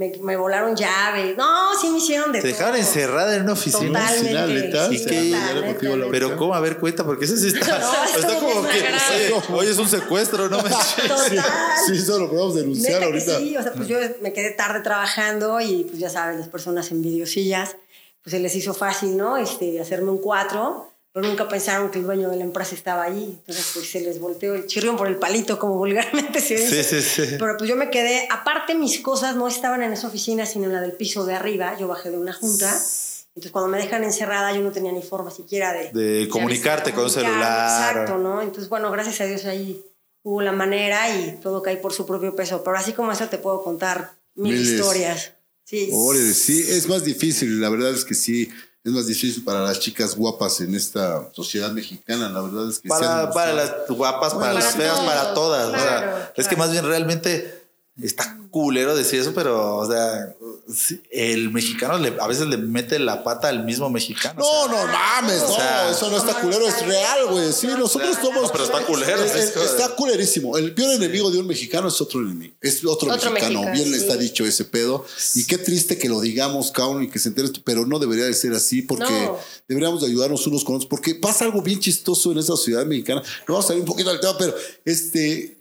Me, 0.00 0.10
me 0.22 0.34
volaron 0.34 0.74
llaves. 0.74 1.36
No, 1.36 1.78
sí 1.78 1.90
me 1.90 1.98
hicieron 1.98 2.32
de 2.32 2.40
Te 2.40 2.48
dejaron 2.48 2.72
todo. 2.72 2.80
encerrada 2.80 3.36
en 3.36 3.42
una 3.42 3.52
oficina. 3.52 4.00
Totalmente. 4.08 4.78
¿Y 4.94 4.98
sí, 4.98 5.04
qué? 5.04 5.36
total. 5.78 6.08
Pero 6.10 6.38
¿cómo? 6.38 6.54
A 6.54 6.60
ver, 6.60 6.78
cuenta, 6.78 7.04
porque 7.04 7.26
eso 7.26 7.36
sí 7.36 7.48
está, 7.48 7.78
No, 7.80 8.04
está 8.18 8.38
como 8.40 8.62
que, 8.62 8.78
oye, 8.78 9.34
oye, 9.52 9.70
es 9.70 9.76
un 9.76 9.88
secuestro, 9.90 10.48
no 10.48 10.62
me 10.62 10.70
Total. 10.70 11.44
Sí, 11.86 11.98
eso 11.98 12.18
lo 12.18 12.30
podemos 12.30 12.54
denunciar 12.54 13.02
ahorita. 13.04 13.40
sí, 13.40 13.54
o 13.58 13.62
sea, 13.62 13.74
pues 13.74 13.88
yo 13.88 13.98
me 14.22 14.32
quedé 14.32 14.52
tarde 14.52 14.80
trabajando 14.80 15.60
y 15.60 15.84
pues 15.84 15.98
ya 15.98 16.08
sabes, 16.08 16.38
las 16.38 16.48
personas 16.48 16.90
envidiosillas, 16.92 17.76
pues 18.22 18.32
se 18.32 18.40
les 18.40 18.54
hizo 18.56 18.72
fácil, 18.72 19.18
¿no? 19.18 19.36
Este, 19.36 19.82
hacerme 19.82 20.10
un 20.12 20.18
cuatro, 20.22 20.89
pero 21.12 21.26
nunca 21.26 21.48
pensaron 21.48 21.90
que 21.90 21.98
el 21.98 22.04
dueño 22.04 22.28
de 22.30 22.36
la 22.36 22.44
empresa 22.44 22.74
estaba 22.74 23.04
ahí. 23.04 23.36
Entonces, 23.40 23.70
pues 23.74 23.90
se 23.90 24.00
les 24.00 24.20
volteó 24.20 24.54
el 24.54 24.66
chirrión 24.66 24.96
por 24.96 25.08
el 25.08 25.16
palito, 25.16 25.58
como 25.58 25.76
vulgarmente 25.76 26.40
se 26.40 26.56
dice. 26.56 26.84
Sí, 26.84 27.00
sí, 27.00 27.26
sí. 27.26 27.36
Pero 27.38 27.56
pues 27.56 27.68
yo 27.68 27.76
me 27.76 27.90
quedé, 27.90 28.28
aparte 28.30 28.74
mis 28.74 29.00
cosas 29.00 29.34
no 29.36 29.48
estaban 29.48 29.82
en 29.82 29.92
esa 29.92 30.08
oficina, 30.08 30.46
sino 30.46 30.66
en 30.66 30.72
la 30.72 30.80
del 30.80 30.92
piso 30.92 31.24
de 31.26 31.34
arriba, 31.34 31.76
yo 31.78 31.88
bajé 31.88 32.10
de 32.10 32.18
una 32.18 32.32
junta. 32.32 32.70
Entonces, 32.70 33.52
cuando 33.52 33.68
me 33.68 33.78
dejan 33.78 34.04
encerrada, 34.04 34.52
yo 34.54 34.60
no 34.60 34.72
tenía 34.72 34.92
ni 34.92 35.02
forma 35.02 35.30
siquiera 35.30 35.72
de... 35.72 35.92
De 35.92 36.28
comunicarte 36.28 36.92
con 36.92 37.04
un 37.04 37.10
celular. 37.10 37.90
Exacto, 37.92 38.18
¿no? 38.18 38.42
Entonces, 38.42 38.68
bueno, 38.68 38.90
gracias 38.90 39.20
a 39.20 39.24
Dios 39.24 39.44
ahí 39.44 39.84
hubo 40.22 40.42
la 40.42 40.52
manera 40.52 41.16
y 41.16 41.38
todo 41.40 41.62
cae 41.62 41.76
por 41.76 41.92
su 41.92 42.06
propio 42.06 42.34
peso. 42.34 42.62
Pero 42.64 42.76
así 42.76 42.92
como 42.92 43.12
eso 43.12 43.28
te 43.28 43.38
puedo 43.38 43.62
contar 43.62 44.12
mil 44.34 44.54
Miles. 44.54 44.68
historias. 44.68 45.32
Sí. 45.64 45.88
Órale, 45.92 46.34
sí, 46.34 46.60
es 46.68 46.88
más 46.88 47.04
difícil, 47.04 47.60
la 47.60 47.68
verdad 47.68 47.92
es 47.92 48.04
que 48.04 48.14
sí, 48.14 48.50
es 48.82 48.92
más 48.92 49.06
difícil 49.06 49.44
para 49.44 49.60
las 49.60 49.78
chicas 49.78 50.16
guapas 50.16 50.60
en 50.60 50.74
esta 50.74 51.28
sociedad 51.32 51.70
mexicana, 51.72 52.28
la 52.30 52.40
verdad 52.40 52.70
es 52.70 52.78
que 52.78 52.88
Para, 52.88 53.30
para 53.30 53.52
las 53.52 53.74
guapas, 53.88 54.32
para, 54.32 54.46
Para 54.46 54.54
las 54.54 54.74
feas, 54.74 54.94
todos, 54.94 55.06
para 55.06 55.34
todas. 55.34 55.68
o 55.68 55.72
sea, 55.72 55.98
claro, 55.98 56.32
Es 56.36 56.48
que 56.48 56.56
más 56.56 56.72
bien 56.72 56.86
realmente 56.86 57.68
está 58.00 58.38
culero 58.50 58.96
decir 58.96 59.20
eso, 59.20 59.32
pero, 59.34 59.76
o 59.76 59.86
sea, 59.86 60.34
sí, 60.74 61.00
el 61.10 61.50
mexicano 61.50 61.98
le- 61.98 62.14
a 62.20 62.26
veces 62.26 62.46
le 62.46 62.56
mete 62.56 62.98
la 62.98 63.22
pata 63.24 63.48
al 63.48 63.64
mismo 63.64 63.88
mexicano. 63.90 64.42
o 64.44 64.68
No, 64.68 64.74
sea, 64.74 64.86
no 64.86 64.92
mames, 64.92 65.40
no, 65.40 65.54
sea, 65.56 65.90
eso 65.90 66.10
no 66.10 66.16
está 66.16 66.40
culero, 66.40 66.66
es 66.66 66.86
real, 66.86 67.26
güey. 67.30 67.52
Sí, 67.52 67.66
nosotros 67.66 68.16
somos. 68.20 68.42
No, 68.42 68.52
pero 68.52 68.64
está 68.64 68.84
culero, 68.86 69.22
Eh, 69.22 69.26
es 69.26 69.56
eh, 69.56 69.64
está 69.64 69.94
culerísimo. 69.96 70.56
El 70.58 70.74
peor 70.74 70.92
enemigo 70.94 71.30
de 71.30 71.38
un 71.38 71.46
mexicano 71.46 71.88
es 71.88 72.00
otro 72.00 72.20
enemigo. 72.20 72.54
Es 72.60 72.84
otro, 72.84 73.12
Otro 73.12 73.30
mexicano. 73.30 73.60
mexicano, 73.62 73.72
Bien 73.72 73.90
le 73.90 73.96
sí. 73.98 74.02
está 74.04 74.16
dicho 74.16 74.44
ese 74.44 74.64
pedo. 74.64 75.04
Y 75.34 75.44
qué 75.46 75.58
triste 75.58 75.98
que 75.98 76.08
lo 76.08 76.20
digamos, 76.20 76.70
cabrón, 76.70 77.04
y 77.04 77.08
que 77.10 77.18
se 77.18 77.28
entere 77.28 77.46
esto, 77.46 77.60
pero 77.64 77.86
no 77.86 77.98
debería 77.98 78.24
de 78.24 78.34
ser 78.34 78.52
así 78.52 78.82
porque 78.82 79.04
No. 79.10 79.38
deberíamos 79.68 80.00
de 80.00 80.06
ayudarnos 80.08 80.46
unos 80.46 80.64
con 80.64 80.76
otros. 80.76 80.88
Porque 80.88 81.14
pasa 81.14 81.44
algo 81.44 81.62
bien 81.62 81.80
chistoso 81.80 82.32
en 82.32 82.38
esa 82.38 82.56
ciudad 82.56 82.84
mexicana. 82.86 83.22
No 83.46 83.54
vamos 83.54 83.64
a 83.64 83.68
salir 83.68 83.80
un 83.82 83.86
poquito 83.86 84.10
del 84.10 84.20
tema, 84.20 84.36
pero 84.38 84.54
este. 84.84 85.58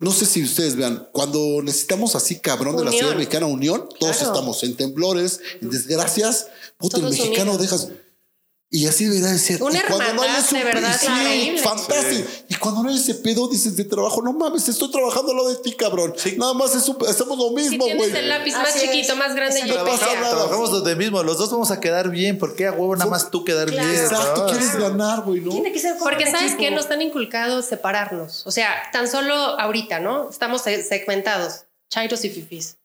No 0.00 0.12
sé 0.12 0.26
si 0.26 0.44
ustedes 0.44 0.76
vean, 0.76 1.08
cuando 1.12 1.60
necesitamos 1.62 2.14
así 2.14 2.38
cabrón 2.38 2.76
de 2.76 2.84
la 2.84 2.92
ciudad 2.92 3.16
mexicana 3.16 3.46
unión, 3.46 3.88
todos 3.98 4.16
Claro. 4.16 4.32
estamos 4.32 4.62
en 4.62 4.76
temblores, 4.76 5.40
en 5.60 5.70
desgracias, 5.70 6.46
puta, 6.78 6.98
el 6.98 7.04
mexicano 7.04 7.54
unidos. 7.54 7.60
dejas. 7.60 7.88
Y 8.70 8.86
así 8.86 9.06
debería 9.06 9.28
de 9.28 9.38
ser. 9.38 9.62
Una 9.62 9.78
y 9.78 9.82
cuando 9.82 10.12
no 10.12 10.22
hay 10.22 10.30
de 10.42 10.64
verdad, 10.64 11.00
sí, 11.00 11.56
fantástico. 11.62 12.28
Y 12.50 12.54
cuando 12.56 12.82
no 12.82 12.90
hay 12.90 12.96
ese 12.96 13.14
pedo, 13.14 13.48
dices 13.48 13.76
de 13.76 13.84
trabajo, 13.84 14.20
no 14.20 14.34
mames, 14.34 14.68
estoy 14.68 14.90
trabajando 14.90 15.30
al 15.30 15.38
lado 15.38 15.48
de 15.48 15.56
ti, 15.56 15.72
cabrón. 15.72 16.14
Nada 16.36 16.52
más 16.52 16.74
es 16.74 16.86
un- 16.86 16.98
hacemos 17.08 17.38
lo 17.38 17.48
Si 17.48 17.54
mismo, 17.54 17.86
tienes 17.86 18.10
güey. 18.10 18.22
el 18.22 18.28
lápiz 18.28 18.52
más 18.52 18.68
Así 18.68 18.84
es. 18.84 18.90
chiquito, 18.90 19.16
más 19.16 19.34
grande, 19.34 19.64
No 19.64 19.84
pasa 19.86 20.14
nada. 20.16 20.30
Trabajamos 20.36 20.84
de 20.84 20.96
mismo, 20.96 21.22
los 21.22 21.38
dos 21.38 21.50
vamos 21.50 21.70
a 21.70 21.80
quedar 21.80 22.10
bien. 22.10 22.36
¿Por 22.38 22.54
qué 22.56 22.66
a 22.66 22.72
huevo 22.72 22.94
nada 22.94 23.10
más 23.10 23.30
tú 23.30 23.42
quedar 23.42 23.70
Claro. 23.70 23.88
bien? 23.88 24.02
Exacto, 24.02 24.42
no? 24.42 24.50
quieres 24.50 24.76
ganar, 24.76 25.22
güey, 25.22 25.40
¿no? 25.40 25.50
Tiene 25.50 25.72
que 25.72 25.78
ser 25.78 25.96
Porque 25.98 26.30
sabes 26.30 26.54
que 26.54 26.70
nos 26.70 26.82
están 26.82 27.00
inculcados 27.00 27.64
separarnos. 27.64 28.46
O 28.46 28.50
sea, 28.50 28.68
tan 28.92 29.08
solo 29.08 29.34
ahorita, 29.34 29.98
¿no? 30.00 30.28
Estamos 30.28 30.60
se- 30.60 30.82
segmentados. 30.82 31.64
Chairos 31.90 32.22
y 32.26 32.28
fifis. 32.28 32.76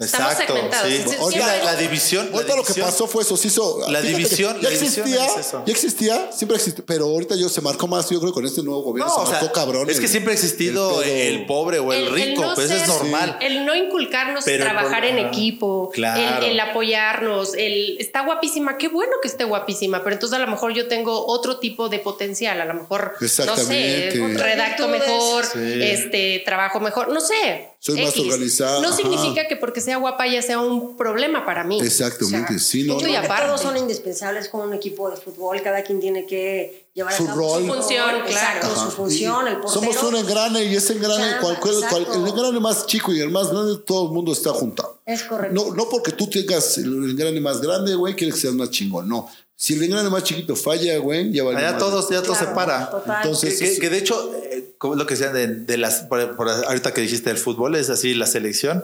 Estamos 0.00 0.32
Exacto, 0.32 0.54
segmentados. 0.54 0.88
sí. 1.32 1.38
La, 1.38 1.62
la 1.64 1.76
división. 1.76 2.28
la 2.30 2.36
Ahorita 2.38 2.56
lo 2.56 2.64
que 2.64 2.74
pasó 2.74 3.06
fue 3.06 3.22
eso, 3.22 3.36
se 3.36 3.48
hizo. 3.48 3.80
La 3.90 4.00
división- 4.00 4.56
Ya 4.60 4.70
la 4.70 4.70
división 4.70 5.06
existía, 5.06 5.26
es 5.26 5.52
ya 5.66 5.72
existía, 5.72 6.32
siempre 6.32 6.56
existió, 6.56 6.84
pero 6.86 7.04
ahorita 7.04 7.34
yo 7.36 7.48
se 7.50 7.60
marcó 7.60 7.86
más, 7.86 8.08
yo 8.08 8.18
creo, 8.18 8.32
con 8.32 8.46
este 8.46 8.62
nuevo 8.62 8.82
gobierno 8.82 9.12
No, 9.12 9.14
se 9.16 9.20
o 9.20 9.26
sea, 9.30 9.40
marcó 9.42 9.52
cabrón. 9.52 9.90
es 9.90 9.98
que 9.98 10.06
el- 10.06 10.10
siempre 10.10 10.32
ha 10.32 10.34
existido 10.34 11.02
el 11.02 11.10
el, 11.10 11.46
pobre 11.46 11.78
o 11.80 11.92
el, 11.92 12.10
rico, 12.10 12.42
no 12.42 12.54
pues 12.54 12.70
es 12.70 12.88
normal. 12.88 13.36
El 13.42 13.66
no 13.66 13.74
inculcarnos 13.76 14.44
Pero 14.44 14.64
el 14.64 14.70
trabajar 14.70 15.04
en 15.04 15.18
equipo, 15.18 15.90
Claro. 15.92 16.44
el, 16.46 16.52
el 16.52 16.60
apoyarnos, 16.60 17.54
el 17.54 17.98
está 17.98 18.22
guapísima, 18.24 18.78
qué 18.78 18.88
bueno 18.88 19.12
que 19.20 19.28
esté 19.28 19.44
guapísima, 19.44 20.02
pero 20.02 20.14
entonces 20.14 20.36
a 20.36 20.40
lo 20.40 20.46
mejor 20.50 20.72
yo 20.72 20.88
tengo 20.88 21.26
otro 21.26 21.58
tipo 21.58 21.88
de 21.90 21.98
potencial, 21.98 22.60
a 22.60 22.64
lo 22.64 22.74
mejor, 22.74 23.12
no 23.20 23.28
sé, 23.28 23.42
Exactamente. 23.42 24.38
redacto 24.38 24.88
mejor, 24.88 25.44
Sí. 25.44 25.58
este, 25.82 26.42
trabajo 26.44 26.80
mejor, 26.80 27.08
no 27.10 27.20
sé. 27.20 27.69
Soy 27.82 27.98
más 28.04 28.14
organizada, 28.18 28.80
No 28.82 28.88
ajá. 28.88 28.96
significa 28.98 29.48
que 29.48 29.56
porque 29.56 29.80
sea 29.80 29.96
guapa 29.96 30.26
ya 30.26 30.42
sea 30.42 30.60
un 30.60 30.98
problema 30.98 31.46
para 31.46 31.64
mí. 31.64 31.80
Exactamente, 31.80 32.54
O 32.54 32.58
sea, 32.58 32.58
sí, 32.58 32.84
no, 32.84 33.00
no. 33.00 33.00
todos 33.46 33.60
son 33.62 33.74
indispensables 33.78 34.50
como 34.50 34.64
un 34.64 34.74
equipo 34.74 35.10
de 35.10 35.16
fútbol. 35.16 35.62
Cada 35.62 35.82
quien 35.82 35.98
tiene 35.98 36.26
que 36.26 36.88
llevar 36.92 37.14
Su 37.14 37.22
a 37.22 37.26
cabo 37.28 37.38
rol. 37.58 37.66
su 37.66 37.72
Función, 37.72 38.10
claro. 38.26 38.68
su 38.76 38.90
función, 38.90 39.48
el 39.48 39.56
portero. 39.60 39.92
Somos 39.92 40.02
un 40.02 40.16
engrane 40.16 40.64
y 40.64 40.76
ese 40.76 40.92
engrane, 40.92 41.24
Chamba, 41.24 41.40
cualquier, 41.40 41.74
cual- 41.88 42.06
el 42.22 42.28
engrane 42.28 42.60
más 42.60 42.86
chico 42.86 43.12
y 43.14 43.20
el 43.20 43.30
más 43.30 43.50
grande, 43.50 43.78
todo 43.86 44.08
el 44.08 44.12
mundo 44.12 44.32
está 44.32 44.50
juntado. 44.52 45.00
Es 45.06 45.22
correcto. 45.22 45.54
No, 45.54 45.74
no 45.74 45.88
porque 45.88 46.12
tú 46.12 46.28
tengas 46.28 46.76
el 46.76 46.92
engrane 47.10 47.40
más 47.40 47.62
grande, 47.62 47.94
güey, 47.94 48.14
quieres 48.14 48.34
que 48.34 48.42
seas 48.42 48.52
más 48.54 48.70
chingón. 48.70 49.08
No. 49.08 49.26
Si 49.62 49.74
el 49.74 49.82
engrane 49.82 50.08
más 50.08 50.24
chiquito 50.24 50.56
falla, 50.56 50.96
güey, 50.96 51.30
ya 51.32 51.44
va 51.44 51.50
Allá 51.54 51.76
todos, 51.76 52.08
ya 52.08 52.22
todo 52.22 52.34
se 52.34 52.46
para. 52.46 52.88
total. 52.88 53.16
Entonces, 53.22 53.58
Que, 53.58 53.74
que- 53.74 53.78
que 53.78 53.90
de 53.90 53.98
hecho, 53.98 54.32
eh, 54.50 54.72
como 54.78 54.94
lo 54.94 55.04
que 55.06 55.12
decían 55.14 55.34
de, 55.34 55.48
de 55.48 55.76
las, 55.76 56.00
por, 56.04 56.34
por 56.34 56.48
ahorita 56.48 56.94
que 56.94 57.02
dijiste 57.02 57.28
el 57.28 57.36
fútbol, 57.36 57.74
es 57.76 57.90
así 57.90 58.14
la 58.14 58.24
selección. 58.24 58.82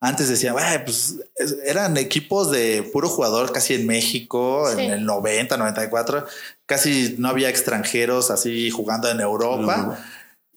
Antes 0.00 0.28
decían, 0.28 0.54
"Güey, 0.54 0.84
pues 0.84 1.14
es- 1.36 1.56
eran 1.64 1.96
equipos 1.98 2.50
de 2.50 2.82
puro 2.92 3.08
jugador 3.08 3.52
casi 3.52 3.74
en 3.74 3.86
México, 3.86 4.68
Sí. 4.74 4.82
en 4.86 4.90
el 4.90 5.04
90, 5.04 5.56
94. 5.56 6.26
Casi 6.66 7.14
no 7.18 7.28
había 7.28 7.48
extranjeros 7.48 8.32
así 8.32 8.70
jugando 8.72 9.08
en 9.08 9.20
Europa. 9.20 9.98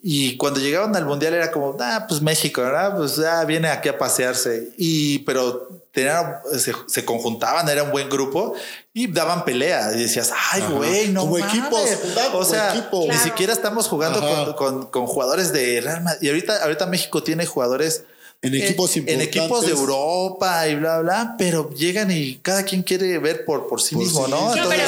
Y 0.03 0.35
cuando 0.37 0.59
llegaban 0.59 0.95
al 0.95 1.05
mundial 1.05 1.33
era 1.35 1.51
como, 1.51 1.75
ah, 1.79 2.05
pues 2.07 2.21
México, 2.21 2.61
¿verdad? 2.61 2.95
Pues 2.97 3.17
ya 3.17 3.43
viene 3.45 3.67
aquí 3.69 3.87
a 3.89 3.97
pasearse. 3.97 4.69
Y, 4.77 5.19
pero 5.19 5.69
tenían, 5.91 6.37
se, 6.57 6.73
se 6.87 7.05
conjuntaban, 7.05 7.67
era 7.69 7.83
un 7.83 7.91
buen 7.91 8.09
grupo 8.09 8.55
y 8.93 9.11
daban 9.11 9.45
pelea. 9.45 9.91
Y 9.93 9.99
decías, 9.99 10.31
ay, 10.51 10.63
güey, 10.71 11.09
no 11.09 11.21
Como 11.21 11.37
mames". 11.37 11.53
equipos, 11.53 11.89
O 12.33 12.45
sea, 12.45 12.69
equipo. 12.73 13.01
ni 13.01 13.07
Claro. 13.09 13.23
siquiera 13.23 13.53
estamos 13.53 13.87
jugando 13.87 14.19
con, 14.21 14.53
con- 14.53 14.85
con 14.87 15.05
jugadores 15.05 15.53
de 15.53 15.81
Real 15.81 16.01
Madrid. 16.01 16.19
Y 16.23 16.29
ahorita, 16.29 16.63
ahorita 16.63 16.85
México 16.87 17.21
tiene 17.21 17.45
jugadores 17.45 18.03
En 18.41 18.55
equipos 18.55 18.95
en 18.97 19.03
importantes. 19.03 19.27
equipos 19.27 19.65
de 19.67 19.71
Europa 19.71 20.67
y 20.67 20.75
bla, 20.77 20.99
bla, 21.01 21.35
pero 21.37 21.69
llegan 21.75 22.09
y 22.09 22.37
cada 22.41 22.63
quien 22.63 22.81
quiere 22.81 23.19
ver 23.19 23.45
por, 23.45 23.67
por 23.67 23.79
sí 23.79 23.93
Por 23.93 24.03
mismo, 24.03 24.25
sí 24.25 24.31
¿no? 24.31 24.55
No, 24.55 24.67
pero 24.67 24.81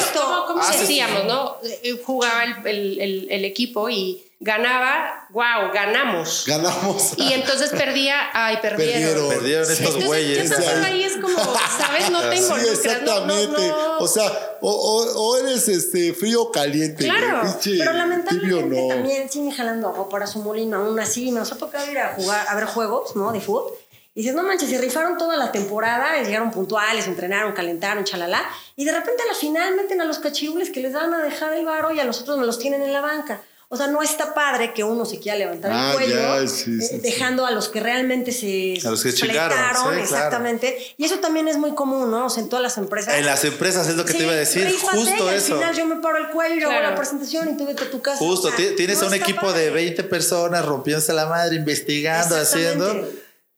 Entonces, 0.54 0.54
como, 0.54 0.60
como 0.60 0.62
haces- 0.62 0.80
decíamos, 0.88 1.24
¿no? 1.24 1.56
Eh, 1.82 2.00
Jugaba 2.04 2.44
el, 2.44 2.66
el- 2.66 3.00
el- 3.00 3.26
el 3.30 3.44
equipo 3.44 3.88
y 3.88 4.24
ganaba, 4.40 5.26
wow, 5.30 5.70
ganamos. 5.72 6.44
Ganamos. 6.46 7.12
Y 7.16 7.32
entonces 7.32 7.70
perdía, 7.70 8.16
ay, 8.34 8.58
perdieron. 8.60 8.92
Perdieron. 9.02 9.28
Perdieron 9.30 9.62
estos 9.62 9.78
Entonces, 9.80 10.06
güeyes. 10.06 10.48
Sí. 10.50 10.62
ahí 10.84 11.02
es 11.02 11.16
como, 11.16 11.38
¿sabes? 11.78 12.10
No 12.10 12.20
te 12.28 12.36
Sí, 12.36 12.42
involucras. 12.42 12.78
exactamente. 12.78 13.68
No, 13.68 13.76
no, 13.76 13.88
no. 13.94 13.98
O 14.00 14.06
sea, 14.08 14.56
o, 14.60 14.70
o- 14.70 15.18
o 15.28 15.36
eres 15.38 15.66
este 15.68 16.12
frío 16.12 16.42
o 16.42 16.52
caliente. 16.52 17.04
Claro, 17.04 17.40
pinche 17.42 17.78
Pero 17.78 17.92
lamentablemente 17.94 18.80
no. 18.82 18.88
también 18.88 19.30
siguen 19.30 19.50
jalando 19.50 19.88
agua 19.88 20.08
para 20.10 20.26
su 20.26 20.40
molino. 20.40 20.76
Aún 20.76 20.98
así, 21.00 21.30
nos 21.30 21.50
ha 21.52 21.56
tocado 21.56 21.90
ir 21.90 21.98
a 21.98 22.14
jugar, 22.14 22.46
a 22.48 22.54
ver 22.54 22.66
juegos, 22.66 23.16
¿no? 23.16 23.32
De 23.32 23.40
fútbol. 23.40 23.72
Y 24.16 24.20
dices, 24.20 24.36
no 24.36 24.44
manches, 24.44 24.70
se 24.70 24.78
rifaron 24.78 25.18
toda 25.18 25.36
la 25.36 25.50
temporada, 25.50 26.22
llegaron 26.22 26.52
puntuales, 26.52 27.06
entrenaron, 27.08 27.52
calentaron, 27.52 28.04
chalala. 28.04 28.42
Y 28.76 28.84
de 28.84 28.92
repente 28.92 29.22
a 29.24 29.26
la 29.26 29.34
final 29.34 29.74
meten 29.74 30.00
a 30.00 30.04
los 30.04 30.20
cachirules 30.20 30.70
que 30.70 30.80
les 30.80 30.92
van 30.92 31.12
a 31.12 31.22
dejar 31.22 31.52
el 31.54 31.64
varo 31.64 31.90
y 31.92 31.98
a 31.98 32.04
los 32.04 32.20
otros 32.20 32.38
me 32.38 32.46
los 32.46 32.58
tienen 32.60 32.82
en 32.82 32.92
la 32.92 33.00
banca. 33.00 33.40
O 33.70 33.76
sea, 33.76 33.88
no 33.88 34.02
está 34.02 34.32
padre 34.34 34.72
que 34.72 34.84
uno 34.84 35.04
se 35.04 35.18
quiera 35.18 35.36
levantar 35.36 35.72
Ah, 35.74 35.88
el 35.90 35.96
cuello, 35.96 36.14
ya, 36.14 36.46
sí, 36.46 36.78
sí, 36.80 36.84
eh, 36.84 36.88
sí. 36.90 36.98
dejando 37.00 37.44
a 37.44 37.50
los 37.50 37.68
que 37.68 37.80
realmente 37.80 38.30
se 38.30 38.78
A 38.86 38.90
los 38.90 39.02
que 39.02 39.12
claro. 39.14 39.90
exactamente. 39.92 40.78
Y 40.96 41.04
eso 41.06 41.16
también 41.18 41.48
es 41.48 41.56
muy 41.56 41.74
común, 41.74 42.08
¿no? 42.08 42.26
O 42.26 42.30
sea, 42.30 42.44
en 42.44 42.48
todas 42.48 42.62
las 42.62 42.78
empresas. 42.78 43.14
En 43.14 43.26
las 43.26 43.42
empresas 43.44 43.88
es 43.88 43.96
lo 43.96 44.04
que 44.04 44.12
te 44.12 44.22
iba 44.22 44.30
a 44.32 44.36
decir, 44.36 44.64
rífate, 44.64 44.96
justo 44.98 45.32
y 45.32 45.34
eso. 45.34 45.54
Al 45.54 45.60
final 45.60 45.74
yo 45.76 45.86
me 45.86 45.96
paro 45.96 46.18
el 46.18 46.28
cuello 46.28 46.54
y 46.54 46.62
hago 46.62 46.70
Claro. 46.70 46.90
la 46.90 46.94
presentación 46.94 47.48
y 47.52 47.56
tú 47.56 47.66
vete 47.66 47.82
a 47.84 47.90
tu 47.90 48.00
casa. 48.00 48.18
Justo, 48.18 48.46
O 48.48 48.50
sea, 48.52 48.56
ti- 48.56 48.76
tienes 48.76 48.98
no 48.98 49.06
a 49.06 49.08
un 49.08 49.14
equipo 49.14 49.40
padre. 49.40 49.62
de 49.62 49.70
20 49.70 50.04
personas 50.04 50.64
rompiéndose 50.64 51.12
la 51.12 51.26
madre, 51.26 51.56
investigando, 51.56 52.36
haciendo. 52.36 53.08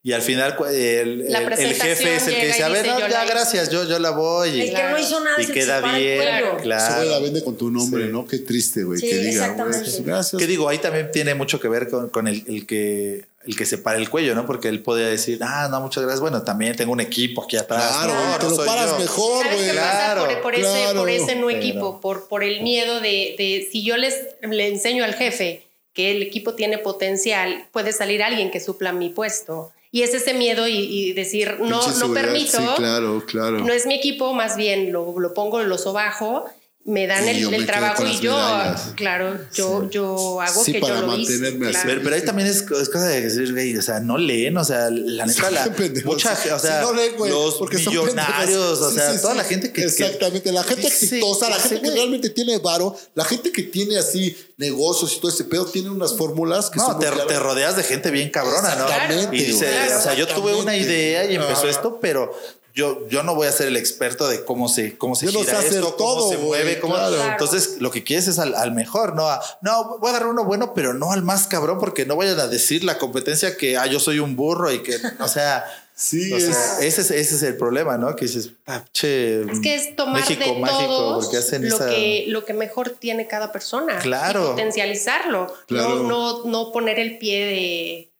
Y 0.06 0.12
al 0.12 0.22
final 0.22 0.56
el, 0.70 1.22
el- 1.22 1.74
jefe 1.74 2.14
es 2.14 2.28
el 2.28 2.36
que 2.36 2.46
dice, 2.46 2.62
a 2.62 2.68
ver, 2.68 2.84
dice, 2.84 2.94
no, 2.94 3.00
"Yo 3.00 3.08
ya 3.08 3.18
la 3.18 3.24
hice". 3.24 3.34
gracias, 3.34 3.70
yo, 3.70 3.88
yo 3.88 3.98
la 3.98 4.10
voy. 4.10 4.50
Y, 4.50 4.60
El 4.60 4.72
que 4.76 4.82
no 4.84 4.98
hizo 5.00 5.18
nada 5.18 5.42
y 5.42 5.46
queda 5.46 5.80
se 5.80 5.86
el 5.88 6.00
bien, 6.00 6.20
claro. 6.62 6.94
güey 6.96 7.08
la 7.08 7.18
vende 7.18 7.42
con 7.42 7.56
tu 7.56 7.72
nombre, 7.72 8.04
Sí. 8.04 8.12
¿no? 8.12 8.24
Qué 8.24 8.38
triste, 8.38 8.84
güey. 8.84 9.00
Sí, 9.00 9.08
que 9.08 9.16
diga, 9.18 9.48
güey, 9.48 9.68
gracias. 10.04 10.38
Que 10.38 10.46
digo, 10.46 10.68
ahí 10.68 10.78
también 10.78 11.10
tiene 11.10 11.34
mucho 11.34 11.58
que 11.58 11.66
ver 11.66 11.88
con, 11.90 12.08
con 12.10 12.28
el, 12.28 12.44
el 12.46 12.66
que 12.66 13.24
el 13.46 13.56
que 13.56 13.66
se 13.66 13.78
para 13.78 13.98
el 13.98 14.08
cuello, 14.08 14.36
¿no? 14.36 14.46
Porque 14.46 14.68
él 14.68 14.80
podía 14.80 15.08
decir, 15.08 15.40
ah, 15.42 15.66
no, 15.72 15.80
muchas 15.80 16.04
gracias. 16.04 16.20
Bueno, 16.20 16.42
también 16.42 16.76
tengo 16.76 16.92
un 16.92 17.00
equipo 17.00 17.42
aquí 17.42 17.56
atrás. 17.56 17.82
Claro, 18.04 18.14
no, 18.14 18.38
te 18.38 18.44
no 18.44 18.50
lo 18.52 18.64
paras 18.64 18.90
yo. 18.92 18.98
mejor, 19.00 19.44
¿Sabes 19.44 19.58
güey. 19.60 19.70
Claro, 19.72 20.24
por, 20.28 20.40
por 20.42 20.54
ese, 20.54 20.62
claro. 20.62 20.98
por 21.00 21.10
ese 21.10 21.34
no 21.34 21.50
equipo? 21.50 22.00
Por, 22.00 22.28
por 22.28 22.44
el 22.44 22.62
miedo 22.62 23.00
de, 23.00 23.34
de 23.36 23.68
si 23.72 23.82
yo 23.84 23.96
les 23.96 24.14
le 24.40 24.68
enseño 24.68 25.02
al 25.04 25.14
jefe 25.14 25.66
que 25.94 26.12
el 26.12 26.22
equipo 26.22 26.54
tiene 26.54 26.78
potencial, 26.78 27.66
puede 27.72 27.92
salir 27.92 28.22
alguien 28.22 28.52
que 28.52 28.60
supla 28.60 28.92
mi 28.92 29.08
puesto. 29.10 29.72
Y 29.90 30.02
es 30.02 30.12
ese 30.14 30.34
miedo 30.34 30.66
y, 30.68 30.76
y 30.76 31.12
decir, 31.12 31.56
no, 31.60 31.80
Pinche 31.80 31.88
no 31.88 31.92
seguridad. 31.94 32.22
permito, 32.26 32.58
Sí, 32.58 32.66
claro, 32.76 33.24
claro. 33.26 33.58
no 33.60 33.72
es 33.72 33.86
mi 33.86 33.94
equipo, 33.94 34.34
más 34.34 34.56
bien 34.56 34.92
lo, 34.92 35.18
lo 35.18 35.32
pongo, 35.34 35.62
lo 35.62 35.78
sobajo, 35.78 36.44
me 36.86 37.06
dan 37.08 37.26
el, 37.26 37.66
trabajo 37.66 38.06
y 38.06 38.20
yo, 38.20 38.32
medallas. 38.36 38.92
claro, 38.94 39.38
yo, 39.52 39.90
yo 39.90 40.40
hago 40.40 40.64
Sí, 40.64 40.72
que 40.72 40.78
para 40.80 41.00
yo 41.00 41.06
lo 41.08 41.16
hice. 41.18 41.32
mantenerme 41.32 41.66
así. 41.66 41.72
claro. 41.72 41.88
Pero, 41.88 42.02
pero 42.04 42.14
ahí 42.14 42.22
también 42.22 42.48
es, 42.48 42.58
es 42.62 42.88
cosa 42.88 43.06
de 43.08 43.20
decir, 43.22 43.52
güey, 43.52 43.76
o 43.76 43.82
sea, 43.82 43.98
no 43.98 44.16
leen, 44.16 44.56
o 44.56 44.64
sea, 44.64 44.88
la 44.90 45.26
neta, 45.26 45.50
la, 45.50 45.66
mucha, 46.04 46.32
o 46.32 46.58
sea, 46.58 46.58
Sí, 46.60 46.68
no 46.86 46.92
leen, 46.92 47.16
güey, 47.16 47.30
los 47.32 47.56
porque 47.56 47.78
millonarios, 47.78 48.80
o 48.80 48.90
sea, 48.92 49.12
sí, 49.12 49.20
toda 49.20 49.32
sí. 49.32 49.38
la 49.38 49.44
gente 49.44 49.72
que... 49.72 49.82
que- 49.82 49.86
Exactamente, 49.88 50.52
la 50.52 50.62
gente 50.62 50.86
exitosa, 50.86 51.48
la 51.50 51.56
gente 51.56 51.74
que 51.80 51.86
güey. 51.88 51.94
realmente 51.94 52.30
tiene 52.30 52.58
varo, 52.58 52.96
la 53.14 53.24
gente 53.24 53.50
que 53.50 53.64
tiene 53.64 53.98
así 53.98 54.36
negocios 54.56 55.12
y 55.14 55.20
todo 55.20 55.30
ese 55.30 55.44
pedo, 55.44 55.66
tiene 55.66 55.90
unas 55.90 56.14
fórmulas 56.16 56.70
que 56.70 56.78
No, 56.78 56.86
son 56.86 56.98
te, 57.00 57.10
rodeas 57.10 57.76
de 57.76 57.82
gente 57.82 58.10
bien 58.10 58.30
cabrona, 58.30 58.74
¿no? 58.76 58.84
Exactamente, 58.84 59.36
Y 59.36 59.42
dice, 59.42 59.66
o 59.92 60.00
sea, 60.00 60.14
yo 60.14 60.26
tuve 60.28 60.54
una 60.54 60.76
idea 60.76 61.24
y 61.30 61.34
empezó 61.34 61.68
esto, 61.68 61.98
pero 62.00 62.32
yo, 62.76 63.08
yo 63.08 63.22
no 63.24 63.34
voy 63.34 63.48
a 63.48 63.52
ser 63.52 63.66
el 63.68 63.76
experto 63.76 64.28
de 64.28 64.44
cómo 64.44 64.68
se, 64.68 64.96
cómo 64.98 65.16
se 65.16 65.26
Yo 65.26 65.32
gira 65.40 65.58
hacer 65.58 65.72
esto, 65.72 65.96
cómo 65.96 66.14
todo, 66.14 66.28
se 66.30 66.36
güey, 66.36 66.62
mueve, 66.62 66.78
cómo- 66.78 66.94
claro. 66.94 67.32
Entonces, 67.32 67.78
lo 67.80 67.90
que 67.90 68.04
quieres 68.04 68.28
es 68.28 68.38
al, 68.38 68.54
al 68.54 68.70
mejor, 68.72 69.16
¿no? 69.16 69.28
A- 69.28 69.42
no, 69.62 69.98
voy 69.98 70.08
a 70.08 70.10
agarrar 70.10 70.28
uno 70.28 70.44
bueno, 70.44 70.74
pero 70.74 70.92
no 70.94 71.10
al 71.10 71.22
más 71.22 71.46
cabrón, 71.48 71.78
porque 71.80 72.06
no 72.06 72.14
vayan 72.16 72.38
a 72.38 72.46
decir 72.46 72.84
la 72.84 72.98
competencia 72.98 73.56
que 73.56 73.76
ah, 73.78 73.86
yo 73.86 73.98
soy 73.98 74.18
un 74.20 74.36
burro 74.36 74.70
y 74.70 74.82
que, 74.82 74.96
o 75.20 75.26
sea, 75.28 75.64
Sí, 75.98 76.30
es- 76.34 76.44
ese, 76.80 77.00
es, 77.00 77.10
ese 77.10 77.34
es 77.36 77.42
el 77.42 77.56
problema, 77.56 77.96
¿no? 77.96 78.14
Que 78.14 78.26
dices, 78.26 78.50
ah, 78.66 78.84
che, 78.92 79.40
Es 79.50 79.60
que 79.60 79.74
es 79.74 79.96
tomar 79.96 80.20
México 80.20 80.44
de 80.44 80.60
mágico, 80.60 80.86
todos 80.88 81.24
porque 81.24 81.38
hacen 81.38 81.66
lo, 81.66 81.74
esa- 81.74 81.88
que, 81.88 82.24
lo 82.28 82.44
que 82.44 82.52
mejor 82.52 82.90
tiene 82.90 83.26
cada 83.26 83.50
persona. 83.50 83.98
Claro. 84.00 84.44
Y 84.44 84.50
potencializarlo. 84.50 85.54
Claro. 85.66 86.02
No, 86.02 86.42
no, 86.42 86.44
no 86.44 86.70
poner 86.72 86.98
el 86.98 87.16
pie 87.16 87.46
de. 87.46 88.10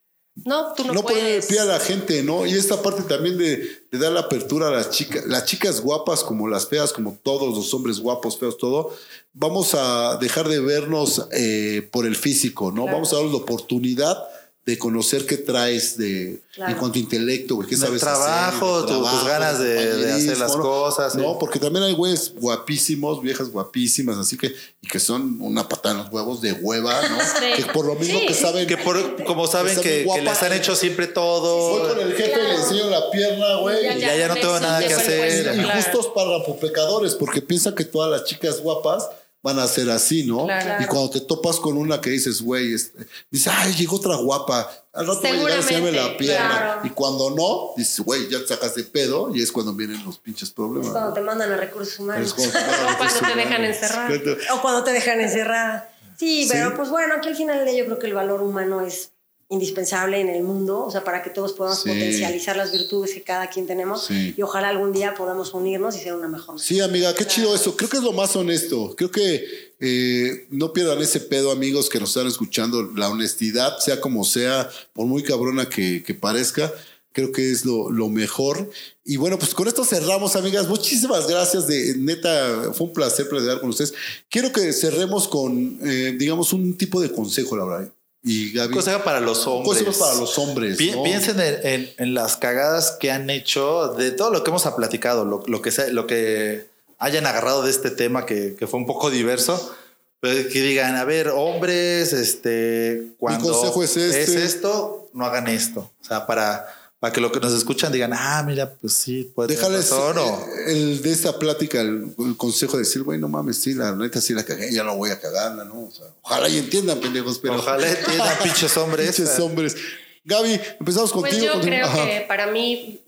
No, 0.44 0.74
tú 0.74 0.84
no, 0.84 0.92
no 0.92 1.02
puedes. 1.02 1.50
a 1.58 1.64
la 1.64 1.80
gente, 1.80 2.22
¿no? 2.22 2.46
Y 2.46 2.52
esta 2.52 2.82
parte 2.82 3.02
también 3.02 3.38
de, 3.38 3.56
de 3.90 3.98
dar 3.98 4.12
la 4.12 4.20
apertura 4.20 4.68
a 4.68 4.70
las 4.70 4.90
chicas, 4.90 5.24
las 5.26 5.46
chicas 5.46 5.80
guapas 5.80 6.22
como 6.22 6.46
las 6.46 6.68
feas, 6.68 6.92
como 6.92 7.18
todos 7.22 7.56
los 7.56 7.72
hombres 7.72 8.00
guapos, 8.00 8.38
feos, 8.38 8.58
todo, 8.58 8.94
vamos 9.32 9.74
a 9.74 10.18
dejar 10.20 10.48
de 10.48 10.60
vernos 10.60 11.26
eh, 11.32 11.88
por 11.90 12.06
el 12.06 12.16
físico, 12.16 12.70
¿no? 12.70 12.82
Claro. 12.82 12.96
Vamos 12.96 13.12
a 13.12 13.16
darles 13.16 13.32
la 13.32 13.38
oportunidad 13.38 14.18
de 14.66 14.76
conocer 14.78 15.24
qué 15.26 15.36
traes 15.36 15.96
de 15.96 16.42
Claro. 16.52 16.72
en 16.72 16.78
cuanto 16.78 16.98
a 16.98 17.02
intelecto, 17.02 17.54
güey, 17.54 17.68
qué 17.68 17.76
sabes 17.76 18.00
trabajo, 18.00 18.78
hacer, 18.78 18.88
tu- 18.88 19.04
tus 19.04 19.24
ganas 19.24 19.60
de- 19.60 20.12
hacer 20.12 20.38
las 20.38 20.56
¿no? 20.56 20.62
cosas, 20.62 21.14
No, 21.14 21.22
sí. 21.32 21.36
porque 21.38 21.60
también 21.60 21.84
hay 21.84 21.92
güeyes 21.92 22.32
guapísimos, 22.34 23.22
viejas 23.22 23.50
guapísimas, 23.50 24.16
así 24.18 24.36
que 24.36 24.54
y 24.82 24.88
que 24.88 24.98
son 24.98 25.38
una 25.40 25.68
patada 25.68 25.94
en 25.94 26.02
los 26.02 26.12
huevos 26.12 26.40
de 26.40 26.52
hueva, 26.54 27.00
¿no? 27.08 27.16
Sí. 27.56 27.62
Que 27.62 27.72
por 27.72 27.86
lo 27.86 27.94
mismo 27.94 28.18
Sí, 28.18 28.26
que 28.26 28.34
saben 28.34 28.66
que 28.66 28.76
por, 28.78 29.22
como 29.24 29.46
saben 29.46 29.76
que, 29.80 30.04
que 30.12 30.22
les 30.22 30.42
han 30.42 30.52
hecho 30.52 30.74
siempre 30.74 31.06
Voy 31.06 31.14
todo. 31.14 31.88
con 31.94 32.00
el 32.00 32.12
jefe, 32.14 32.32
Claro. 32.32 32.48
le 32.48 32.54
enseño 32.56 32.90
la 32.90 33.10
pierna, 33.12 33.56
güey. 33.60 33.82
Ya, 33.84 33.96
y- 33.96 34.00
ya, 34.00 34.16
ya 34.16 34.28
no 34.28 34.34
tengo 34.34 34.58
nada 34.58 34.80
que 34.84 34.94
hacer. 34.94 35.54
y 35.56 35.60
claro. 35.62 35.80
justos 35.80 36.08
para 36.12 36.58
pecadores, 36.60 37.14
porque 37.14 37.40
piensan 37.40 37.74
que 37.76 37.84
todas 37.84 38.10
las 38.10 38.24
chicas 38.28 38.60
guapas 38.60 39.08
van 39.46 39.60
a 39.60 39.66
ser 39.68 39.88
así, 39.90 40.24
¿no? 40.26 40.44
Claro. 40.46 40.82
Y 40.82 40.86
cuando 40.86 41.10
te 41.10 41.20
topas 41.20 41.60
con 41.60 41.76
una 41.76 42.00
que 42.00 42.10
dices, 42.10 42.42
güey, 42.42 42.74
este, 42.74 43.06
dices, 43.30 43.52
ay, 43.56 43.72
llegó 43.74 43.96
otra 43.96 44.16
guapa, 44.16 44.68
al 44.92 45.06
rato 45.06 45.20
voy 45.20 45.30
a 45.30 45.32
llegar 45.34 45.50
a 45.52 45.56
enseñarme 45.56 45.92
la 45.92 46.16
pierna. 46.16 46.48
claro. 46.48 46.80
Y 46.84 46.90
cuando 46.90 47.30
no, 47.30 47.70
dices, 47.76 48.00
güey, 48.00 48.28
ya 48.28 48.40
te 48.40 48.48
sacas 48.48 48.74
de 48.74 48.82
pedo 48.82 49.30
y 49.34 49.40
es 49.42 49.52
cuando 49.52 49.72
vienen 49.72 50.04
los 50.04 50.18
pinches 50.18 50.48
Es 50.48 50.54
problemas. 50.54 50.90
cuando 50.90 51.10
¿no? 51.10 51.14
te 51.14 51.20
mandan 51.20 51.52
a 51.52 51.56
recursos 51.56 51.94
Es 51.94 52.00
humanos. 52.00 52.34
cuando 52.34 52.52
te 52.52 52.58
O 52.58 52.98
cuando 52.98 53.20
te 53.20 53.34
dejan 53.36 53.64
encerrar. 53.64 54.12
O 54.54 54.60
cuando 54.62 54.84
te 54.84 54.92
dejan 54.92 55.20
encerrada. 55.20 55.92
Sí, 56.18 56.44
Sí. 56.44 56.48
pero 56.50 56.74
pues 56.76 56.88
bueno, 56.90 57.14
aquí 57.18 57.28
al 57.28 57.36
final 57.36 57.64
día 57.64 57.74
yo 57.78 57.84
creo 57.84 57.98
que 58.00 58.06
el 58.06 58.14
valor 58.14 58.42
humano 58.42 58.80
es 58.80 59.12
indispensable 59.48 60.20
en 60.20 60.28
el 60.28 60.42
mundo, 60.42 60.84
o 60.84 60.90
sea, 60.90 61.04
para 61.04 61.22
que 61.22 61.30
todos 61.30 61.52
podamos 61.52 61.80
Sí. 61.82 61.88
potencializar 61.88 62.56
las 62.56 62.72
virtudes 62.72 63.12
que 63.14 63.22
cada 63.22 63.48
quien 63.48 63.66
tenemos 63.66 64.06
Sí. 64.06 64.34
y 64.36 64.42
ojalá 64.42 64.68
algún 64.70 64.92
día 64.92 65.14
podamos 65.14 65.54
unirnos 65.54 65.96
y 65.96 66.00
ser 66.00 66.14
una 66.14 66.26
mejor. 66.28 66.58
Sí, 66.60 66.80
amiga, 66.80 67.14
qué 67.14 67.24
chido 67.26 67.54
eso. 67.54 67.76
Creo 67.76 67.88
que 67.88 67.98
es 67.98 68.02
lo 68.02 68.12
más 68.12 68.34
honesto. 68.34 68.94
Creo 68.96 69.10
que 69.10 69.44
eh, 69.78 70.46
no 70.50 70.72
pierdan 70.72 71.00
ese 71.00 71.20
pedo, 71.20 71.50
amigos, 71.52 71.88
que 71.88 72.00
nos 72.00 72.08
están 72.10 72.26
escuchando. 72.26 72.82
La 72.96 73.08
honestidad, 73.10 73.78
sea 73.78 74.00
como 74.00 74.24
sea, 74.24 74.68
por 74.94 75.06
muy 75.06 75.22
cabrona 75.22 75.68
que, 75.68 76.02
que 76.02 76.14
parezca, 76.14 76.72
creo 77.12 77.30
que 77.30 77.50
es 77.50 77.64
lo, 77.64 77.90
lo 77.90 78.08
mejor. 78.08 78.70
Y 79.04 79.16
bueno, 79.16 79.38
pues 79.38 79.54
con 79.54 79.68
esto 79.68 79.84
cerramos, 79.84 80.34
amigas. 80.34 80.66
Muchísimas 80.66 81.28
gracias. 81.28 81.66
De 81.66 81.94
neta, 81.98 82.72
fue 82.74 82.86
un 82.88 82.92
placer 82.94 83.28
platicar 83.28 83.60
con 83.60 83.68
ustedes. 83.70 83.92
Quiero 84.30 84.50
que 84.50 84.72
cerremos 84.72 85.28
con, 85.28 85.78
eh, 85.84 86.16
digamos, 86.18 86.52
un 86.52 86.76
tipo 86.76 87.00
de 87.00 87.12
consejo, 87.12 87.56
Laura. 87.56 87.88
Y 88.28 88.50
Gaby. 88.52 88.74
Consejo 88.74 89.04
para 89.04 89.20
los 89.20 89.46
hombres. 89.46 89.84
Consejo 89.84 90.04
para 90.04 90.14
los 90.18 90.36
hombres. 90.38 90.76
Pi- 90.76 90.90
¿no? 90.90 91.04
Piensen 91.04 91.38
en, 91.38 91.58
en- 91.64 91.90
en 91.96 92.14
las 92.14 92.36
cagadas 92.36 92.96
que 92.98 93.12
han 93.12 93.30
hecho 93.30 93.94
de 93.96 94.10
todo 94.10 94.30
lo 94.32 94.42
que 94.42 94.50
hemos 94.50 94.64
platicado, 94.74 95.24
lo, 95.24 95.44
lo 95.46 95.62
que, 95.62 95.70
sea- 95.70 95.86
lo 95.88 96.08
que 96.08 96.66
hayan 96.98 97.24
agarrado 97.26 97.62
de 97.62 97.70
este 97.70 97.90
tema 97.92 98.26
que, 98.26 98.56
que 98.58 98.66
fue 98.66 98.80
un 98.80 98.86
poco 98.86 99.10
diverso. 99.10 99.74
Pero 100.18 100.48
que 100.48 100.60
digan, 100.60 100.96
a 100.96 101.04
ver, 101.04 101.28
hombres, 101.28 102.12
este, 102.14 103.12
cuando 103.18 103.52
consejo 103.52 103.84
es 103.84 103.96
este. 103.96 104.44
esto, 104.44 105.08
no 105.12 105.24
hagan 105.24 105.46
esto. 105.46 105.92
O 106.00 106.04
sea, 106.04 106.26
para, 106.26 106.66
para 107.06 107.12
que 107.14 107.20
lo 107.20 107.30
que 107.30 107.38
nos 107.38 107.52
escuchan 107.52 107.92
digan, 107.92 108.12
ah, 108.12 108.42
mira, 108.44 108.74
pues 108.74 108.94
sí, 108.94 109.30
puede 109.32 109.46
tener 109.54 109.62
Déjales 109.62 109.90
razón, 109.90 110.18
o- 110.18 110.46
eh, 110.66 110.72
el 110.72 111.02
de 111.02 111.12
esta 111.12 111.38
plática, 111.38 111.80
el, 111.80 112.12
el 112.18 112.36
consejo 112.36 112.72
de 112.76 112.82
decir, 112.82 113.04
güey, 113.04 113.16
no 113.20 113.28
mames, 113.28 113.58
sí, 113.58 113.74
la 113.74 113.94
neta 113.94 114.20
sí 114.20 114.34
la 114.34 114.44
cagué, 114.44 114.72
ya 114.72 114.82
no 114.82 114.96
voy 114.96 115.10
a 115.10 115.20
cagarla, 115.20 115.62
¿no? 115.64 115.84
O 115.84 115.90
sea, 115.92 116.06
ojalá 116.22 116.48
y 116.48 116.58
entiendan, 116.58 116.98
pendejos, 116.98 117.38
pero. 117.38 117.54
Ojalá 117.54 117.88
entiendan, 117.88 118.36
pinches 118.42 118.76
hombres. 118.76 119.14
Pinches 119.14 119.38
hombres. 119.38 119.76
Gaby, 120.24 120.60
empezamos 120.80 121.12
Pues 121.12 121.22
contigo. 121.30 121.44
yo 121.44 121.52
contigo. 121.52 121.70
creo 121.76 121.86
Ajá. 121.86 122.06
que 122.08 122.20
para 122.26 122.48
mí, 122.48 123.00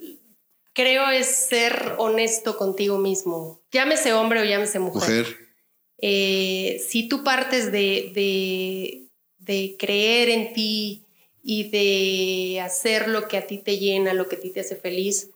creo 0.75 1.11
es 1.11 1.27
ser 1.27 1.97
honesto 1.99 2.57
contigo 2.57 2.99
mismo. 2.99 3.61
Llámese 3.73 4.13
hombre 4.13 4.41
o 4.41 4.45
llámese 4.45 4.79
mujer. 4.79 5.25
Mujer. 5.25 5.37
Eh, 6.01 6.81
si 6.89 7.09
tú 7.09 7.25
partes 7.25 7.73
de, 7.73 8.13
de, 8.15 9.09
de 9.39 9.77
creer 9.77 10.29
en 10.29 10.53
ti 10.53 11.08
y 11.51 11.71
de 11.71 12.61
hacer 12.61 13.09
lo 13.09 13.27
que 13.27 13.39
a 13.39 13.47
ti 13.47 13.57
te 13.57 13.79
llena, 13.79 14.13
lo 14.13 14.29
que 14.29 14.37
a 14.37 14.39
ti 14.41 14.51
te 14.51 14.61
hace 14.61 14.77
feliz, 14.77 15.31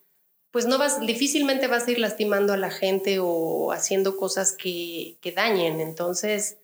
pues 0.51 0.67
no 0.67 0.77
vas, 0.77 1.01
difícilmente 1.07 1.69
vas 1.69 1.89
a 1.89 1.91
ir 1.91 1.99
lastimando 1.99 2.53
a 2.53 2.59
la 2.59 2.71
gente 2.71 3.17
o 3.19 3.73
haciendo 3.73 4.19
cosas 4.19 4.53
que, 4.53 5.17
que 5.23 5.33
dañen. 5.33 5.81
Entonces, 5.81 6.59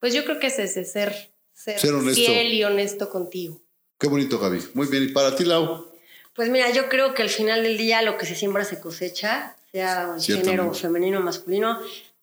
pues 0.00 0.14
yo 0.14 0.24
creo 0.24 0.38
que 0.40 0.46
es 0.46 0.58
ese, 0.58 0.86
ser, 0.86 1.34
ser, 1.52 1.78
Ser 1.78 1.92
honesto. 1.92 2.14
fiel 2.24 2.54
y 2.54 2.64
honesto 2.64 3.10
contigo. 3.10 3.60
Qué 3.98 4.08
bonito, 4.08 4.38
Gaby. 4.38 4.60
Muy 4.72 4.86
bien. 4.86 5.02
¿Y 5.04 5.08
para 5.08 5.36
ti, 5.36 5.44
Lau? 5.44 5.90
Pues 6.32 6.48
mira, 6.48 6.70
yo 6.70 6.88
creo 6.88 7.12
que 7.12 7.20
al 7.20 7.28
final 7.28 7.64
del 7.64 7.76
día 7.76 8.00
lo 8.00 8.16
que 8.16 8.24
se 8.24 8.36
siembra 8.36 8.64
se 8.64 8.80
cosecha, 8.80 9.54
sea 9.70 10.14
Ciertamente. 10.18 10.50
género 10.56 10.72
femenino 10.72 11.18
o 11.18 11.22
masculino, 11.22 11.78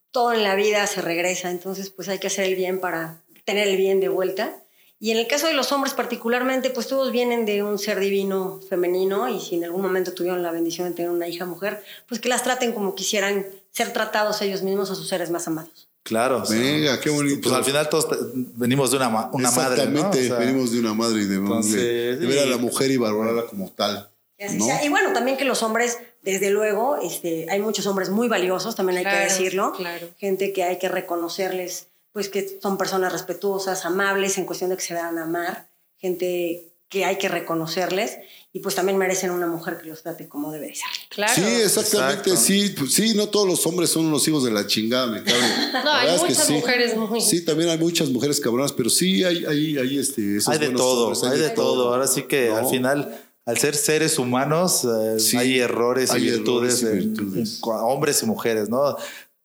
todo 0.09 0.34
en 0.34 0.41
la 0.41 0.55
vida 0.55 0.88
se 0.88 1.01
regresa, 1.03 1.51
entonces 1.51 1.91
pues 1.91 2.09
hay 2.09 2.18
que 2.18 2.26
hacer 2.26 2.45
el 2.45 2.55
bien 2.55 2.80
para 2.80 3.22
tener 3.43 3.68
el 3.68 3.78
bien 3.78 3.99
de 3.99 4.09
vuelta. 4.09 4.63
Y 5.06 5.12
en 5.12 5.18
el 5.18 5.28
caso 5.28 5.45
de 5.45 5.53
los 5.53 5.72
hombres 5.72 5.93
particularmente, 5.93 6.72
pues 6.72 6.88
todos 6.88 7.12
vienen 7.12 7.45
de 7.45 7.62
un 7.62 7.78
ser 7.78 7.99
divino 7.99 8.60
femenino 8.68 9.30
y 9.30 9.39
si 9.39 9.53
en 9.56 9.64
algún 9.64 9.84
momento 9.84 10.14
tuvieron 10.14 10.41
la 10.41 10.49
bendición 10.51 10.89
de 10.89 10.95
tener 10.95 11.12
una 11.12 11.28
hija 11.28 11.45
mujer, 11.45 11.84
pues 12.08 12.20
que 12.20 12.28
las 12.28 12.41
traten 12.41 12.72
como 12.74 12.95
quisieran 12.95 13.45
ser 13.72 13.93
tratados 13.93 14.41
ellos 14.41 14.64
mismos 14.64 14.89
a 14.89 14.95
sus 14.95 15.08
seres 15.08 15.30
más 15.30 15.47
amados. 15.47 15.88
Claro. 16.01 16.41
Venga, 16.49 16.99
qué 16.99 17.12
bonito. 17.12 17.39
Pues 17.43 17.53
al 17.53 17.64
final 17.64 17.88
todos 17.88 18.08
venimos 18.56 18.89
de 18.89 18.97
una, 18.97 19.10
ma- 19.10 19.30
una 19.32 19.51
madre. 19.51 19.86
¿no? 19.86 19.99
Exactamente. 19.99 20.26
O 20.26 20.28
sea, 20.28 20.38
Venimos 20.39 20.72
de 20.72 20.80
una 20.80 20.93
madre 20.95 21.22
y 21.22 21.26
debemos 21.26 21.66
entonces, 21.68 22.20
de 22.20 22.26
ver 22.26 22.39
a 22.39 22.45
la 22.47 22.58
mujer 22.58 22.89
y 22.89 22.97
valorarla 22.97 23.45
como 23.45 23.70
tal. 23.70 24.10
Y 24.39 24.43
así 24.43 24.58
¿no? 24.58 24.66
Y 24.84 24.89
bueno, 24.89 25.14
también 25.14 25.38
que 25.38 25.45
los 25.45 25.62
hombres, 25.62 25.99
desde 26.24 26.49
luego, 26.49 26.97
este, 27.03 27.45
hay 27.51 27.60
muchos 27.60 27.86
hombres 27.86 28.10
muy 28.10 28.28
valiosos, 28.28 28.76
también 28.76 28.97
hay 28.97 29.03
Claro, 29.03 29.18
que 29.20 29.24
decirlo. 29.26 29.74
claro. 29.78 30.08
Gente 30.18 30.51
que 30.51 30.64
hay 30.64 30.80
que 30.80 30.89
reconocerles, 30.89 31.88
pues 32.16 32.30
que 32.30 32.59
son 32.63 32.78
personas 32.78 33.11
respetuosas, 33.11 33.84
amables, 33.84 34.38
en 34.38 34.45
cuestión 34.45 34.70
de 34.70 34.78
que 34.78 34.84
se 34.84 34.93
dan 34.93 35.18
a 35.18 35.24
amar. 35.24 35.68
Gente 35.97 36.70
que 36.88 37.03
hay 37.03 37.18
que 37.18 37.28
reconocerles 37.28 38.18
y 38.53 38.59
pues 38.59 38.74
también 38.76 38.97
merecen 38.97 39.32
una 39.32 39.47
mujer 39.47 39.78
que 39.82 39.89
los 39.89 40.01
trate 40.01 40.30
como 40.30 40.49
debe 40.53 40.68
de 40.68 40.76
ser. 40.76 40.88
Claro. 41.09 41.34
Sí, 41.36 41.41
exactamente. 41.43 42.30
Exacto. 42.30 42.38
Sí, 42.38 42.74
pues, 42.78 42.93
sí, 42.93 43.13
no 43.16 43.28
todos 43.28 43.45
los 43.47 43.66
hombres 43.68 43.89
son 43.89 44.05
unos 44.05 44.26
hijos 44.30 44.45
de 44.45 44.51
la 44.51 44.66
chingada, 44.66 45.07
me 45.07 45.24
cabe. 45.24 45.39
La 45.74 45.84
No, 45.84 45.91
hay 45.91 46.05
verdad 46.07 46.16
es 46.16 46.22
que 46.22 46.30
muchas 46.30 46.47
sí. 46.47 46.53
mujeres 46.53 46.95
muy... 46.95 47.20
Sí, 47.22 47.43
también 47.43 47.70
hay 47.70 47.78
muchas 47.78 48.07
mujeres 48.09 48.39
cabronas, 48.39 48.72
pero 48.72 48.89
sí 48.89 49.26
hay, 49.26 49.43
hay, 49.45 49.78
hay 49.78 49.99
este. 49.99 50.38
esos 50.38 50.47
hay 50.53 50.59
de 50.59 50.70
todo, 50.70 51.07
hombres, 51.07 51.24
hay 51.24 51.38
de 51.39 51.49
todo. 51.49 51.89
Ahora 51.93 52.07
sí 52.07 52.24
que 52.24 52.47
No. 52.47 52.55
al 52.59 52.68
final, 52.68 53.22
al 53.45 53.57
ser 53.57 53.76
seres 53.76 54.18
humanos, 54.20 54.86
eh, 54.86 55.20
Sí, 55.20 55.36
hay 55.36 55.59
errores 55.59 56.11
hay 56.11 56.22
y 56.28 56.32
virtudes, 56.32 56.82
errores 56.82 57.03
y 57.03 57.03
en- 57.07 57.13
virtudes. 57.13 57.55
en 57.55 57.61
cua- 57.61 57.82
hombres 57.84 58.24
y 58.24 58.26
mujeres, 58.26 58.70
¿no? 58.70 58.95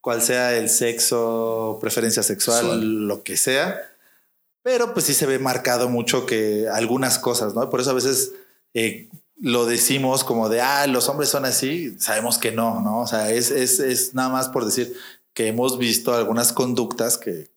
Cual 0.00 0.22
sea 0.22 0.56
el 0.56 0.68
sexo, 0.68 1.78
preferencia 1.80 2.22
sexual, 2.22 3.06
lo 3.06 3.22
que 3.22 3.36
sea. 3.36 3.80
Pero 4.62 4.92
pues 4.92 5.06
sí 5.06 5.14
se 5.14 5.26
ve 5.26 5.38
marcado 5.38 5.88
mucho 5.88 6.26
que 6.26 6.68
algunas 6.68 7.18
cosas, 7.18 7.54
¿no? 7.54 7.68
Por 7.70 7.80
eso 7.80 7.90
a 7.90 7.94
veces 7.94 8.32
eh, 8.74 9.08
lo 9.36 9.66
decimos 9.66 10.24
como 10.24 10.48
de, 10.48 10.60
ah, 10.60 10.86
los 10.86 11.08
hombres 11.08 11.30
son 11.30 11.44
así, 11.44 11.96
sabemos 11.98 12.38
que 12.38 12.52
no, 12.52 12.80
¿no? 12.80 13.00
O 13.00 13.06
sea, 13.06 13.30
es, 13.30 13.50
es, 13.50 13.80
es 13.80 14.14
nada 14.14 14.28
más 14.28 14.48
por 14.48 14.64
decir 14.64 14.94
que 15.32 15.48
hemos 15.48 15.78
visto 15.78 16.14
algunas 16.14 16.52
conductas 16.52 17.16
que, 17.16 17.50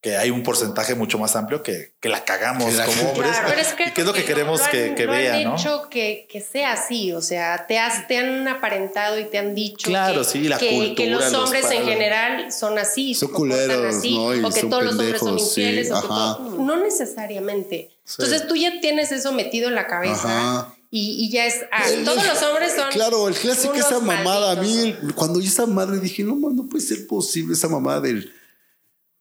que 0.00 0.16
hay 0.16 0.30
un 0.30 0.44
porcentaje 0.44 0.94
mucho 0.94 1.18
más 1.18 1.34
amplio 1.34 1.62
que, 1.64 1.94
que 2.00 2.08
la 2.08 2.24
cagamos 2.24 2.66
Que 2.70 2.72
la- 2.76 2.86
como 2.86 3.10
hombres. 3.10 3.32
Claro, 3.32 3.48
es 3.60 3.72
que 3.72 3.82
y 3.88 3.90
que 3.90 4.00
es 4.02 4.06
lo 4.06 4.12
que 4.12 4.24
queremos 4.24 4.60
lo 4.60 4.70
que, 4.70 4.84
han- 4.90 4.94
que 4.94 5.06
lo 5.06 5.12
vea, 5.12 5.34
han 5.34 5.44
¿no? 5.44 5.56
hecho 5.56 5.88
que, 5.90 6.28
que 6.30 6.40
sea 6.40 6.72
así, 6.74 7.12
o 7.12 7.20
sea, 7.20 7.66
te, 7.66 7.78
has, 7.80 8.06
te 8.06 8.16
han 8.16 8.46
aparentado 8.46 9.18
y 9.18 9.24
te 9.24 9.38
han 9.38 9.56
dicho 9.56 9.88
Claro, 9.88 10.20
que, 10.22 10.24
sí, 10.28 10.48
la 10.48 10.56
que, 10.56 10.70
cultura, 10.70 10.94
que 10.94 11.10
los 11.10 11.32
los 11.32 11.42
hombres 11.44 11.64
en 11.64 11.70
padres. 11.78 11.88
general 11.88 12.52
son 12.52 12.78
así, 12.78 13.14
Son 13.16 13.30
culeros, 13.32 13.96
así, 13.96 14.14
¿no? 14.14 14.36
Y 14.36 14.44
o 14.44 14.50
que 14.50 14.60
son 14.60 14.70
todos 14.70 14.84
los 14.84 14.92
hombres 14.92 15.18
son 15.18 15.28
pendejos, 15.30 15.52
sí, 15.54 15.60
infieles, 15.62 15.90
o 15.90 16.00
que 16.00 16.06
todo- 16.08 16.56
no 16.64 16.76
necesariamente. 16.76 17.90
Entonces 18.08 18.46
tú 18.46 18.56
ya 18.56 18.80
tienes 18.80 19.12
eso 19.12 19.32
metido 19.32 19.68
en 19.68 19.74
la 19.74 19.86
cabeza 19.86 20.28
Ajá. 20.60 20.74
y, 20.90 21.24
y 21.24 21.30
ya 21.30 21.44
es, 21.46 21.56
ah, 21.72 21.88
El- 21.90 22.04
todos 22.04 22.24
los 22.24 22.42
hombres 22.42 22.72
son 22.74 22.90
Claro, 22.92 23.28
el 23.28 23.34
clásico, 23.34 23.74
esa 23.74 23.98
mamada. 24.00 24.52
A 24.52 24.56
mí, 24.56 24.74
malditos. 24.76 25.02
el- 25.02 25.14
cuando 25.14 25.40
yo 25.40 25.48
esa 25.48 25.66
madre 25.66 25.98
dije, 25.98 26.22
no, 26.22 26.36
man, 26.36 26.54
no 26.56 26.66
puede 26.68 26.84
ser 26.84 27.06
posible 27.06 27.54
esa 27.54 27.68
mamada 27.68 28.00
del. 28.00 28.32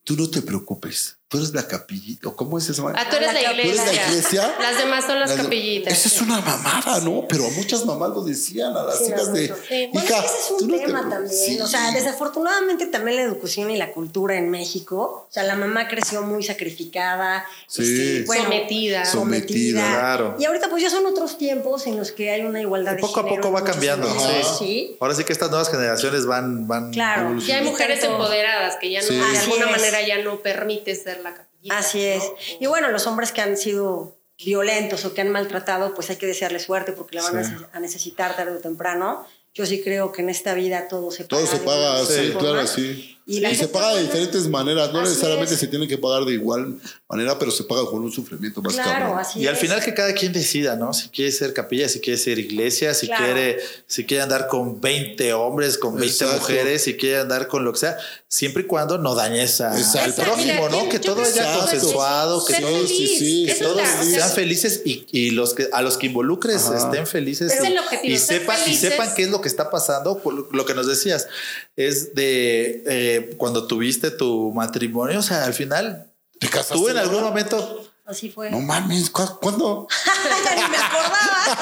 Tú 0.07 0.15
no 0.15 0.29
te 0.29 0.41
preocupes. 0.41 1.16
Tú 1.29 1.37
eres 1.37 1.53
la 1.53 1.67
capillita, 1.67 2.29
¿o 2.29 2.35
¿cómo 2.35 2.57
es 2.57 2.69
eso? 2.69 2.87
Ah, 2.95 3.05
tú 3.09 3.17
eres 3.17 3.33
la 3.33 3.39
¿Tú 3.39 3.45
iglesia. 3.57 3.83
eres 3.83 3.85
la 3.85 4.07
iglesia? 4.07 4.55
Las 4.61 4.77
demás 4.77 5.05
son 5.05 5.19
las 5.19 5.29
Las- 5.31 5.41
capillitas. 5.43 5.91
Esa 5.93 6.07
es 6.07 6.21
una 6.21 6.39
mamada, 6.39 7.01
¿no? 7.01 7.25
Pero 7.27 7.45
a 7.47 7.49
muchas 7.49 7.85
mamás 7.85 8.09
lo 8.11 8.21
decían, 8.23 8.75
a 8.77 8.83
las 8.83 8.99
Sí, 8.99 9.05
hijas 9.09 9.33
de. 9.33 9.47
Sí. 9.47 9.89
Bueno, 9.91 10.07
Hija, 10.07 10.19
ese 10.19 10.25
es 10.39 10.47
tú 10.57 10.63
un 10.65 10.71
no 10.71 10.77
te- 10.77 10.85
tema 10.85 11.09
también. 11.09 11.29
Sí. 11.29 11.59
O 11.59 11.67
sea, 11.67 11.91
desafortunadamente 11.91 12.85
también 12.87 13.17
la 13.17 13.23
educación 13.23 13.69
y 13.71 13.77
la 13.77 13.91
cultura 13.91 14.35
en 14.37 14.49
México. 14.49 15.27
O 15.29 15.33
sea, 15.33 15.43
la 15.43 15.55
mamá 15.55 15.87
creció 15.89 16.21
muy 16.21 16.43
sacrificada. 16.43 17.45
Sí. 17.67 17.81
este, 17.83 18.23
bueno, 18.25 18.43
Sometida. 18.43 19.05
Sometida, 19.05 19.81
claro. 19.81 20.35
Y 20.39 20.45
ahorita 20.45 20.69
pues 20.69 20.81
ya 20.83 20.89
son 20.89 21.05
otros 21.05 21.37
tiempos 21.37 21.87
en 21.87 21.97
los 21.97 22.11
que 22.11 22.31
hay 22.31 22.41
una 22.41 22.61
igualdad 22.61 22.93
de 22.95 23.01
Poco 23.01 23.19
a 23.19 23.27
poco 23.27 23.51
va 23.51 23.63
cambiando. 23.63 24.07
Sí. 24.19 24.35
Sí. 24.59 24.97
Ahora 25.01 25.13
sí 25.15 25.23
que 25.23 25.33
estas 25.33 25.49
nuevas 25.49 25.69
generaciones 25.69 26.25
van, 26.25 26.67
van 26.67 26.91
Claro. 26.91 27.37
Ya 27.39 27.57
hay 27.57 27.63
mujeres 27.65 28.03
empoderadas 28.03 28.77
que 28.79 28.91
ya 28.91 29.01
no, 29.01 29.07
Sí. 29.07 29.15
de 29.15 29.37
alguna 29.39 29.67
manera 29.67 30.05
ya 30.07 30.21
no 30.23 30.39
permite 30.39 30.95
ser 30.95 31.16
la 31.23 31.33
capillita. 31.33 31.77
Así 31.77 32.03
es. 32.03 32.23
¿no? 32.23 32.35
Y 32.61 32.65
bueno, 32.67 32.89
los 32.89 33.07
hombres 33.07 33.31
que 33.31 33.41
han 33.41 33.57
sido 33.57 34.15
violentos 34.37 35.03
o 35.05 35.13
que 35.13 35.21
han 35.21 35.29
maltratado, 35.31 35.93
pues 35.93 36.09
hay 36.09 36.17
que 36.17 36.27
desearles 36.27 36.63
suerte 36.63 36.91
porque 36.91 37.15
la 37.17 37.23
van 37.23 37.37
a 37.37 37.43
Sí. 37.43 37.51
neces- 37.53 37.67
a 37.73 37.79
necesitar 37.79 38.35
tarde 38.35 38.53
o 38.55 38.59
temprano. 38.59 39.25
Yo 39.53 39.65
sí 39.65 39.81
creo 39.83 40.11
que 40.11 40.21
en 40.21 40.29
esta 40.29 40.53
vida 40.53 40.87
todo 40.87 41.09
se 41.11 41.23
paga. 41.25 41.43
Todo 41.43 41.51
se 41.51 41.57
paga, 41.63 42.05
sí, 42.05 42.31
forma. 42.33 42.39
claro, 42.39 42.67
sí. 42.67 43.16
Y 43.29 43.41
se 43.55 43.67
paga 43.67 43.93
de 43.95 44.03
diferentes 44.03 44.47
maneras, 44.47 44.93
no 44.93 45.01
Así 45.01 45.09
necesariamente 45.09 45.53
es. 45.55 45.59
se 45.59 45.67
tiene 45.67 45.85
que 45.85 45.97
pagar 45.97 46.23
de 46.23 46.31
igual 46.33 46.79
manera, 47.09 47.37
pero 47.37 47.51
se 47.51 47.65
paga 47.65 47.83
con 47.85 48.01
un 48.01 48.09
sufrimiento 48.11 48.61
más 48.61 48.73
Claro, 48.73 48.89
cabrón. 48.89 49.19
así 49.19 49.39
Y 49.41 49.47
al 49.47 49.55
es. 49.55 49.59
final 49.59 49.83
que 49.83 49.93
cada 49.93 50.13
quien 50.13 50.31
decida, 50.31 50.77
¿no? 50.77 50.93
Si 50.93 51.09
quiere 51.09 51.31
ser 51.33 51.53
capilla, 51.53 51.89
si 51.89 51.99
quiere 51.99 52.17
ser 52.17 52.39
iglesia, 52.39 52.93
si 52.93 53.07
Claro. 53.07 53.25
quiere, 53.25 53.59
si 53.85 54.05
quiere 54.05 54.23
andar 54.23 54.47
con 54.47 54.79
20 54.79 55.33
hombres, 55.33 55.77
con 55.77 55.95
20 55.95 56.07
Exacto. 56.07 56.39
mujeres, 56.39 56.83
si 56.83 56.95
quiere 56.95 57.17
andar 57.19 57.47
con 57.49 57.65
lo 57.65 57.73
que 57.73 57.79
sea, 57.79 57.97
siempre 58.29 58.63
y 58.63 58.65
cuando 58.65 58.97
no 58.97 59.13
dañes 59.13 59.59
a- 59.59 59.73
al 59.73 60.13
prójimo, 60.13 60.69
¿no? 60.69 60.87
Que 60.87 60.99
todo 60.99 61.21
haya 61.21 61.53
consensuado, 61.59 62.45
que 62.45 62.53
todos- 62.61 62.87
sí, 62.87 63.07
sí, 63.07 63.45
que 63.45 63.55
todos 63.55 63.75
la- 63.75 63.83
o 63.83 64.03
sea, 64.03 64.03
sean 64.05 64.31
felices 64.31 64.81
y, 64.85 65.05
y 65.11 65.31
los 65.31 65.53
que 65.53 65.67
a 65.73 65.81
los 65.81 65.97
que 65.97 66.07
involucres 66.07 66.65
Ajá. 66.67 66.77
estén 66.77 67.05
felices 67.05 67.51
Pero 67.51 67.63
y, 67.63 67.67
es 67.67 67.73
el 67.73 67.79
objetivo, 67.79 68.13
y 68.13 68.17
sepan, 68.17 68.59
y 68.67 68.73
sepan 68.75 69.13
qué 69.15 69.23
es 69.23 69.29
lo 69.29 69.41
que 69.41 69.49
está 69.49 69.69
pasando. 69.69 70.17
Por 70.19 70.33
Lo 70.33 70.47
lo 70.49 70.65
que 70.65 70.73
nos 70.73 70.87
decías 70.87 71.27
es 71.75 72.15
de 72.15 72.83
eh, 72.87 73.16
cuando 73.37 73.67
tuviste 73.67 74.11
tu 74.11 74.51
matrimonio, 74.53 75.19
o 75.19 75.23
sea, 75.23 75.43
al 75.45 75.53
final 75.53 76.11
¿Te 76.39 76.47
casaste 76.47 76.75
tú 76.75 76.89
en 76.89 76.97
algún 76.97 77.21
momento 77.23 77.83
Así 78.05 78.29
fue. 78.29 78.49
No 78.49 78.61
mames, 78.61 79.09
¿cu- 79.09 79.37
¿cuándo? 79.41 79.85
ya 80.45 80.55
ni 80.55 80.61
me 80.71 80.77
acordaba. 80.77 81.57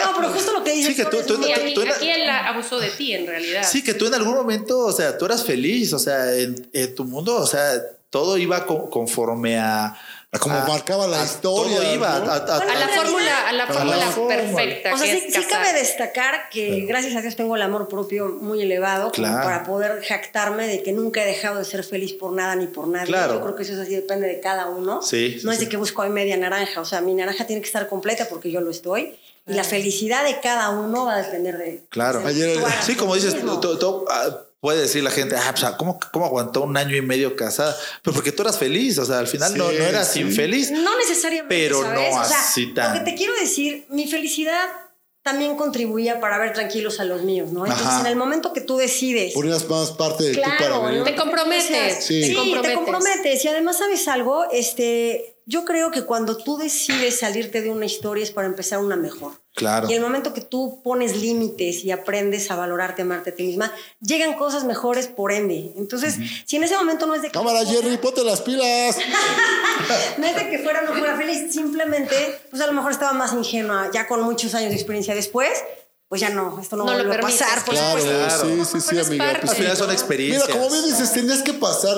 no, 0.00 0.16
pero 0.16 0.32
justo 0.32 0.52
lo 0.54 0.64
que 0.64 0.72
dices 0.72 0.96
Sí, 0.96 1.02
que 1.04 1.08
tú- 1.08 1.18
tú- 1.24 1.40
tú- 1.40 1.52
aquí, 1.52 1.72
tú 1.72 1.82
era- 1.82 1.94
aquí 1.94 2.08
él 2.08 2.28
abusó 2.28 2.80
de 2.80 2.90
ti, 2.90 3.12
en 3.14 3.28
realidad. 3.28 3.62
Sí, 3.70 3.84
que 3.84 3.94
tú 3.94 4.06
en 4.08 4.14
algún 4.14 4.34
momento, 4.34 4.78
o 4.80 4.90
sea, 4.92 5.16
tú 5.16 5.24
eras 5.24 5.44
feliz, 5.44 5.92
o 5.92 6.00
sea, 6.00 6.34
en, 6.34 6.68
en 6.72 6.94
tu 6.96 7.04
mundo, 7.04 7.36
o 7.36 7.46
sea, 7.46 7.80
todo 8.12 8.36
iba 8.36 8.66
co- 8.66 8.90
conforme 8.90 9.58
a... 9.58 9.96
A 10.34 10.38
como 10.38 10.58
marcaba 10.66 11.06
la 11.06 11.22
historia, 11.24 11.76
Todo 11.76 11.94
iba. 11.94 12.18
¿no? 12.20 12.30
a- 12.30 12.36
a- 12.36 12.38
a- 12.38 12.56
A 12.58 12.74
la 12.74 12.88
fórmula, 12.88 13.48
a 13.48 13.52
la 13.52 13.66
la 13.66 13.72
fórmula 13.74 14.28
perfecta. 14.28 14.94
O 14.94 14.96
sea, 14.96 15.06
que 15.06 15.20
sí, 15.20 15.24
es 15.28 15.34
sí 15.34 15.42
casar. 15.42 15.62
cabe 15.64 15.78
destacar 15.78 16.48
que 16.50 16.86
gracias 16.88 17.14
a 17.16 17.20
Dios 17.20 17.36
tengo 17.36 17.54
el 17.54 17.60
amor 17.60 17.86
propio 17.86 18.28
muy 18.40 18.62
elevado 18.62 19.12
como 19.12 19.26
Claro. 19.28 19.42
para 19.44 19.62
poder 19.64 20.02
jactarme 20.02 20.66
de 20.66 20.82
que 20.82 20.92
nunca 20.92 21.22
he 21.22 21.26
dejado 21.26 21.58
de 21.58 21.66
ser 21.66 21.84
feliz 21.84 22.14
por 22.14 22.32
nada 22.32 22.56
ni 22.56 22.66
por 22.66 22.88
nadie. 22.88 23.08
Claro. 23.08 23.34
Yo 23.34 23.42
creo 23.42 23.56
que 23.56 23.62
eso 23.64 23.74
es 23.74 23.78
así, 23.80 23.94
depende 23.94 24.26
de 24.26 24.40
cada 24.40 24.68
uno. 24.70 25.02
Sí, 25.02 25.36
sí, 25.38 25.44
no 25.44 25.52
es 25.52 25.58
sí. 25.58 25.64
de 25.66 25.70
que 25.70 25.76
busco 25.76 26.00
hoy 26.00 26.08
media 26.08 26.36
naranja, 26.38 26.80
o 26.80 26.86
sea, 26.86 27.02
mi 27.02 27.12
naranja 27.14 27.46
tiene 27.46 27.60
que 27.60 27.66
estar 27.66 27.86
completa 27.90 28.26
porque 28.30 28.50
yo 28.50 28.62
lo 28.62 28.70
estoy. 28.70 29.18
Y 29.46 29.52
la 29.52 29.64
felicidad 29.64 30.24
de 30.24 30.40
cada 30.40 30.70
uno 30.70 31.04
va 31.06 31.16
a 31.16 31.22
depender 31.22 31.58
de... 31.58 31.82
Claro. 31.90 32.20
de- 32.20 32.28
Ayer- 32.28 32.58
hagas 32.58 32.86
Sí, 32.86 32.94
como 32.94 33.14
dices, 33.16 33.34
tú- 33.38 34.06
ah, 34.08 34.30
puede 34.62 34.80
decir 34.82 35.02
la 35.02 35.10
gente, 35.10 35.34
ah, 35.36 35.52
pues, 35.58 35.72
¿cómo, 35.76 35.98
¿cómo 36.12 36.24
aguantó 36.24 36.62
un 36.62 36.76
año 36.76 36.94
y 36.96 37.02
medio 37.02 37.34
casada? 37.34 37.76
Pero 38.00 38.14
porque 38.14 38.30
tú 38.30 38.42
eras 38.42 38.56
feliz, 38.58 38.96
o 38.98 39.04
sea, 39.04 39.18
al 39.18 39.26
final 39.26 39.58
no, 39.58 39.68
Sí, 39.68 39.76
no 39.76 39.84
eras 39.84 40.12
sí. 40.12 40.20
infeliz. 40.20 40.70
No 40.70 40.96
necesariamente, 40.98 41.52
Pero 41.52 41.82
¿sabes? 41.82 42.14
no 42.14 42.20
o 42.20 42.24
sea, 42.24 42.40
así 42.40 42.72
tan- 42.72 42.96
Lo 42.96 43.04
que 43.04 43.10
te 43.10 43.16
quiero 43.16 43.34
decir, 43.34 43.86
mi 43.90 44.06
felicidad 44.06 44.68
también 45.24 45.56
contribuía 45.56 46.20
para 46.20 46.38
ver 46.38 46.52
tranquilos 46.52 47.00
a 47.00 47.04
los 47.04 47.22
míos, 47.22 47.50
¿no? 47.52 47.64
Entonces, 47.66 47.86
Ajá. 47.88 48.00
en 48.02 48.06
el 48.06 48.16
momento 48.16 48.52
que 48.52 48.60
tú 48.60 48.76
decides... 48.76 49.34
Ponías 49.34 49.68
más 49.68 49.90
parte 49.90 50.22
de 50.24 50.38
para 50.38 50.56
Claro, 50.56 50.82
venir. 50.84 51.02
Te 51.04 51.16
comprometes. 51.16 52.04
Sí. 52.04 52.22
Sí, 52.22 52.28
Te 52.30 52.34
comprometes. 52.36 52.70
te 52.70 52.74
comprometes. 52.76 53.44
Y 53.44 53.48
además, 53.48 53.78
¿sabes 53.78 54.06
algo? 54.08 54.44
Este, 54.52 55.36
yo 55.44 55.64
creo 55.64 55.90
que 55.90 56.04
cuando 56.04 56.36
tú 56.36 56.56
decides 56.56 57.18
salirte 57.18 57.62
de 57.62 57.70
una 57.70 57.86
historia 57.86 58.22
es 58.22 58.30
para 58.30 58.46
empezar 58.46 58.78
una 58.78 58.94
mejor. 58.94 59.41
Claro. 59.54 59.86
Y 59.90 59.92
el 59.94 60.00
momento 60.00 60.32
que 60.32 60.40
tú 60.40 60.80
pones 60.82 61.16
límites 61.16 61.84
y 61.84 61.90
aprendes 61.90 62.50
a 62.50 62.56
valorarte, 62.56 63.02
amarte 63.02 63.30
a 63.30 63.34
ti 63.34 63.42
misma, 63.42 63.70
llegan 64.00 64.32
cosas 64.34 64.64
mejores 64.64 65.08
por 65.08 65.30
ende. 65.30 65.72
Entonces, 65.76 66.16
si 66.46 66.56
en 66.56 66.64
ese 66.64 66.74
momento 66.76 67.06
no 67.06 67.14
es 67.14 67.20
de 67.22 67.28
que... 67.28 67.32
Cámara, 67.34 67.64
Jerry, 67.66 67.98
ponte 67.98 68.24
las 68.24 68.40
pilas. 68.40 68.96
No 70.18 70.26
es 70.26 70.36
de 70.36 70.48
que 70.50 70.58
fuera 70.60 70.80
o 70.80 70.84
no 70.84 70.92
fuera 70.98 71.16
feliz, 71.16 71.52
simplemente, 71.52 72.14
pues 72.50 72.62
a 72.62 72.66
lo 72.66 72.72
mejor 72.72 72.92
estaba 72.92 73.12
más 73.14 73.32
ingenua, 73.32 73.90
ya 73.92 74.06
con 74.06 74.22
muchos 74.22 74.54
años 74.54 74.70
de 74.70 74.76
experiencia 74.76 75.14
después, 75.14 75.50
pues 76.08 76.20
ya 76.20 76.30
no, 76.30 76.60
esto 76.60 76.76
no, 76.76 76.84
No 76.84 76.92
lo 76.92 76.98
vuelve 77.04 77.16
a 77.16 77.20
pasar, 77.20 77.64
por 77.64 77.74
Claro, 77.74 78.00
supuesto. 78.00 78.46
sí, 78.46 78.80
sí, 78.80 78.80
sí, 78.80 78.98
amiga. 79.06 79.38
pues 79.40 79.50
Al 79.50 79.56
final 79.56 79.76
son 79.76 79.86
Mira, 79.88 79.98
experiencias. 79.98 80.48
como 80.48 80.70
bien 80.70 80.84
dices, 80.84 81.12
tenías 81.12 81.42
que 81.42 81.54
pasar, 81.54 81.96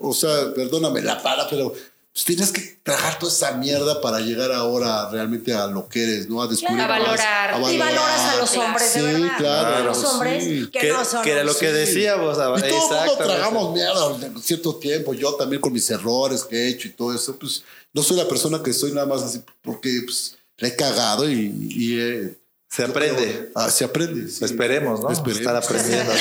o 0.00 0.12
sea, 0.12 0.52
perdóname 0.54 1.00
la 1.02 1.22
pala, 1.22 1.46
pero 1.48 1.72
pues, 2.14 2.24
tenías 2.26 2.52
que 2.52 2.78
tragar 2.84 3.18
toda 3.18 3.30
esa 3.32 3.52
mierda 3.56 4.00
para 4.00 4.20
llegar 4.20 4.52
ahora 4.52 5.10
realmente 5.10 5.52
a 5.52 5.66
lo 5.66 5.88
que 5.88 6.04
eres, 6.04 6.28
¿no? 6.28 6.40
A 6.40 6.46
descubrir 6.46 6.80
A 6.80 6.86
más, 6.86 7.00
valorar. 7.00 7.72
Y 7.72 7.76
valoras 7.78 8.20
a 8.20 8.36
los 8.36 8.56
hombres, 8.56 8.94
de 8.94 9.00
Sí, 9.00 9.06
verdad. 9.22 9.36
claro, 9.38 9.84
los 9.84 10.04
hombres 10.04 10.44
sí. 10.44 10.68
que, 10.72 10.78
que, 10.78 10.88
no 10.92 11.04
son 11.04 11.22
que 11.24 11.32
era 11.32 11.42
lo 11.42 11.52
que 11.56 11.66
sí. 11.66 11.72
decíamos. 11.72 12.36
Y 12.36 12.40
todo 12.40 12.54
el 12.54 12.60
mundo 12.62 12.76
exactamente. 12.76 13.24
tragamos 13.24 13.74
mierda 13.74 14.18
de 14.18 14.40
cierto 14.40 14.76
tiempo. 14.76 15.12
Yo 15.12 15.34
también 15.34 15.60
con 15.60 15.72
mis 15.72 15.90
errores 15.90 16.44
que 16.44 16.56
he 16.56 16.68
hecho 16.68 16.86
y 16.86 16.92
todo 16.92 17.12
eso, 17.12 17.36
pues 17.36 17.64
no 17.92 18.02
soy 18.02 18.16
la 18.16 18.28
persona 18.28 18.62
que 18.62 18.72
soy 18.72 18.92
nada 18.92 19.06
más 19.06 19.22
así 19.22 19.42
porque 19.62 20.02
pues, 20.04 20.36
la 20.58 20.68
he 20.68 20.76
cagado 20.76 21.28
y, 21.28 21.52
y 21.68 22.00
he- 22.00 22.38
Se 22.74 22.82
aprende. 22.84 23.52
Ah, 23.54 23.70
se 23.70 23.84
aprende. 23.84 24.28
sí. 24.28 24.44
Esperemos, 24.44 25.00
¿no? 25.00 25.10
Esperemos. 25.10 25.40
Estar 25.40 25.56
aprendiendo. 25.56 26.12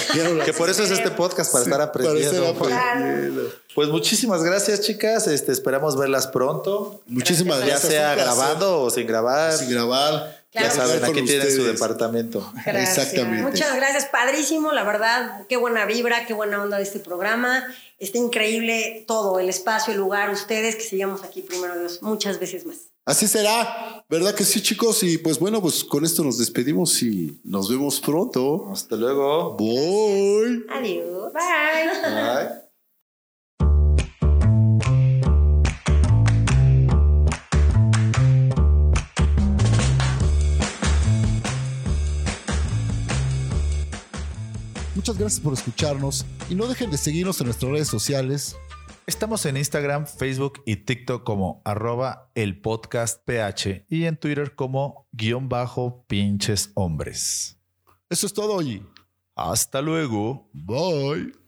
Que 0.46 0.54
por 0.54 0.70
eso 0.70 0.84
es 0.84 0.92
este 0.92 1.10
podcast, 1.12 1.52
para 1.52 1.64
Sí, 1.64 1.70
estar 1.70 1.82
aprendiendo. 1.82 2.54
para 2.56 2.76
estar 2.76 2.98
aprendiendo. 2.98 3.52
Pues 3.74 3.90
muchísimas 3.90 4.44
gracias, 4.44 4.82
chicas. 4.82 5.28
Este, 5.28 5.52
esperamos 5.52 5.98
verlas 5.98 6.28
pronto. 6.28 7.02
Muchísimas 7.08 7.60
Ya 7.62 7.66
gracias. 7.66 7.92
sea 7.92 8.10
un 8.10 8.16
placer. 8.16 8.36
grabando 8.36 8.82
o 8.82 8.90
sin 8.92 9.08
grabar. 9.08 9.54
Sin 9.58 9.70
grabar. 9.72 10.44
ya 10.54 10.70
saben, 10.70 11.04
aquí 11.04 11.24
tienen 11.24 11.52
su 11.56 11.64
departamento. 11.64 12.54
Gracias. 12.66 12.98
Exactamente. 13.00 13.50
Muchas 13.50 13.76
gracias, 13.76 14.06
padrísimo, 14.06 14.72
la 14.72 14.84
verdad, 14.84 15.48
qué 15.50 15.58
buena 15.58 15.86
vibra, 15.86 16.28
qué 16.28 16.36
buena 16.36 16.62
onda 16.62 16.78
de 16.78 16.84
este 16.84 17.00
programa. 17.00 17.64
Está 17.98 18.20
increíble 18.20 19.06
todo, 19.08 19.40
el 19.40 19.50
espacio, 19.50 19.94
el 19.94 20.00
lugar, 20.00 20.30
ustedes, 20.30 20.76
que 20.76 20.84
sigamos 20.84 21.24
aquí, 21.24 21.42
primero 21.42 21.80
Dios, 21.80 22.04
muchas 22.04 22.40
veces 22.40 22.68
más. 22.68 22.93
Así 23.06 23.28
será, 23.28 24.06
¿verdad 24.10 24.34
que 24.34 24.46
sí, 24.46 24.62
chicos? 24.62 25.04
Y 25.04 25.18
pues 25.18 25.38
bueno, 25.38 25.62
pues 25.62 25.84
con 25.84 26.06
esto 26.06 26.24
nos 26.24 26.38
despedimos 26.38 27.04
y 27.04 27.38
nos 27.44 27.70
vemos 27.70 28.00
pronto. 28.00 28.70
Hasta 28.72 28.96
luego. 28.96 29.58
Bye. 29.58 30.64
Adiós. 30.70 31.34
Bye. 31.34 32.02
Bye. 32.02 32.64
Muchas 44.96 45.18
gracias 45.18 45.42
por 45.42 45.52
escucharnos 45.52 46.26
y 46.50 46.56
no 46.56 46.68
dejen 46.68 46.90
de 46.90 46.98
seguirnos 46.98 47.42
en 47.42 47.48
nuestras 47.48 47.70
redes 47.70 47.90
sociales. 47.90 48.56
Estamos 49.06 49.46
en 49.46 49.58
Instagram, 49.58 50.06
Facebook 50.08 50.64
y 50.66 50.78
TikTok 50.78 51.26
como 51.26 51.62
arroba 51.66 52.32
el 52.36 52.62
podcast 52.62 53.22
PH 53.26 53.86
y 53.90 54.06
en 54.06 54.16
Twitter 54.16 54.56
como 54.56 55.10
guion 55.12 55.50
bajo 55.50 56.06
pinches 56.08 56.72
hombres. 56.76 57.60
Eso 58.10 58.28
es 58.28 58.34
todo 58.34 58.62
y 58.62 58.86
Hasta 59.36 59.82
luego. 59.82 60.50
bye. 60.54 61.43